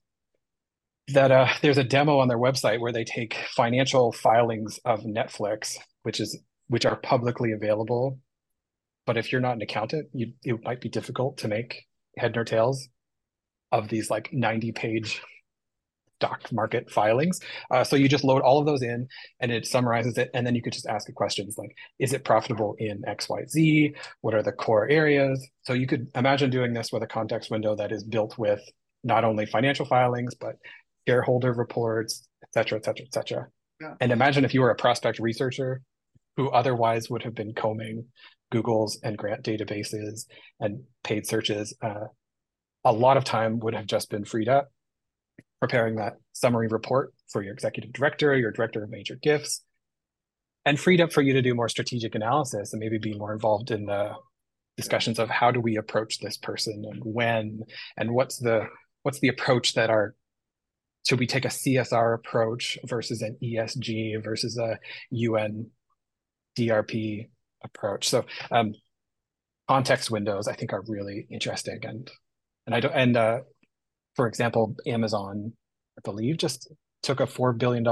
that 1.10 1.32
uh, 1.32 1.48
there's 1.62 1.78
a 1.80 1.84
demo 1.84 2.20
on 2.20 2.28
their 2.28 2.40
website 2.40 2.80
where 2.80 2.94
they 2.94 3.04
take 3.04 3.36
financial 3.56 4.12
filings 4.14 4.80
of 4.86 5.02
Netflix, 5.04 5.78
which 6.04 6.20
is 6.20 6.40
which 6.68 6.86
are 6.86 6.96
publicly 6.98 7.52
available. 7.54 8.20
But 9.06 9.18
if 9.18 9.32
you're 9.32 9.42
not 9.42 9.56
an 9.56 9.62
accountant, 9.64 10.10
you 10.14 10.34
it 10.44 10.64
might 10.64 10.82
be 10.82 10.90
difficult 10.90 11.38
to 11.40 11.48
make 11.50 11.86
head 12.20 12.36
nor 12.36 12.44
tails 12.44 12.88
of 13.72 13.88
these 13.88 14.10
like 14.10 14.32
90 14.34 14.72
page 14.72 15.22
stock 16.20 16.52
market 16.52 16.92
filings. 16.92 17.40
Uh, 17.72 17.84
so 17.84 17.96
you 17.96 18.10
just 18.10 18.26
load 18.26 18.42
all 18.42 18.60
of 18.60 18.66
those 18.66 18.82
in 18.82 19.08
and 19.40 19.52
it 19.52 19.66
summarizes 19.66 20.18
it. 20.18 20.30
And 20.34 20.46
then 20.46 20.54
you 20.54 20.62
could 20.62 20.74
just 20.74 20.88
ask 20.88 21.12
questions 21.14 21.58
like, 21.58 21.74
is 21.98 22.12
it 22.12 22.26
profitable 22.26 22.76
in 22.78 23.02
XYZ? 23.04 23.96
What 24.22 24.34
are 24.34 24.44
the 24.44 24.52
core 24.52 24.90
areas? 24.90 25.48
So 25.64 25.74
you 25.74 25.88
could 25.88 26.08
imagine 26.16 26.50
doing 26.50 26.74
this 26.74 26.92
with 26.92 27.04
a 27.04 27.08
context 27.08 27.50
window 27.50 27.76
that 27.76 27.92
is 27.92 28.04
built 28.04 28.38
with 28.38 28.62
not 29.04 29.24
only 29.24 29.46
financial 29.46 29.86
filings, 29.86 30.36
but 30.36 30.56
shareholder 31.08 31.54
reports, 31.54 32.28
et 32.44 32.54
cetera, 32.54 32.78
et 32.78 32.86
cetera, 32.86 33.06
et 33.06 33.14
cetera. 33.14 33.48
Yeah. 33.80 33.94
And 34.02 34.12
imagine 34.12 34.44
if 34.44 34.54
you 34.54 34.62
were 34.62 34.72
a 34.72 34.76
prospect 34.76 35.20
researcher 35.20 35.82
who 36.36 36.50
otherwise 36.50 37.10
would 37.10 37.24
have 37.24 37.36
been 37.36 37.54
combing 37.54 38.06
Google's 38.52 39.00
and 39.04 39.18
grant 39.18 39.44
databases 39.44 40.26
and 40.60 40.84
paid 41.04 41.28
searches. 41.28 41.76
Uh, 41.82 42.06
a 42.84 42.94
lot 42.94 43.18
of 43.18 43.24
time 43.24 43.60
would 43.60 43.76
have 43.76 43.86
just 43.86 44.10
been 44.10 44.26
freed 44.26 44.50
up 44.50 44.72
preparing 45.60 45.96
that 45.96 46.14
summary 46.34 46.68
report 46.68 47.14
for 47.28 47.44
your 47.44 47.54
executive 47.54 47.92
director, 47.92 48.36
your 48.36 48.52
director 48.52 48.84
of 48.84 48.90
major 48.90 49.16
gifts, 49.16 49.62
and 50.66 50.80
freed 50.80 51.02
up 51.02 51.12
for 51.12 51.22
you 51.22 51.34
to 51.34 51.42
do 51.42 51.54
more 51.54 51.70
strategic 51.70 52.16
analysis 52.16 52.74
and 52.74 52.80
maybe 52.80 52.98
be 52.98 53.18
more 53.18 53.34
involved 53.34 53.72
in 53.72 53.86
the 53.86 54.14
discussions 54.78 55.20
of 55.20 55.30
how 55.30 55.52
do 55.52 55.60
we 55.60 55.76
approach 55.76 56.20
this 56.20 56.38
person 56.38 56.86
and 56.90 57.02
when 57.04 57.62
and 57.98 58.12
what's 58.12 58.38
the 58.38 58.66
what's 59.04 59.20
the 59.20 59.28
approach 59.28 59.74
that 59.74 59.90
our 59.90 60.16
should 61.06 61.20
we 61.20 61.28
take 61.28 61.46
a 61.46 61.50
CSR 61.50 62.14
approach 62.14 62.78
versus 62.86 63.22
an 63.22 63.38
ESG 63.42 64.24
versus 64.24 64.58
a 64.58 64.80
UN 65.12 65.68
DRP 66.58 67.30
approach. 67.64 68.10
So 68.10 68.26
um, 68.52 68.74
context 69.68 70.10
windows 70.10 70.48
I 70.48 70.54
think 70.54 70.74
are 70.74 70.84
really 70.88 71.28
interesting 71.30 71.80
and 71.84 72.10
and 72.66 72.76
I 72.76 72.80
don't 72.80 72.94
and 72.94 73.18
uh, 73.18 73.40
for 74.16 74.28
example, 74.28 74.76
Amazon, 74.86 75.54
I 75.98 76.02
believe, 76.04 76.38
just 76.38 76.70
took 77.04 77.22
a 77.22 77.26
$4 77.26 77.58
billion 77.58 77.86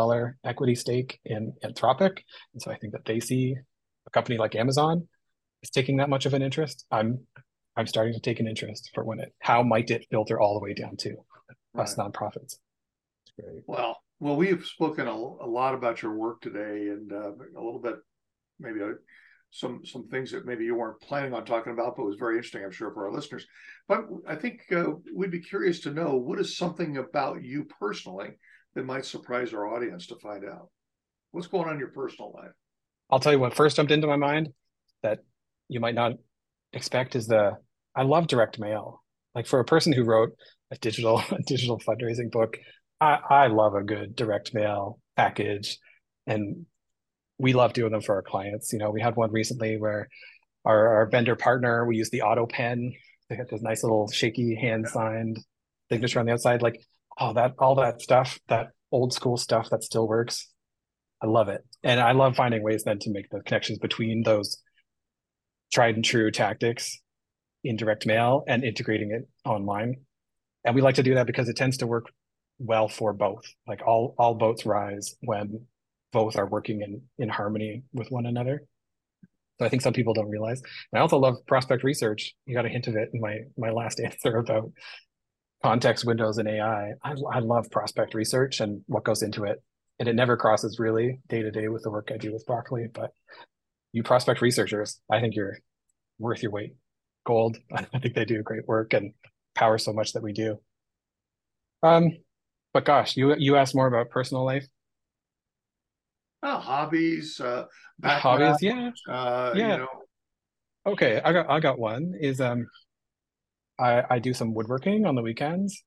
equity 0.43 0.75
stake 0.75 1.19
in 1.23 1.53
Anthropic. 1.63 2.17
And 2.53 2.61
so 2.61 2.69
I 2.69 2.75
think 2.75 2.91
that 2.93 3.05
they 3.05 3.21
see 3.21 3.55
a 4.05 4.09
company 4.09 4.37
like 4.37 4.53
Amazon 4.55 5.07
is 5.63 5.69
taking 5.69 5.97
that 5.97 6.09
much 6.09 6.25
of 6.25 6.33
an 6.33 6.41
interest. 6.41 6.85
I'm 6.91 7.19
I'm 7.77 7.87
starting 7.87 8.13
to 8.13 8.19
take 8.19 8.39
an 8.39 8.47
interest 8.47 8.89
for 8.93 9.03
when 9.03 9.19
it 9.19 9.33
how 9.39 9.63
might 9.63 9.89
it 9.91 10.05
filter 10.09 10.39
all 10.39 10.55
the 10.55 10.59
way 10.59 10.73
down 10.73 10.97
to 10.97 11.15
right. 11.73 11.83
us 11.83 11.95
nonprofits. 11.95 12.55
Great. 13.39 13.63
Well, 13.67 13.97
well, 14.19 14.35
we've 14.35 14.65
spoken 14.65 15.07
a, 15.07 15.11
a, 15.11 15.47
lot 15.47 15.75
about 15.75 16.01
your 16.01 16.17
work 16.17 16.41
today, 16.41 16.89
and 16.89 17.13
uh, 17.13 17.29
a 17.29 17.63
little 17.63 17.79
bit, 17.79 17.95
maybe 18.59 18.81
a, 18.81 18.95
some 19.57 19.83
some 19.83 20.07
things 20.07 20.31
that 20.31 20.45
maybe 20.45 20.65
you 20.65 20.75
weren't 20.75 21.01
planning 21.01 21.33
on 21.33 21.43
talking 21.43 21.73
about, 21.73 21.95
but 21.97 22.05
was 22.05 22.15
very 22.15 22.35
interesting, 22.35 22.63
I'm 22.63 22.71
sure, 22.71 22.91
for 22.91 23.07
our 23.07 23.11
listeners. 23.11 23.45
But 23.87 24.01
I 24.27 24.35
think 24.35 24.61
uh, 24.71 24.91
we'd 25.15 25.31
be 25.31 25.39
curious 25.39 25.79
to 25.81 25.91
know 25.91 26.15
what 26.15 26.39
is 26.39 26.57
something 26.57 26.97
about 26.97 27.43
you 27.43 27.65
personally 27.79 28.29
that 28.75 28.85
might 28.85 29.05
surprise 29.05 29.55
our 29.55 29.67
audience 29.67 30.05
to 30.07 30.15
find 30.17 30.45
out. 30.45 30.69
What's 31.31 31.47
going 31.47 31.67
on 31.67 31.73
in 31.73 31.79
your 31.79 31.89
personal 31.89 32.31
life? 32.35 32.51
I'll 33.09 33.19
tell 33.19 33.33
you 33.33 33.39
what 33.39 33.55
first 33.55 33.77
jumped 33.77 33.91
into 33.91 34.05
my 34.05 34.15
mind 34.15 34.49
that 35.01 35.19
you 35.69 35.79
might 35.79 35.95
not 35.95 36.13
expect 36.73 37.15
is 37.15 37.25
the 37.25 37.53
I 37.95 38.03
love 38.03 38.27
direct 38.27 38.59
mail. 38.59 39.03
Like 39.33 39.47
for 39.47 39.59
a 39.59 39.65
person 39.65 39.91
who 39.91 40.03
wrote 40.03 40.33
a 40.69 40.77
digital 40.77 41.17
a 41.31 41.41
digital 41.47 41.79
fundraising 41.79 42.29
book, 42.31 42.57
I, 43.01 43.17
I 43.27 43.47
love 43.47 43.73
a 43.73 43.83
good 43.83 44.15
direct 44.15 44.53
mail 44.53 44.99
package 45.15 45.79
and 46.27 46.67
we 47.39 47.53
love 47.53 47.73
doing 47.73 47.91
them 47.91 48.01
for 48.01 48.15
our 48.15 48.21
clients. 48.21 48.73
You 48.73 48.79
know, 48.79 48.91
we 48.91 49.01
had 49.01 49.15
one 49.15 49.31
recently 49.31 49.77
where 49.77 50.09
our, 50.65 50.95
our 50.95 51.05
vendor 51.09 51.35
partner, 51.35 51.85
we 51.85 51.97
use 51.97 52.09
the 52.09 52.23
auto 52.23 52.45
pen. 52.45 52.93
They 53.29 53.35
got 53.35 53.49
this 53.49 53.61
nice 53.61 53.83
little 53.83 54.09
shaky 54.09 54.55
hand 54.55 54.87
signed 54.87 55.39
signature 55.91 56.19
on 56.19 56.25
the 56.25 56.33
outside. 56.33 56.61
Like, 56.61 56.81
oh, 57.19 57.33
that 57.33 57.53
all 57.59 57.75
that 57.75 58.01
stuff, 58.01 58.39
that 58.47 58.69
old 58.91 59.13
school 59.13 59.37
stuff 59.37 59.69
that 59.69 59.83
still 59.83 60.07
works. 60.07 60.49
I 61.21 61.27
love 61.27 61.49
it. 61.49 61.63
And 61.83 61.99
I 61.99 62.11
love 62.11 62.35
finding 62.35 62.63
ways 62.63 62.83
then 62.83 62.99
to 62.99 63.09
make 63.09 63.29
the 63.29 63.41
connections 63.41 63.79
between 63.79 64.23
those 64.23 64.57
tried 65.71 65.95
and 65.95 66.05
true 66.05 66.31
tactics 66.31 66.99
in 67.63 67.75
direct 67.75 68.05
mail 68.05 68.43
and 68.47 68.63
integrating 68.63 69.11
it 69.11 69.27
online. 69.47 69.95
And 70.63 70.75
we 70.75 70.81
like 70.81 70.95
to 70.95 71.03
do 71.03 71.15
that 71.15 71.27
because 71.27 71.49
it 71.49 71.55
tends 71.55 71.77
to 71.77 71.87
work 71.87 72.05
well 72.59 72.87
for 72.87 73.13
both. 73.13 73.45
Like 73.67 73.81
all 73.85 74.15
all 74.17 74.35
boats 74.35 74.65
rise 74.65 75.15
when 75.21 75.65
both 76.17 76.35
are 76.35 76.47
working 76.47 76.81
in 76.81 76.99
in 77.19 77.29
harmony 77.29 77.83
with 77.93 78.09
one 78.09 78.25
another. 78.25 78.63
So 79.59 79.65
I 79.67 79.69
think 79.69 79.83
some 79.83 79.93
people 79.93 80.15
don't 80.15 80.31
realize. 80.31 80.63
I 80.91 80.97
also 80.97 81.19
love 81.19 81.35
prospect 81.45 81.83
research. 81.83 82.33
You 82.47 82.55
got 82.55 82.65
a 82.65 82.69
hint 82.69 82.87
of 82.87 82.95
it 82.95 83.09
in 83.13 83.21
my 83.21 83.41
my 83.55 83.69
last 83.69 83.99
answer 84.03 84.37
about 84.37 84.71
context 85.61 86.05
windows 86.05 86.39
and 86.39 86.49
AI. 86.49 86.93
I, 87.03 87.11
I 87.31 87.39
love 87.39 87.69
prospect 87.69 88.15
research 88.15 88.61
and 88.61 88.81
what 88.87 89.03
goes 89.03 89.21
into 89.21 89.43
it. 89.43 89.61
And 89.99 90.09
it 90.09 90.15
never 90.15 90.37
crosses 90.37 90.79
really 90.79 91.19
day 91.29 91.43
to 91.43 91.51
day 91.51 91.67
with 91.67 91.83
the 91.83 91.91
work 91.91 92.09
I 92.11 92.17
do 92.17 92.33
with 92.33 92.47
Broccoli. 92.47 92.87
But 92.91 93.11
you 93.93 94.01
prospect 94.01 94.41
researchers, 94.41 94.99
I 95.11 95.21
think 95.21 95.35
you're 95.35 95.57
worth 96.17 96.41
your 96.41 96.51
weight 96.51 96.73
gold. 97.27 97.57
I 97.71 97.99
think 97.99 98.15
they 98.15 98.25
do 98.25 98.41
great 98.41 98.67
work 98.67 98.93
and 98.93 99.13
power 99.53 99.77
so 99.77 99.93
much 99.93 100.13
that 100.13 100.23
we 100.23 100.33
do. 100.33 100.59
Um, 101.83 102.09
but 102.73 102.85
gosh, 102.85 103.15
you 103.15 103.35
you 103.37 103.55
asked 103.55 103.75
more 103.75 103.87
about 103.87 104.09
personal 104.09 104.43
life 104.43 104.67
uh, 106.43 106.59
hobbies, 106.59 107.39
uh, 107.39 107.65
hobbies, 108.03 108.57
yeah, 108.61 108.91
uh, 109.09 109.53
yeah. 109.55 109.71
You 109.71 109.77
know. 109.77 109.87
Okay, 110.85 111.19
I 111.23 111.33
got 111.33 111.49
I 111.49 111.59
got 111.59 111.79
one. 111.79 112.13
Is 112.19 112.39
um, 112.39 112.67
I 113.79 114.03
I 114.09 114.19
do 114.19 114.33
some 114.33 114.53
woodworking 114.53 115.05
on 115.05 115.15
the 115.15 115.21
weekends, 115.21 115.83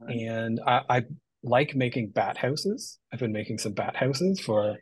right. 0.00 0.14
and 0.14 0.60
I, 0.66 0.82
I 0.88 1.02
like 1.42 1.74
making 1.74 2.10
bat 2.10 2.36
houses. 2.36 2.98
I've 3.12 3.18
been 3.18 3.32
making 3.32 3.58
some 3.58 3.72
bat 3.72 3.96
houses 3.96 4.40
for 4.40 4.76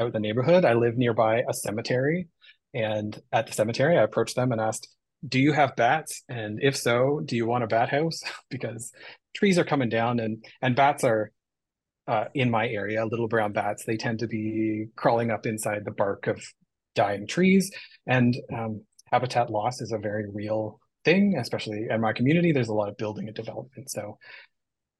out 0.00 0.12
the 0.12 0.20
neighborhood. 0.20 0.64
I 0.64 0.74
live 0.74 0.96
nearby 0.96 1.42
a 1.48 1.52
cemetery, 1.52 2.28
and 2.72 3.20
at 3.32 3.46
the 3.46 3.52
cemetery, 3.52 3.98
I 3.98 4.02
approached 4.02 4.36
them 4.36 4.52
and 4.52 4.60
asked, 4.60 4.88
"Do 5.26 5.40
you 5.40 5.52
have 5.52 5.76
bats? 5.76 6.22
And 6.28 6.60
if 6.62 6.76
so, 6.76 7.20
do 7.24 7.36
you 7.36 7.46
want 7.46 7.64
a 7.64 7.68
bat 7.68 7.88
house? 7.88 8.22
because 8.50 8.92
trees 9.34 9.58
are 9.58 9.64
coming 9.64 9.88
down, 9.88 10.20
and 10.20 10.44
and 10.62 10.76
bats 10.76 11.04
are 11.04 11.32
uh, 12.08 12.24
in 12.34 12.50
my 12.50 12.66
area, 12.66 13.04
little 13.04 13.28
brown 13.28 13.52
bats, 13.52 13.84
they 13.84 13.98
tend 13.98 14.20
to 14.20 14.26
be 14.26 14.86
crawling 14.96 15.30
up 15.30 15.44
inside 15.44 15.84
the 15.84 15.90
bark 15.90 16.26
of 16.26 16.42
dying 16.94 17.26
trees. 17.26 17.70
And 18.06 18.34
um, 18.52 18.82
habitat 19.12 19.50
loss 19.50 19.80
is 19.82 19.92
a 19.92 19.98
very 19.98 20.24
real 20.32 20.80
thing, 21.04 21.36
especially 21.38 21.86
in 21.90 22.00
my 22.00 22.14
community. 22.14 22.50
There's 22.50 22.68
a 22.68 22.74
lot 22.74 22.88
of 22.88 22.96
building 22.96 23.26
and 23.26 23.36
development. 23.36 23.90
So 23.90 24.18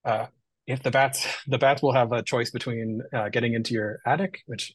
uh, 0.04 0.26
if 0.66 0.82
the 0.82 0.90
bats, 0.90 1.26
the 1.46 1.58
bats 1.58 1.82
will 1.82 1.94
have 1.94 2.12
a 2.12 2.22
choice 2.22 2.50
between 2.50 3.00
uh, 3.12 3.30
getting 3.30 3.54
into 3.54 3.72
your 3.72 4.00
attic, 4.06 4.42
which 4.46 4.74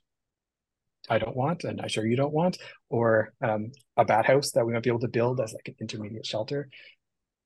I 1.10 1.19
don't 1.19 1.36
want, 1.36 1.65
and 1.65 1.82
I'm 1.82 1.89
sure 1.89 2.06
you 2.06 2.15
don't 2.15 2.34
want, 2.34 2.58
or 2.89 3.34
um, 3.43 3.72
a 3.96 4.06
bat 4.06 4.26
house 4.26 4.52
that 4.52 4.65
we 4.65 4.74
might 4.74 4.84
be 4.84 4.89
able 4.89 5.02
to 5.02 5.08
build 5.08 5.39
as 5.39 5.54
like 5.54 5.67
an 5.67 5.76
intermediate 5.82 6.26
shelter. 6.26 6.69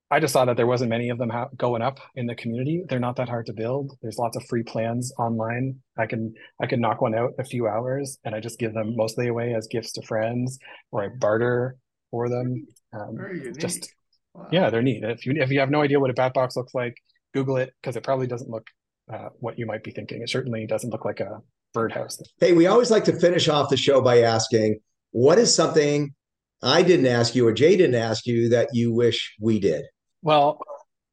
I 0.09 0.21
just 0.21 0.31
saw 0.31 0.45
that 0.45 0.55
there 0.55 0.67
wasn't 0.67 0.89
many 0.89 1.09
of 1.09 1.17
them 1.17 1.29
ha- 1.29 1.49
going 1.57 1.81
up 1.81 1.99
in 2.15 2.27
the 2.27 2.35
community. 2.35 2.83
They're 2.87 2.99
not 2.99 3.17
that 3.17 3.27
hard 3.27 3.45
to 3.47 3.53
build. 3.53 3.97
There's 4.01 4.17
lots 4.17 4.37
of 4.37 4.45
free 4.45 4.63
plans 4.63 5.11
online. 5.19 5.79
I 5.97 6.05
can 6.05 6.33
I 6.61 6.65
can 6.65 6.79
knock 6.79 7.01
one 7.01 7.13
out 7.13 7.33
in 7.37 7.41
a 7.41 7.47
few 7.47 7.67
hours, 7.67 8.17
and 8.23 8.33
I 8.33 8.39
just 8.39 8.57
give 8.57 8.73
them 8.73 8.95
mostly 8.95 9.27
away 9.27 9.53
as 9.53 9.67
gifts 9.67 9.91
to 9.93 10.01
friends, 10.03 10.59
or 10.91 11.03
I 11.03 11.09
barter 11.09 11.75
for 12.09 12.29
them. 12.29 12.67
Um, 12.93 13.17
Just 13.59 13.93
wow. 14.33 14.47
yeah, 14.51 14.69
they're 14.69 14.81
neat. 14.81 15.03
If 15.03 15.25
you 15.25 15.33
if 15.35 15.51
you 15.51 15.59
have 15.59 15.69
no 15.69 15.81
idea 15.81 15.99
what 15.99 16.09
a 16.09 16.13
bat 16.13 16.33
box 16.33 16.55
looks 16.55 16.73
like, 16.73 16.95
Google 17.33 17.57
it 17.57 17.73
because 17.81 17.97
it 17.97 18.03
probably 18.03 18.27
doesn't 18.27 18.49
look 18.49 18.67
uh, 19.11 19.29
what 19.39 19.59
you 19.59 19.65
might 19.65 19.83
be 19.83 19.91
thinking. 19.91 20.21
It 20.21 20.29
certainly 20.29 20.65
doesn't 20.65 20.89
look 20.89 21.03
like 21.03 21.19
a 21.19 21.41
birdhouse. 21.73 22.21
Hey, 22.39 22.53
we 22.53 22.67
always 22.67 22.91
like 22.91 23.03
to 23.05 23.19
finish 23.19 23.49
off 23.49 23.69
the 23.69 23.77
show 23.77 24.01
by 24.01 24.21
asking, 24.21 24.79
what 25.11 25.37
is 25.37 25.53
something 25.53 26.13
I 26.61 26.81
didn't 26.81 27.07
ask 27.07 27.35
you 27.35 27.47
or 27.47 27.53
Jay 27.53 27.75
didn't 27.75 27.95
ask 27.95 28.25
you 28.25 28.49
that 28.49 28.69
you 28.73 28.93
wish 28.93 29.35
we 29.39 29.59
did? 29.59 29.85
Well, 30.27 30.59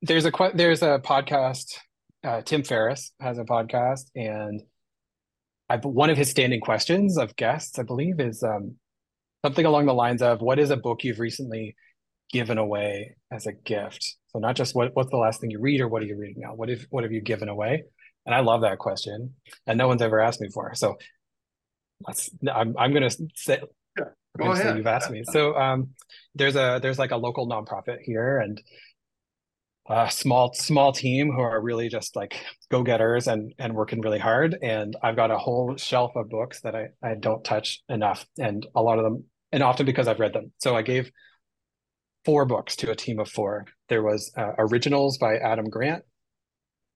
there's 0.03 0.27
a 0.27 0.33
there's 0.55 0.83
a 0.83 0.99
podcast. 0.99 1.77
Uh, 2.25 2.43
Tim 2.43 2.65
Ferriss 2.65 3.13
has 3.21 3.39
a 3.39 3.45
podcast, 3.45 4.11
and 4.17 4.61
I 5.71 5.77
one 5.77 6.11
of 6.11 6.17
his 6.17 6.31
standing 6.31 6.61
questions 6.61 7.17
of 7.17 7.37
guests, 7.37 7.79
I 7.79 7.85
believe, 7.85 8.19
is 8.19 8.43
um, 8.43 8.75
something 9.45 9.65
along 9.65 9.87
the 9.87 9.95
lines 9.95 10.21
of, 10.21 10.41
"What 10.41 10.59
is 10.59 10.71
a 10.71 10.77
book 10.77 11.05
you've 11.05 11.21
recently 11.21 11.77
given 12.33 12.59
away 12.59 13.15
as 13.31 13.47
a 13.47 13.53
gift?" 13.53 14.17
So 14.33 14.41
not 14.41 14.57
just 14.57 14.75
what 14.75 14.97
what's 14.97 15.11
the 15.11 15.17
last 15.17 15.41
thing 15.41 15.53
you 15.53 15.61
read, 15.61 15.81
or 15.81 15.87
what 15.87 16.03
are 16.03 16.07
you 16.07 16.19
reading 16.19 16.43
now? 16.43 16.57
What 16.57 16.69
if 16.69 16.85
what 16.91 17.05
have 17.05 17.13
you 17.13 17.21
given 17.21 17.49
away? 17.49 17.85
And 18.27 18.35
I 18.35 18.41
love 18.41 18.63
that 18.63 18.79
question, 18.79 19.35
and 19.65 19.79
no 19.79 19.87
one's 19.87 20.03
ever 20.03 20.21
asked 20.21 20.41
me 20.41 20.49
for. 20.53 20.75
So 20.75 20.99
let's 22.05 22.31
I'm 22.53 22.75
I'm 22.77 22.93
gonna 22.93 23.11
say 23.37 23.61
go 23.97 24.51
ahead. 24.51 24.77
You've 24.77 24.89
asked 24.89 25.13
me. 25.13 25.23
So 25.31 25.55
um, 25.55 25.91
there's 26.35 26.57
a 26.57 26.81
there's 26.83 26.99
like 26.99 27.13
a 27.13 27.17
local 27.17 27.49
nonprofit 27.49 28.01
here 28.01 28.39
and 28.39 28.61
a 29.89 30.11
small 30.11 30.53
small 30.55 30.93
team 30.93 31.31
who 31.31 31.41
are 31.41 31.61
really 31.61 31.89
just 31.89 32.17
like 32.17 32.37
go-getters 32.71 33.27
and 33.27 33.55
and 33.59 33.75
working 33.75 34.01
really 34.01 34.19
hard. 34.19 34.57
And 34.63 34.97
I've 35.03 35.17
got 35.17 35.31
a 35.31 35.39
whole 35.39 35.77
shelf 35.77 36.13
of 36.17 36.31
books 36.31 36.61
that 36.63 36.75
I, 36.75 36.89
I 37.03 37.15
don't 37.15 37.45
touch 37.45 37.83
enough. 37.89 38.27
And 38.39 38.67
a 38.75 38.83
lot 38.83 38.99
of 38.99 39.05
them 39.05 39.25
and 39.53 39.63
often 39.63 39.87
because 39.87 40.09
I've 40.09 40.21
read 40.21 40.33
them. 40.33 40.53
So 40.59 40.75
I 40.75 40.83
gave 40.83 41.11
four 42.25 42.45
books 42.45 42.77
to 42.77 42.91
a 42.91 42.97
team 42.97 43.21
of 43.21 43.31
four. 43.31 43.67
There 43.89 44.03
was 44.03 44.33
uh, 44.37 44.53
Originals 44.59 45.19
by 45.19 45.37
Adam 45.37 45.69
Grant, 45.71 46.03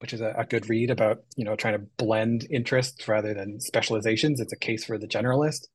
which 0.01 0.13
is 0.13 0.21
a, 0.21 0.35
a, 0.39 0.45
good 0.45 0.69
read 0.69 0.91
about 0.91 1.19
you 1.37 1.45
know 1.45 1.55
trying 1.55 1.75
to 1.75 1.87
blend 1.99 2.47
interests 2.51 3.07
rather 3.07 3.35
than 3.35 3.61
specializations. 3.61 4.41
It's 4.41 4.53
a 4.53 4.59
case 4.59 4.85
for 4.85 4.99
the 4.99 5.07
generalist. 5.07 5.67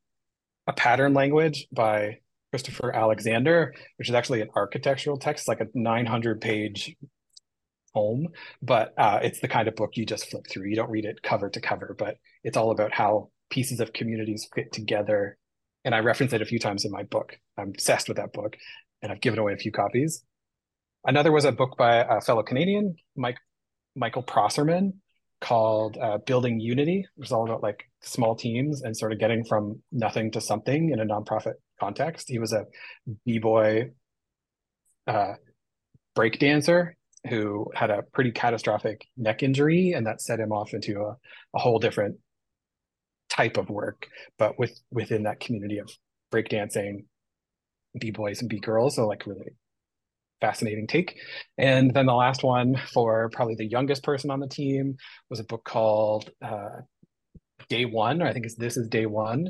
A 0.68 0.74
pattern 0.74 1.14
language 1.14 1.68
by 1.72 2.20
Christopher 2.54 2.96
Alexander, 2.96 3.74
which 3.98 4.10
is 4.10 4.14
actually 4.14 4.40
an 4.42 4.50
architectural 4.56 5.18
text, 5.18 5.48
like 5.48 5.60
a 5.60 5.66
900 5.74 6.40
page 6.40 6.96
home, 7.96 8.28
but 8.62 8.94
uh, 8.96 9.22
it's 9.24 9.40
the 9.40 9.48
kind 9.48 9.68
of 9.68 9.76
book 9.76 9.94
you 9.96 10.06
just 10.06 10.30
flip 10.30 10.46
through. 10.48 10.68
You 10.68 10.76
don't 10.76 10.92
read 10.92 11.06
it 11.06 11.24
cover 11.24 11.50
to 11.50 11.60
cover, 11.60 11.96
but 11.98 12.18
it's 12.44 12.56
all 12.56 12.70
about 12.70 12.94
how 12.94 13.32
pieces 13.50 13.80
of 13.80 13.92
communities 13.92 14.48
fit 14.54 14.72
together. 14.72 15.40
And 15.84 15.96
I 15.96 16.02
reference 16.02 16.32
it 16.32 16.44
a 16.44 16.46
few 16.46 16.60
times 16.60 16.86
in 16.86 16.92
my 16.92 17.02
book. 17.02 17.40
I'm 17.58 17.70
obsessed 17.70 18.08
with 18.08 18.18
that 18.18 18.34
book, 18.34 18.56
and 19.02 19.12
I've 19.12 19.22
given 19.22 19.40
away 19.40 19.54
a 19.54 19.58
few 19.58 19.72
copies. 19.72 20.24
Another 21.04 21.32
was 21.32 21.46
a 21.46 21.52
book 21.52 21.76
by 21.76 22.06
a 22.08 22.22
fellow 22.22 22.44
Canadian, 22.44 22.98
Mike 23.16 23.40
Michael 23.96 24.22
Prosserman 24.22 24.94
called 25.42 25.98
uh, 26.00 26.20
Building 26.20 26.60
Unity. 26.60 27.00
It 27.00 27.20
was 27.20 27.32
all 27.32 27.46
about 27.46 27.64
like 27.64 27.86
small 28.04 28.36
teams 28.36 28.84
and 28.84 28.96
sort 28.96 29.12
of 29.12 29.18
getting 29.18 29.44
from 29.44 29.82
nothing 29.92 30.30
to 30.34 30.40
something 30.40 30.92
in 30.92 31.00
a 31.00 31.06
nonprofit 31.06 31.56
context. 31.84 32.24
He 32.34 32.40
was 32.40 32.54
a 32.54 32.64
b-boy 33.26 33.92
uh, 35.14 35.36
break 36.16 36.36
dancer 36.40 36.80
who 37.30 37.44
had 37.74 37.90
a 37.90 38.04
pretty 38.16 38.32
catastrophic 38.32 38.98
neck 39.16 39.44
injury, 39.44 39.94
and 39.96 40.06
that 40.08 40.22
set 40.22 40.40
him 40.44 40.52
off 40.52 40.74
into 40.74 40.94
a, 41.08 41.12
a 41.58 41.60
whole 41.64 41.80
different 41.80 42.16
type 43.30 43.58
of 43.62 43.70
work, 43.70 44.00
but 44.38 44.52
with 44.60 44.74
within 44.92 45.24
that 45.24 45.40
community 45.40 45.80
of 45.80 45.90
breakdancing 46.32 47.06
b-boys 48.00 48.42
and 48.42 48.50
b-girls. 48.50 48.96
So 48.96 49.08
like 49.08 49.26
really 49.26 49.52
fascinating 50.42 50.88
take. 50.88 51.10
And 51.58 51.94
then 51.94 52.06
the 52.06 52.14
last 52.26 52.44
one 52.44 52.76
for 52.94 53.30
probably 53.30 53.56
the 53.56 53.74
youngest 53.78 54.04
person 54.04 54.30
on 54.30 54.40
the 54.40 54.48
team 54.48 54.98
was 55.30 55.40
a 55.40 55.50
book 55.52 55.64
called 55.64 56.30
uh, 56.42 56.82
Day 57.70 57.86
One, 57.86 58.22
or 58.22 58.28
I 58.28 58.34
think 58.34 58.46
it's 58.46 58.56
This 58.56 58.78
is 58.78 58.88
Day 58.90 59.06
One 59.06 59.48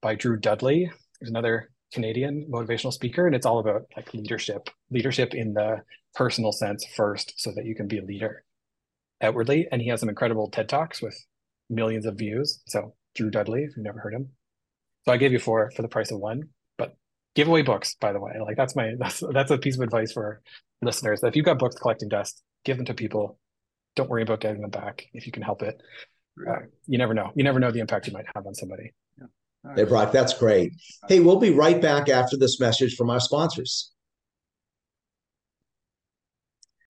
by 0.00 0.16
Drew 0.16 0.36
Dudley. 0.36 0.90
There's 1.20 1.30
another 1.30 1.70
Canadian 1.92 2.46
motivational 2.50 2.92
speaker, 2.92 3.26
and 3.26 3.34
it's 3.34 3.46
all 3.46 3.58
about 3.58 3.82
like 3.96 4.12
leadership, 4.14 4.68
leadership 4.90 5.34
in 5.34 5.54
the 5.54 5.82
personal 6.14 6.52
sense 6.52 6.84
first, 6.96 7.34
so 7.40 7.52
that 7.52 7.64
you 7.64 7.74
can 7.74 7.88
be 7.88 7.98
a 7.98 8.04
leader 8.04 8.44
outwardly. 9.20 9.68
And 9.70 9.80
he 9.80 9.88
has 9.88 10.00
some 10.00 10.08
incredible 10.08 10.50
TED 10.50 10.68
Talks 10.68 11.02
with 11.02 11.18
millions 11.70 12.06
of 12.06 12.16
views. 12.16 12.62
So 12.66 12.94
Drew 13.14 13.30
Dudley, 13.30 13.62
if 13.64 13.76
you've 13.76 13.84
never 13.84 14.00
heard 14.00 14.14
him. 14.14 14.30
So 15.04 15.12
I 15.12 15.16
gave 15.16 15.32
you 15.32 15.38
four 15.38 15.70
for 15.74 15.82
the 15.82 15.88
price 15.88 16.10
of 16.10 16.20
one 16.20 16.48
But 16.78 16.96
give 17.34 17.48
away 17.48 17.62
books 17.62 17.96
by 18.00 18.12
the 18.12 18.20
way 18.20 18.34
like 18.40 18.56
that's 18.56 18.76
my 18.76 18.92
that's 18.98 19.22
that's 19.32 19.50
a 19.50 19.58
piece 19.58 19.76
of 19.76 19.82
advice 19.82 20.12
for 20.12 20.40
listeners 20.80 21.22
if 21.24 21.34
you've 21.34 21.44
got 21.44 21.58
books 21.58 21.76
collecting 21.76 22.08
dust 22.08 22.42
give 22.64 22.76
them 22.76 22.86
to 22.86 22.94
people 22.94 23.38
don't 23.96 24.08
worry 24.08 24.22
about 24.22 24.40
getting 24.40 24.60
them 24.60 24.70
back 24.70 25.06
if 25.12 25.26
you 25.26 25.32
can 25.32 25.42
help 25.42 25.62
it 25.62 25.80
uh, 26.48 26.60
you 26.86 26.98
never 26.98 27.14
know 27.14 27.30
you 27.34 27.44
never 27.44 27.60
know 27.60 27.70
the 27.70 27.80
impact 27.80 28.06
you 28.06 28.12
might 28.12 28.26
have 28.34 28.46
on 28.46 28.54
somebody. 28.54 28.92
Hey 29.76 29.84
brock 29.84 30.12
that's 30.12 30.34
great 30.34 30.72
hey 31.08 31.20
we'll 31.20 31.38
be 31.38 31.50
right 31.50 31.80
back 31.80 32.08
after 32.08 32.36
this 32.36 32.58
message 32.58 32.96
from 32.96 33.10
our 33.10 33.20
sponsors 33.20 33.92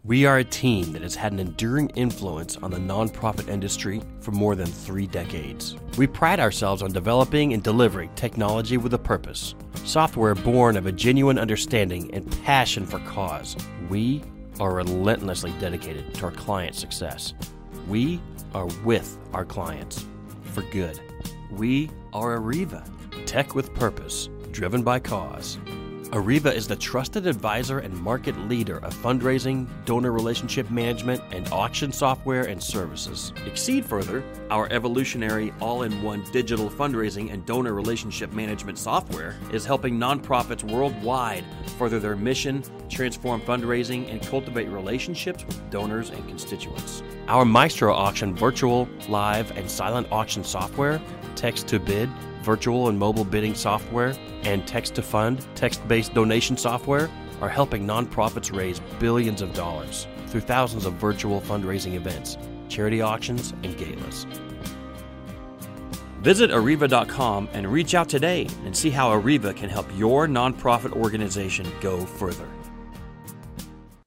we 0.05 0.27
are 0.27 0.39
a 0.39 0.45
team 0.45 0.93
that 0.95 1.03
has 1.03 1.15
had 1.15 1.33
an 1.33 1.39
enduring 1.39 1.89
influence 1.91 2.57
on 2.57 2.73
the 2.73 2.79
nonprofit 2.79 3.49
industry 3.49 4.03
for 4.19 4.33
more 4.33 4.57
than 4.57 4.67
three 4.67 5.07
decades. 5.07 5.77
We 5.97 6.09
pride 6.09 6.41
ourselves 6.41 6.83
on 6.83 6.91
developing 6.91 7.53
and 7.53 7.63
delivering 7.63 8.13
technology 8.17 8.79
with 8.79 8.95
a 8.95 8.99
purpose, 8.99 9.55
software 9.85 10.35
born 10.35 10.77
of 10.77 10.87
a 10.87 10.93
genuine 10.93 11.39
understanding 11.39 12.13
and 12.13 12.29
passion 12.43 12.85
for 12.85 12.99
cause. 13.01 13.55
We 13.89 14.25
are 14.59 14.75
relentlessly 14.75 15.53
dedicated 15.61 16.13
to 16.15 16.25
our 16.25 16.33
client 16.33 16.75
success. 16.75 17.35
We 17.87 18.21
are 18.57 18.67
with 18.85 19.21
our 19.33 19.45
clients 19.45 20.05
for 20.43 20.63
good. 20.73 21.01
We 21.53 21.91
are 22.15 22.39
Arreva, 22.39 22.83
tech 23.27 23.55
with 23.55 23.75
purpose, 23.75 24.31
driven 24.53 24.83
by 24.83 24.99
cause. 25.01 25.59
Arreva 26.13 26.53
is 26.55 26.67
the 26.67 26.77
trusted 26.77 27.27
advisor 27.27 27.81
and 27.81 27.95
market 28.03 28.37
leader 28.49 28.79
of 28.79 28.95
fundraising, 28.95 29.67
donor 29.85 30.13
relationship 30.13 30.71
management, 30.71 31.23
and 31.31 31.47
auction 31.53 31.93
software 31.93 32.45
and 32.45 32.63
services. 32.63 33.35
Exceed 33.47 33.85
further, 33.85 34.25
our 34.51 34.67
evolutionary 34.71 35.53
all 35.61 35.83
in 35.83 36.03
one 36.03 36.25
digital 36.33 36.71
fundraising 36.71 37.33
and 37.33 37.45
donor 37.45 37.75
relationship 37.75 38.33
management 38.33 38.79
software 38.79 39.37
is 39.53 39.65
helping 39.67 39.99
nonprofits 39.99 40.65
worldwide 40.65 41.45
further 41.79 41.99
their 41.99 42.17
mission, 42.17 42.63
transform 42.89 43.43
fundraising, 43.43 44.11
and 44.11 44.23
cultivate 44.23 44.69
relationships 44.69 45.47
with 45.47 45.71
donors 45.71 46.11
and 46.11 46.27
constituents. 46.29 47.03
Our 47.29 47.45
Maestro 47.45 47.95
auction 47.95 48.35
virtual, 48.35 48.89
live, 49.09 49.51
and 49.57 49.71
silent 49.71 50.09
auction 50.11 50.45
software, 50.45 51.01
text 51.43 51.67
to 51.67 51.81
bid, 51.81 52.09
virtual 52.43 52.89
and 52.89 52.97
mobile 52.97 53.25
bidding 53.25 53.53
software, 53.53 54.15
and 54.45 54.65
text 54.65 54.95
to 54.95 55.03
fund, 55.03 55.45
text 55.57 55.87
based 55.89 56.15
donation 56.15 56.57
software 56.57 57.11
are 57.41 57.49
helping 57.49 57.85
nonprofits 57.85 58.57
raise 58.57 58.79
billions 59.01 59.43
of 59.43 59.53
dollars 59.53 60.07
through 60.29 60.41
thousands 60.41 60.87
of 60.87 60.93
virtual 60.95 61.41
fundraising 61.41 61.95
events, 61.95 62.39
charity 62.69 63.03
auctions, 63.03 63.55
and 63.65 63.77
galas. 63.77 64.25
Visit 66.21 66.53
Arreva.com 66.53 67.49
and 67.53 67.67
reach 67.67 67.97
out 67.97 68.09
today 68.09 68.47
and 68.65 68.77
see 68.77 68.91
how 68.91 69.11
Arreva 69.11 69.57
can 69.57 69.69
help 69.69 69.89
your 69.97 70.29
nonprofit 70.29 70.93
organization 70.93 71.67
go 71.81 72.07
further. 72.07 72.47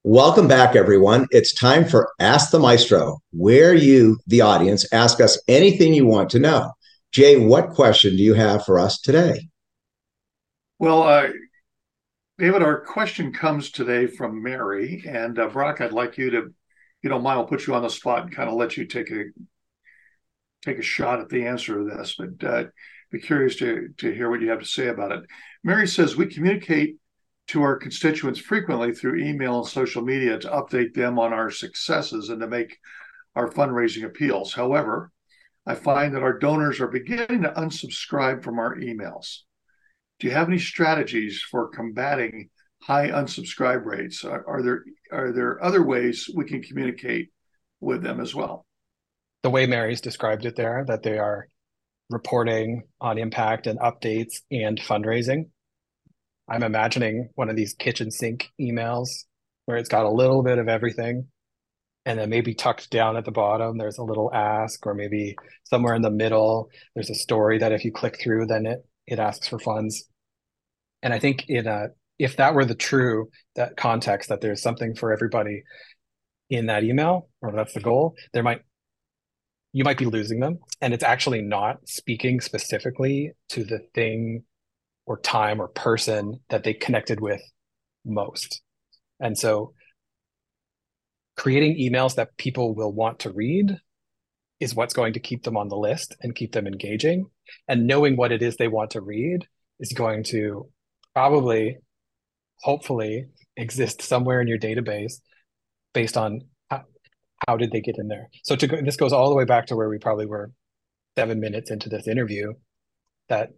Welcome 0.06 0.48
back, 0.48 0.78
everyone. 0.78 1.28
It's 1.32 1.52
time 1.52 1.84
for 1.84 2.14
Ask 2.22 2.52
the 2.52 2.60
Maestro, 2.60 3.20
where 3.34 3.74
you, 3.74 4.20
the 4.28 4.40
audience, 4.40 4.86
ask 4.94 5.20
us 5.20 5.38
anything 5.50 5.94
you 5.94 6.06
want 6.06 6.30
to 6.30 6.40
know. 6.40 6.72
Jay, 7.16 7.38
what 7.38 7.70
question 7.70 8.18
do 8.18 8.22
you 8.22 8.34
have 8.34 8.66
for 8.66 8.78
us 8.78 9.00
today? 9.00 9.48
Well, 10.80 11.04
uh, 11.04 11.30
David, 12.38 12.62
our 12.62 12.82
question 12.82 13.32
comes 13.32 13.72
today 13.72 14.06
from 14.06 14.44
Mary, 14.44 15.02
and 15.08 15.40
uh, 15.40 15.48
Brock, 15.48 15.80
I'd 15.80 15.94
like 15.94 16.18
you 16.18 16.30
to, 16.32 16.54
you 17.02 17.10
know, 17.10 17.18
mind, 17.18 17.40
I'll 17.40 17.46
put 17.46 17.68
you 17.68 17.74
on 17.74 17.84
the 17.84 17.90
spot 17.90 18.24
and 18.24 18.36
kind 18.36 18.50
of 18.50 18.56
let 18.56 18.76
you 18.76 18.86
take 18.86 19.12
a 19.12 19.28
take 20.62 20.78
a 20.78 20.82
shot 20.82 21.22
at 21.22 21.30
the 21.30 21.48
answer 21.48 21.78
to 21.78 21.86
this, 21.86 22.18
but 22.20 22.44
uh, 22.44 22.64
be 23.14 23.22
curious 23.22 23.56
to 23.60 23.94
to 24.00 24.14
hear 24.14 24.30
what 24.30 24.42
you 24.42 24.50
have 24.50 24.60
to 24.60 24.66
say 24.66 24.88
about 24.88 25.14
it. 25.14 25.24
Mary 25.64 25.88
says 25.88 26.18
we 26.18 26.26
communicate 26.26 26.98
to 27.48 27.62
our 27.62 27.78
constituents 27.78 28.42
frequently 28.42 28.94
through 28.94 29.24
email 29.24 29.60
and 29.60 29.68
social 29.70 30.02
media 30.02 30.38
to 30.38 30.50
update 30.50 30.94
them 30.94 31.18
on 31.18 31.32
our 31.32 31.50
successes 31.50 32.28
and 32.28 32.42
to 32.42 32.48
make 32.48 32.78
our 33.38 33.50
fundraising 33.50 34.04
appeals. 34.04 34.54
However, 34.54 35.14
I 35.66 35.76
find 35.76 36.14
that 36.14 36.22
our 36.24 36.38
donors 36.38 36.80
are 36.80 36.88
beginning 36.88 37.42
to 37.44 37.52
unsubscribe 37.52 38.44
from 38.44 38.60
our 38.60 38.76
emails. 38.76 39.40
Do 40.20 40.28
you 40.28 40.34
have 40.34 40.48
any 40.48 40.60
strategies 40.60 41.42
for 41.42 41.70
combating 41.70 42.50
high 42.82 43.10
unsubscribe 43.10 43.84
rates? 43.84 44.24
Are, 44.24 44.48
are 44.48 44.62
there 44.62 44.84
are 45.12 45.32
there 45.32 45.64
other 45.64 45.84
ways 45.84 46.30
we 46.34 46.46
can 46.46 46.62
communicate 46.62 47.30
with 47.80 48.04
them 48.04 48.20
as 48.20 48.36
well? 48.36 48.66
The 49.44 49.50
way 49.50 49.66
Mary's 49.66 50.02
described 50.02 50.46
it 50.46 50.56
there, 50.56 50.86
that 50.88 51.04
they 51.04 51.18
are 51.18 51.48
reporting 52.10 52.84
on 53.02 53.18
impact 53.18 53.68
and 53.68 53.80
updates 53.80 54.42
and 54.52 54.80
fundraising. 54.80 55.50
I'm 56.48 56.64
imagining 56.64 57.30
one 57.36 57.50
of 57.50 57.56
these 57.56 57.74
kitchen 57.74 58.12
sink 58.12 58.52
emails 58.62 59.10
where 59.66 59.78
it's 59.78 59.90
got 59.90 60.06
a 60.06 60.12
little 60.12 60.44
bit 60.44 60.60
of 60.60 60.70
everything 60.70 61.28
and 62.06 62.20
then 62.20 62.30
maybe 62.30 62.54
tucked 62.54 62.90
down 62.90 63.18
at 63.18 63.26
the 63.26 63.32
bottom 63.32 63.78
there's 63.78 63.98
a 63.98 64.04
little 64.04 64.32
ask 64.34 64.86
or 64.86 64.94
maybe 64.94 65.36
somewhere 65.64 65.96
in 65.96 66.02
the 66.02 66.12
middle 66.12 66.70
there's 66.94 67.10
a 67.10 67.16
story 67.16 67.58
that 67.58 67.72
if 67.72 67.84
you 67.84 67.92
click 67.92 68.20
through 68.20 68.46
then 68.46 68.66
it 68.66 68.86
it 69.08 69.20
asks 69.20 69.48
for 69.48 69.60
funds. 69.60 70.06
And 71.04 71.14
i 71.14 71.20
think 71.20 71.46
in 71.48 71.68
a 71.68 71.88
if 72.18 72.38
that 72.38 72.56
were 72.56 72.66
the 72.66 72.76
true 72.76 73.30
that 73.56 73.76
context 73.78 74.30
that 74.30 74.42
there's 74.42 74.62
something 74.62 74.96
for 74.96 75.12
everybody 75.12 75.64
in 76.50 76.68
that 76.68 76.84
email 76.84 77.30
or 77.42 77.52
that's 77.52 77.74
the 77.74 77.82
goal 77.82 78.16
there 78.34 78.44
might 78.44 78.62
you 79.76 79.84
might 79.84 79.98
be 79.98 80.06
losing 80.06 80.40
them. 80.40 80.60
And 80.80 80.94
it's 80.94 81.04
actually 81.04 81.42
not 81.42 81.86
speaking 81.86 82.40
specifically 82.40 83.34
to 83.50 83.66
the 83.66 83.80
thing 83.94 84.46
or 85.06 85.20
time 85.20 85.60
or 85.60 85.68
person 85.68 86.40
that 86.48 86.64
they 86.64 86.74
connected 86.74 87.20
with 87.20 87.42
most. 88.06 88.62
And 89.20 89.38
so 89.38 89.74
creating 91.46 91.78
emails 91.78 92.16
that 92.16 92.36
people 92.38 92.74
will 92.74 92.92
want 92.92 93.20
to 93.20 93.30
read 93.30 93.78
is 94.60 94.74
what's 94.74 94.96
going 94.96 95.14
to 95.14 95.20
keep 95.20 95.44
them 95.44 95.56
on 95.56 95.70
the 95.70 95.78
list 95.78 96.16
and 96.22 96.34
keep 96.34 96.52
them 96.52 96.66
engaging. 96.66 97.28
And 97.68 97.86
knowing 97.86 98.18
what 98.18 98.32
it 98.32 98.42
is 98.42 98.56
they 98.56 98.68
want 98.68 98.90
to 98.92 99.02
read 99.02 99.46
is 99.80 99.94
going 99.94 100.24
to 100.24 100.68
probably, 101.14 101.78
hopefully, 102.62 103.26
exist 103.56 104.02
somewhere 104.02 104.42
in 104.42 104.48
your 104.48 104.58
database 104.58 105.22
based 105.94 106.18
on 106.18 106.42
how, 106.72 106.86
how 107.48 107.58
did 107.58 107.72
they 107.72 107.82
get 107.82 108.00
in 108.00 108.08
there. 108.08 108.28
So 108.44 108.56
to 108.56 108.66
go, 108.66 108.82
this 108.82 108.96
goes 108.96 109.14
all 109.14 109.30
the 109.30 109.36
way 109.36 109.46
back 109.46 109.68
to 109.68 109.76
where 109.76 109.88
we 109.88 110.00
probably 110.00 110.26
were 110.26 110.52
seven 111.16 111.40
minutes 111.40 111.70
into 111.70 111.90
this 111.90 112.08
interview. 112.08 112.54
That 113.30 113.50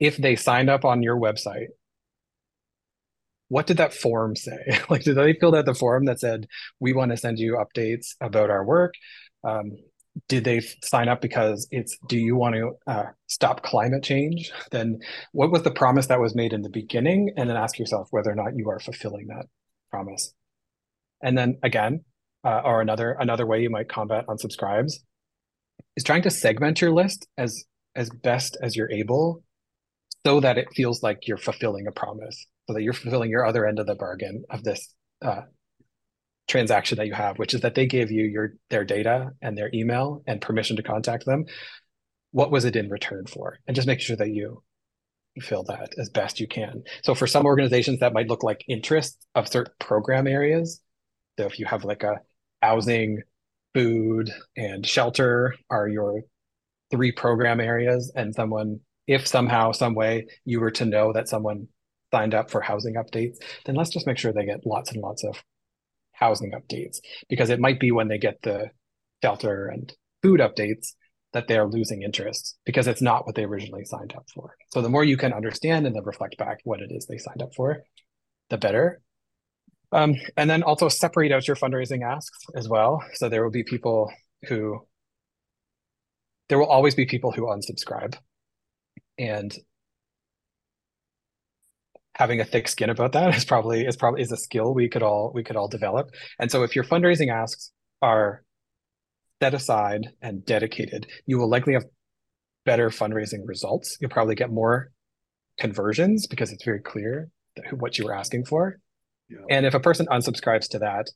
if 0.00 0.16
they 0.16 0.34
signed 0.34 0.70
up 0.70 0.86
on 0.86 1.02
your 1.02 1.20
website 1.20 1.66
what 3.52 3.66
did 3.66 3.76
that 3.76 3.92
form 3.92 4.34
say? 4.34 4.80
like, 4.88 5.02
did 5.02 5.14
they 5.14 5.34
fill 5.34 5.54
out 5.54 5.66
the 5.66 5.74
form 5.74 6.06
that 6.06 6.18
said, 6.18 6.46
we 6.80 6.94
want 6.94 7.10
to 7.10 7.18
send 7.18 7.38
you 7.38 7.62
updates 7.62 8.14
about 8.18 8.48
our 8.48 8.64
work? 8.64 8.94
Um, 9.44 9.72
did 10.26 10.44
they 10.44 10.60
sign 10.82 11.08
up 11.08 11.20
because 11.20 11.68
it's, 11.70 11.98
do 12.08 12.16
you 12.16 12.34
want 12.34 12.54
to 12.54 12.72
uh, 12.86 13.04
stop 13.26 13.62
climate 13.62 14.02
change? 14.02 14.50
Then 14.70 15.00
what 15.32 15.52
was 15.52 15.64
the 15.64 15.70
promise 15.70 16.06
that 16.06 16.18
was 16.18 16.34
made 16.34 16.54
in 16.54 16.62
the 16.62 16.70
beginning? 16.70 17.34
And 17.36 17.50
then 17.50 17.58
ask 17.58 17.78
yourself 17.78 18.08
whether 18.10 18.30
or 18.30 18.34
not 18.34 18.56
you 18.56 18.70
are 18.70 18.80
fulfilling 18.80 19.26
that 19.26 19.44
promise. 19.90 20.32
And 21.22 21.36
then 21.36 21.58
again, 21.62 22.04
uh, 22.44 22.62
or 22.64 22.80
another 22.80 23.16
another 23.20 23.46
way 23.46 23.60
you 23.60 23.70
might 23.70 23.88
combat 23.88 24.26
unsubscribes 24.28 24.94
is 25.96 26.04
trying 26.04 26.22
to 26.22 26.30
segment 26.30 26.80
your 26.80 26.90
list 26.90 27.28
as 27.36 27.64
as 27.94 28.08
best 28.08 28.56
as 28.62 28.74
you're 28.74 28.90
able 28.90 29.44
so 30.26 30.40
that 30.40 30.58
it 30.58 30.66
feels 30.74 31.02
like 31.02 31.28
you're 31.28 31.36
fulfilling 31.36 31.86
a 31.86 31.92
promise 31.92 32.46
so 32.66 32.74
that 32.74 32.82
you're 32.82 32.92
fulfilling 32.92 33.30
your 33.30 33.46
other 33.46 33.66
end 33.66 33.78
of 33.78 33.86
the 33.86 33.94
bargain 33.94 34.44
of 34.50 34.62
this 34.62 34.94
uh, 35.22 35.42
transaction 36.48 36.96
that 36.98 37.06
you 37.06 37.14
have, 37.14 37.38
which 37.38 37.54
is 37.54 37.62
that 37.62 37.74
they 37.74 37.86
gave 37.86 38.10
you 38.10 38.24
your 38.24 38.54
their 38.70 38.84
data 38.84 39.30
and 39.40 39.56
their 39.56 39.70
email 39.72 40.22
and 40.26 40.40
permission 40.40 40.76
to 40.76 40.82
contact 40.82 41.24
them. 41.24 41.44
What 42.30 42.50
was 42.50 42.64
it 42.64 42.76
in 42.76 42.88
return 42.88 43.26
for? 43.26 43.58
And 43.66 43.74
just 43.74 43.88
make 43.88 44.00
sure 44.00 44.16
that 44.16 44.30
you 44.30 44.62
fill 45.40 45.64
that 45.64 45.90
as 45.98 46.10
best 46.10 46.40
you 46.40 46.46
can. 46.46 46.82
So 47.04 47.14
for 47.14 47.26
some 47.26 47.46
organizations, 47.46 48.00
that 48.00 48.12
might 48.12 48.28
look 48.28 48.42
like 48.42 48.64
interest 48.68 49.26
of 49.34 49.48
certain 49.48 49.72
program 49.78 50.26
areas. 50.26 50.80
So 51.38 51.46
if 51.46 51.58
you 51.58 51.66
have 51.66 51.84
like 51.84 52.02
a 52.02 52.20
housing, 52.60 53.22
food, 53.74 54.30
and 54.56 54.86
shelter 54.86 55.54
are 55.70 55.88
your 55.88 56.22
three 56.90 57.12
program 57.12 57.60
areas, 57.60 58.12
and 58.14 58.34
someone, 58.34 58.80
if 59.06 59.26
somehow, 59.26 59.72
some 59.72 59.94
way 59.94 60.26
you 60.44 60.60
were 60.60 60.70
to 60.72 60.84
know 60.84 61.12
that 61.14 61.28
someone 61.28 61.68
signed 62.12 62.34
up 62.34 62.50
for 62.50 62.60
housing 62.60 62.94
updates, 62.94 63.38
then 63.64 63.74
let's 63.74 63.90
just 63.90 64.06
make 64.06 64.18
sure 64.18 64.32
they 64.32 64.44
get 64.44 64.66
lots 64.66 64.92
and 64.92 65.02
lots 65.02 65.24
of 65.24 65.42
housing 66.12 66.52
updates 66.52 66.98
because 67.28 67.50
it 67.50 67.60
might 67.60 67.80
be 67.80 67.90
when 67.90 68.08
they 68.08 68.18
get 68.18 68.40
the 68.42 68.70
shelter 69.22 69.68
and 69.68 69.92
food 70.22 70.40
updates 70.40 70.92
that 71.32 71.48
they 71.48 71.56
are 71.56 71.66
losing 71.66 72.02
interest 72.02 72.58
because 72.66 72.86
it's 72.86 73.00
not 73.00 73.24
what 73.24 73.34
they 73.34 73.44
originally 73.44 73.84
signed 73.84 74.12
up 74.14 74.26
for. 74.34 74.54
So 74.72 74.82
the 74.82 74.90
more 74.90 75.04
you 75.04 75.16
can 75.16 75.32
understand 75.32 75.86
and 75.86 75.96
then 75.96 76.04
reflect 76.04 76.36
back 76.36 76.58
what 76.64 76.80
it 76.80 76.92
is 76.92 77.06
they 77.06 77.18
signed 77.18 77.42
up 77.42 77.54
for, 77.54 77.82
the 78.50 78.58
better. 78.58 79.00
Um, 79.92 80.14
and 80.36 80.48
then 80.48 80.62
also 80.62 80.88
separate 80.88 81.32
out 81.32 81.46
your 81.46 81.56
fundraising 81.56 82.02
asks 82.02 82.38
as 82.54 82.68
well. 82.68 83.02
So 83.14 83.28
there 83.28 83.42
will 83.42 83.50
be 83.50 83.64
people 83.64 84.12
who, 84.48 84.86
there 86.48 86.58
will 86.58 86.66
always 86.66 86.94
be 86.94 87.06
people 87.06 87.32
who 87.32 87.46
unsubscribe. 87.46 88.16
And 89.18 89.54
having 92.14 92.40
a 92.40 92.44
thick 92.44 92.68
skin 92.68 92.90
about 92.90 93.12
that 93.12 93.34
is 93.36 93.44
probably 93.44 93.86
is 93.86 93.96
probably 93.96 94.22
is 94.22 94.32
a 94.32 94.36
skill 94.36 94.74
we 94.74 94.88
could 94.88 95.02
all 95.02 95.32
we 95.34 95.42
could 95.42 95.56
all 95.56 95.68
develop. 95.68 96.10
And 96.38 96.50
so 96.50 96.62
if 96.62 96.74
your 96.74 96.84
fundraising 96.84 97.32
asks 97.32 97.72
are 98.00 98.42
set 99.42 99.54
aside 99.54 100.08
and 100.20 100.44
dedicated, 100.44 101.06
you 101.26 101.38
will 101.38 101.48
likely 101.48 101.74
have 101.74 101.84
better 102.64 102.90
fundraising 102.90 103.40
results. 103.44 103.96
You'll 104.00 104.10
probably 104.10 104.34
get 104.34 104.50
more 104.50 104.92
conversions 105.58 106.26
because 106.26 106.52
it's 106.52 106.64
very 106.64 106.80
clear 106.80 107.28
what 107.72 107.98
you 107.98 108.04
were 108.04 108.14
asking 108.14 108.44
for. 108.44 108.78
Yeah. 109.28 109.38
And 109.50 109.66
if 109.66 109.74
a 109.74 109.80
person 109.80 110.06
unsubscribes 110.06 110.68
to 110.70 110.78
that, 110.80 111.08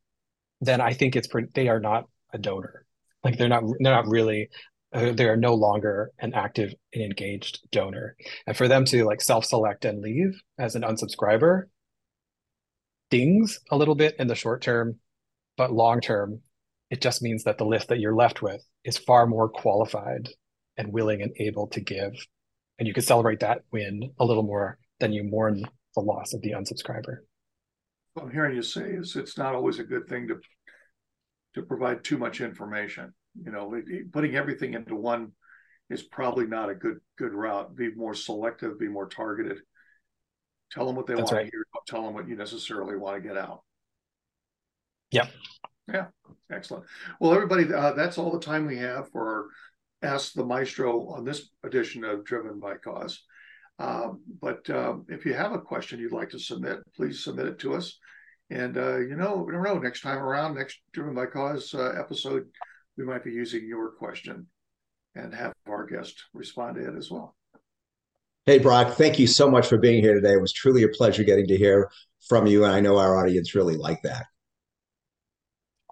then 0.61 0.81
I 0.81 0.93
think 0.93 1.17
it's 1.17 1.29
pretty, 1.29 1.49
they 1.55 1.69
are 1.69 1.81
not 1.81 2.05
a 2.33 2.39
donor. 2.39 2.85
Like 3.23 3.39
they're 3.39 3.49
not 3.49 3.65
they're 3.81 3.93
not 3.93 4.07
really 4.07 4.49
Uh, 4.97 5.13
they 5.13 5.29
are 5.29 5.37
no 5.37 5.55
longer 5.55 6.11
an 6.21 6.33
active 6.33 6.75
and 6.95 7.03
engaged 7.03 7.61
donor. 7.71 8.17
And 8.47 8.57
for 8.57 8.67
them 8.67 8.87
to 8.87 9.05
like 9.05 9.21
self-select 9.21 9.85
and 9.85 10.01
leave 10.01 10.41
as 10.59 10.75
an 10.75 10.83
unsubscriber 10.83 11.65
dings 13.11 13.61
a 13.71 13.77
little 13.77 13.95
bit 13.95 14.17
in 14.19 14.27
the 14.27 14.35
short 14.35 14.63
term, 14.63 14.99
but 15.59 15.71
long 15.71 16.01
term, 16.01 16.41
it 16.91 17.03
just 17.03 17.21
means 17.21 17.45
that 17.45 17.59
the 17.59 17.67
list 17.67 17.89
that 17.89 18.01
you're 18.01 18.15
left 18.15 18.41
with 18.41 18.65
is 18.85 18.97
far 18.97 19.27
more 19.27 19.51
qualified 19.51 20.31
and 20.79 20.95
willing 20.95 21.21
and 21.21 21.33
able 21.39 21.67
to 21.69 21.81
give. 21.81 22.15
And 22.79 22.89
you 22.89 22.95
can 22.95 23.03
celebrate 23.03 23.41
that 23.41 23.63
win 23.71 24.13
a 24.19 24.25
little 24.25 24.45
more 24.45 24.79
than 24.99 25.13
you 25.13 25.25
mourn 25.25 25.63
the 25.95 26.01
loss 26.01 26.33
of 26.33 26.41
the 26.41 26.53
unsubscriber. 26.53 27.19
What 28.15 28.25
I'm 28.25 28.33
hearing 28.33 28.57
you 28.57 28.63
say 28.63 28.89
is 28.93 29.15
it's 29.15 29.37
not 29.37 29.55
always 29.55 29.79
a 29.79 29.85
good 29.85 30.09
thing 30.09 30.29
to 30.29 30.41
to 31.55 31.63
provide 31.63 32.03
too 32.03 32.17
much 32.17 32.41
information 32.41 33.13
you 33.45 33.53
know, 33.53 33.81
putting 34.13 34.35
everything 34.35 34.75
into 34.75 34.97
one 34.97 35.33
is 35.91 36.03
probably 36.03 36.47
not 36.47 36.71
a 36.71 36.75
good 36.75 36.99
good 37.19 37.33
route. 37.33 37.77
Be 37.77 37.95
more 37.95 38.15
selective, 38.15 38.79
be 38.79 38.89
more 38.89 39.09
targeted. 39.09 39.59
Tell 40.73 40.87
them 40.87 40.97
what 40.97 41.07
they 41.07 41.15
That's 41.15 41.31
want 41.31 41.45
right. 41.45 41.45
to 41.45 41.51
hear. 41.51 41.65
Don't 41.73 41.87
tell 41.87 42.03
them 42.03 42.15
what 42.15 42.29
you 42.29 42.37
necessarily 42.37 42.97
want 42.97 43.23
to 43.23 43.29
get 43.29 43.37
out. 43.37 43.63
Yep. 45.13 45.31
Yeah. 45.93 46.07
Excellent. 46.51 46.85
Well, 47.21 47.33
everybody, 47.33 47.73
uh, 47.73 47.93
that's 47.93 48.19
all 48.19 48.33
the 48.33 48.45
time 48.45 48.67
we 48.67 48.79
have 48.79 49.09
for 49.11 49.47
Ask 50.03 50.33
the 50.33 50.45
Maestro 50.45 51.09
on 51.09 51.25
this 51.25 51.49
edition 51.63 52.05
of 52.05 52.25
Driven 52.25 52.59
by 52.59 52.77
Cause. 52.77 53.23
Um, 53.79 54.23
but 54.41 54.69
um, 54.71 55.07
if 55.09 55.25
you 55.25 55.35
have 55.35 55.53
a 55.53 55.61
question 55.61 56.01
you'd 56.01 56.13
like 56.13 56.31
to 56.31 56.39
submit, 56.39 56.79
please 56.95 57.23
submit 57.23 57.47
it 57.47 57.59
to 57.61 57.75
us. 57.75 57.99
And 58.51 58.77
uh, 58.77 58.99
you 58.99 59.17
know, 59.17 59.45
we 59.47 59.53
don't 59.53 59.63
know. 59.63 59.79
Next 59.79 60.03
time 60.03 60.19
around, 60.19 60.55
next 60.55 60.81
Driven 60.93 61.15
by 61.15 61.27
Cause 61.27 61.75
uh, 61.75 61.95
episode, 61.99 62.47
we 62.97 63.05
might 63.05 63.25
be 63.25 63.33
using 63.33 63.67
your 63.67 63.91
question 63.91 64.47
and 65.15 65.35
have 65.35 65.53
our 65.69 65.87
guest 65.87 66.25
respond 66.35 66.77
to 66.77 66.89
it 66.89 66.97
as 66.97 67.11
well. 67.11 67.37
Hey, 68.45 68.59
Brock, 68.59 68.93
thank 68.95 69.19
you 69.19 69.27
so 69.27 69.51
much 69.51 69.67
for 69.67 69.79
being 69.79 70.03
here 70.03 70.15
today. 70.15 70.35
It 70.35 70.41
was 70.41 70.53
truly 70.53 70.85
a 70.85 70.89
pleasure 70.89 71.25
getting 71.25 71.49
to 71.49 71.57
hear 71.57 71.91
from 72.29 72.47
you. 72.47 72.65
And 72.65 72.73
I 72.73 72.81
know 72.81 72.97
our 72.99 73.19
audience 73.19 73.55
really 73.55 73.77
liked 73.77 74.05
that. 74.05 74.27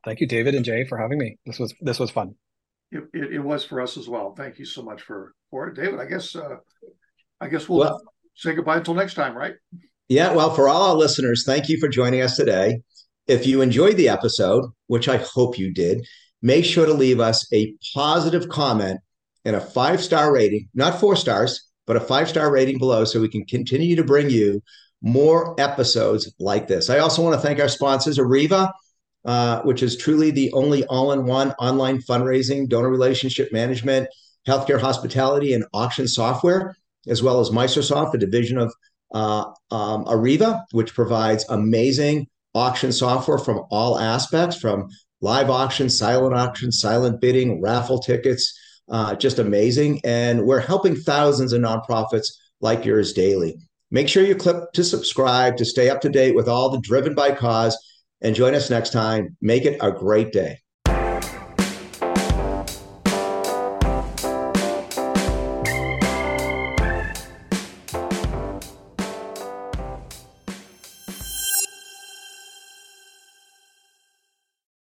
Thank 0.05 0.21
you, 0.21 0.27
David 0.27 0.55
and 0.55 0.65
Jay, 0.65 0.85
for 0.85 0.99
having 0.99 1.19
me. 1.19 1.39
This 1.47 1.59
was 1.59 1.75
this 1.81 1.99
was 1.99 2.11
fun. 2.11 2.35
It, 2.93 3.05
it, 3.13 3.33
it 3.35 3.39
was 3.39 3.65
for 3.65 3.81
us 3.81 3.97
as 3.97 4.09
well. 4.09 4.35
Thank 4.37 4.59
you 4.59 4.67
so 4.67 4.83
much 4.83 5.03
for 5.03 5.35
for 5.51 5.69
it, 5.69 5.77
David. 5.77 5.99
I 5.99 6.05
guess 6.05 6.37
uh, 6.37 6.57
I 7.41 7.49
guess 7.49 7.69
we'll, 7.69 7.81
well 7.81 8.01
say 8.35 8.55
goodbye 8.55 8.79
until 8.79 8.95
next 8.95 9.15
time, 9.15 9.37
right? 9.37 9.55
Yeah. 10.09 10.33
Well, 10.33 10.55
for 10.55 10.69
all 10.69 10.91
our 10.91 10.97
listeners, 10.97 11.45
thank 11.47 11.69
you 11.69 11.79
for 11.79 11.89
joining 11.89 12.21
us 12.21 12.37
today. 12.37 12.81
If 13.27 13.47
you 13.47 13.63
enjoyed 13.63 13.97
the 13.97 14.09
episode, 14.09 14.67
which 14.87 15.09
I 15.09 15.17
hope 15.17 15.59
you 15.59 15.73
did, 15.73 16.07
make 16.45 16.65
sure 16.65 16.85
to 16.85 16.93
leave 16.93 17.21
us 17.21 17.51
a 17.55 17.75
positive 17.95 18.51
comment 18.51 19.01
and 19.47 19.57
a 19.57 19.61
five 19.61 20.01
star 20.03 20.33
rating, 20.33 20.69
not 20.75 21.01
four 21.01 21.17
stars, 21.17 21.71
but 21.87 21.97
a 21.97 22.01
five 22.01 22.29
star 22.29 22.53
rating 22.53 22.79
below 22.79 23.05
so 23.05 23.21
we 23.21 23.29
can 23.31 23.47
continue 23.47 23.97
to 23.97 24.05
bring 24.05 24.29
you 24.29 24.63
more 25.01 25.59
episodes 25.59 26.33
like 26.39 26.69
this. 26.69 26.91
I 26.91 26.99
also 26.99 27.23
want 27.23 27.35
to 27.35 27.41
thank 27.41 27.61
our 27.61 27.69
sponsors, 27.69 28.19
Arreva, 28.19 28.71
uh, 29.25 29.63
which 29.63 29.83
is 29.83 29.97
truly 29.97 30.31
the 30.31 30.53
only 30.53 30.85
all 30.85 31.13
in 31.13 31.25
one 31.25 31.53
online 31.53 31.99
fundraising, 31.99 32.69
donor 32.69 32.91
relationship 32.91 33.51
management, 33.51 34.07
healthcare 34.47 34.81
hospitality, 34.81 35.55
and 35.55 35.65
auction 35.73 36.07
software, 36.07 36.77
as 37.09 37.23
well 37.23 37.41
as 37.41 37.51
MaestroSoft, 37.51 38.13
a 38.13 38.19
division 38.19 38.59
of 38.59 38.75
uh, 39.15 39.45
um, 39.71 40.05
Arreva, 40.05 40.63
which 40.73 40.95
provides 40.95 41.47
amazing 41.49 42.29
auction 42.55 42.93
software 42.93 43.39
from 43.39 43.63
all 43.71 43.99
aspects, 43.99 44.57
from 44.57 44.89
live 45.25 45.49
auction, 45.49 45.89
silent 45.89 46.35
auction, 46.35 46.71
silent 46.71 47.21
bidding, 47.21 47.61
raffle 47.61 47.99
tickets, 47.99 48.57
uh, 48.91 49.15
just 49.17 49.39
amazing. 49.39 50.01
And 50.05 50.45
we're 50.45 50.61
helping 50.61 50.95
thousands 50.95 51.53
of 51.55 51.63
nonprofits 51.63 52.27
like 52.61 52.85
yours 52.85 53.15
daily. 53.15 53.57
Make 53.91 54.09
sure 54.09 54.23
you 54.23 54.35
click 54.35 54.73
to 54.75 54.85
subscribe 54.85 55.57
to 55.57 55.65
stay 55.65 55.89
up 55.89 56.03
to 56.03 56.09
date 56.09 56.35
with 56.35 56.49
all 56.49 56.69
the 56.69 56.81
Driven 56.81 57.15
by 57.15 57.33
Cause 57.33 57.77
and 58.21 58.37
join 58.37 58.55
us 58.55 58.69
next 58.69 58.93
time. 58.93 59.37
Make 59.41 59.65
it 59.65 59.79
a 59.81 59.91
great 59.91 60.33
day. 60.33 60.61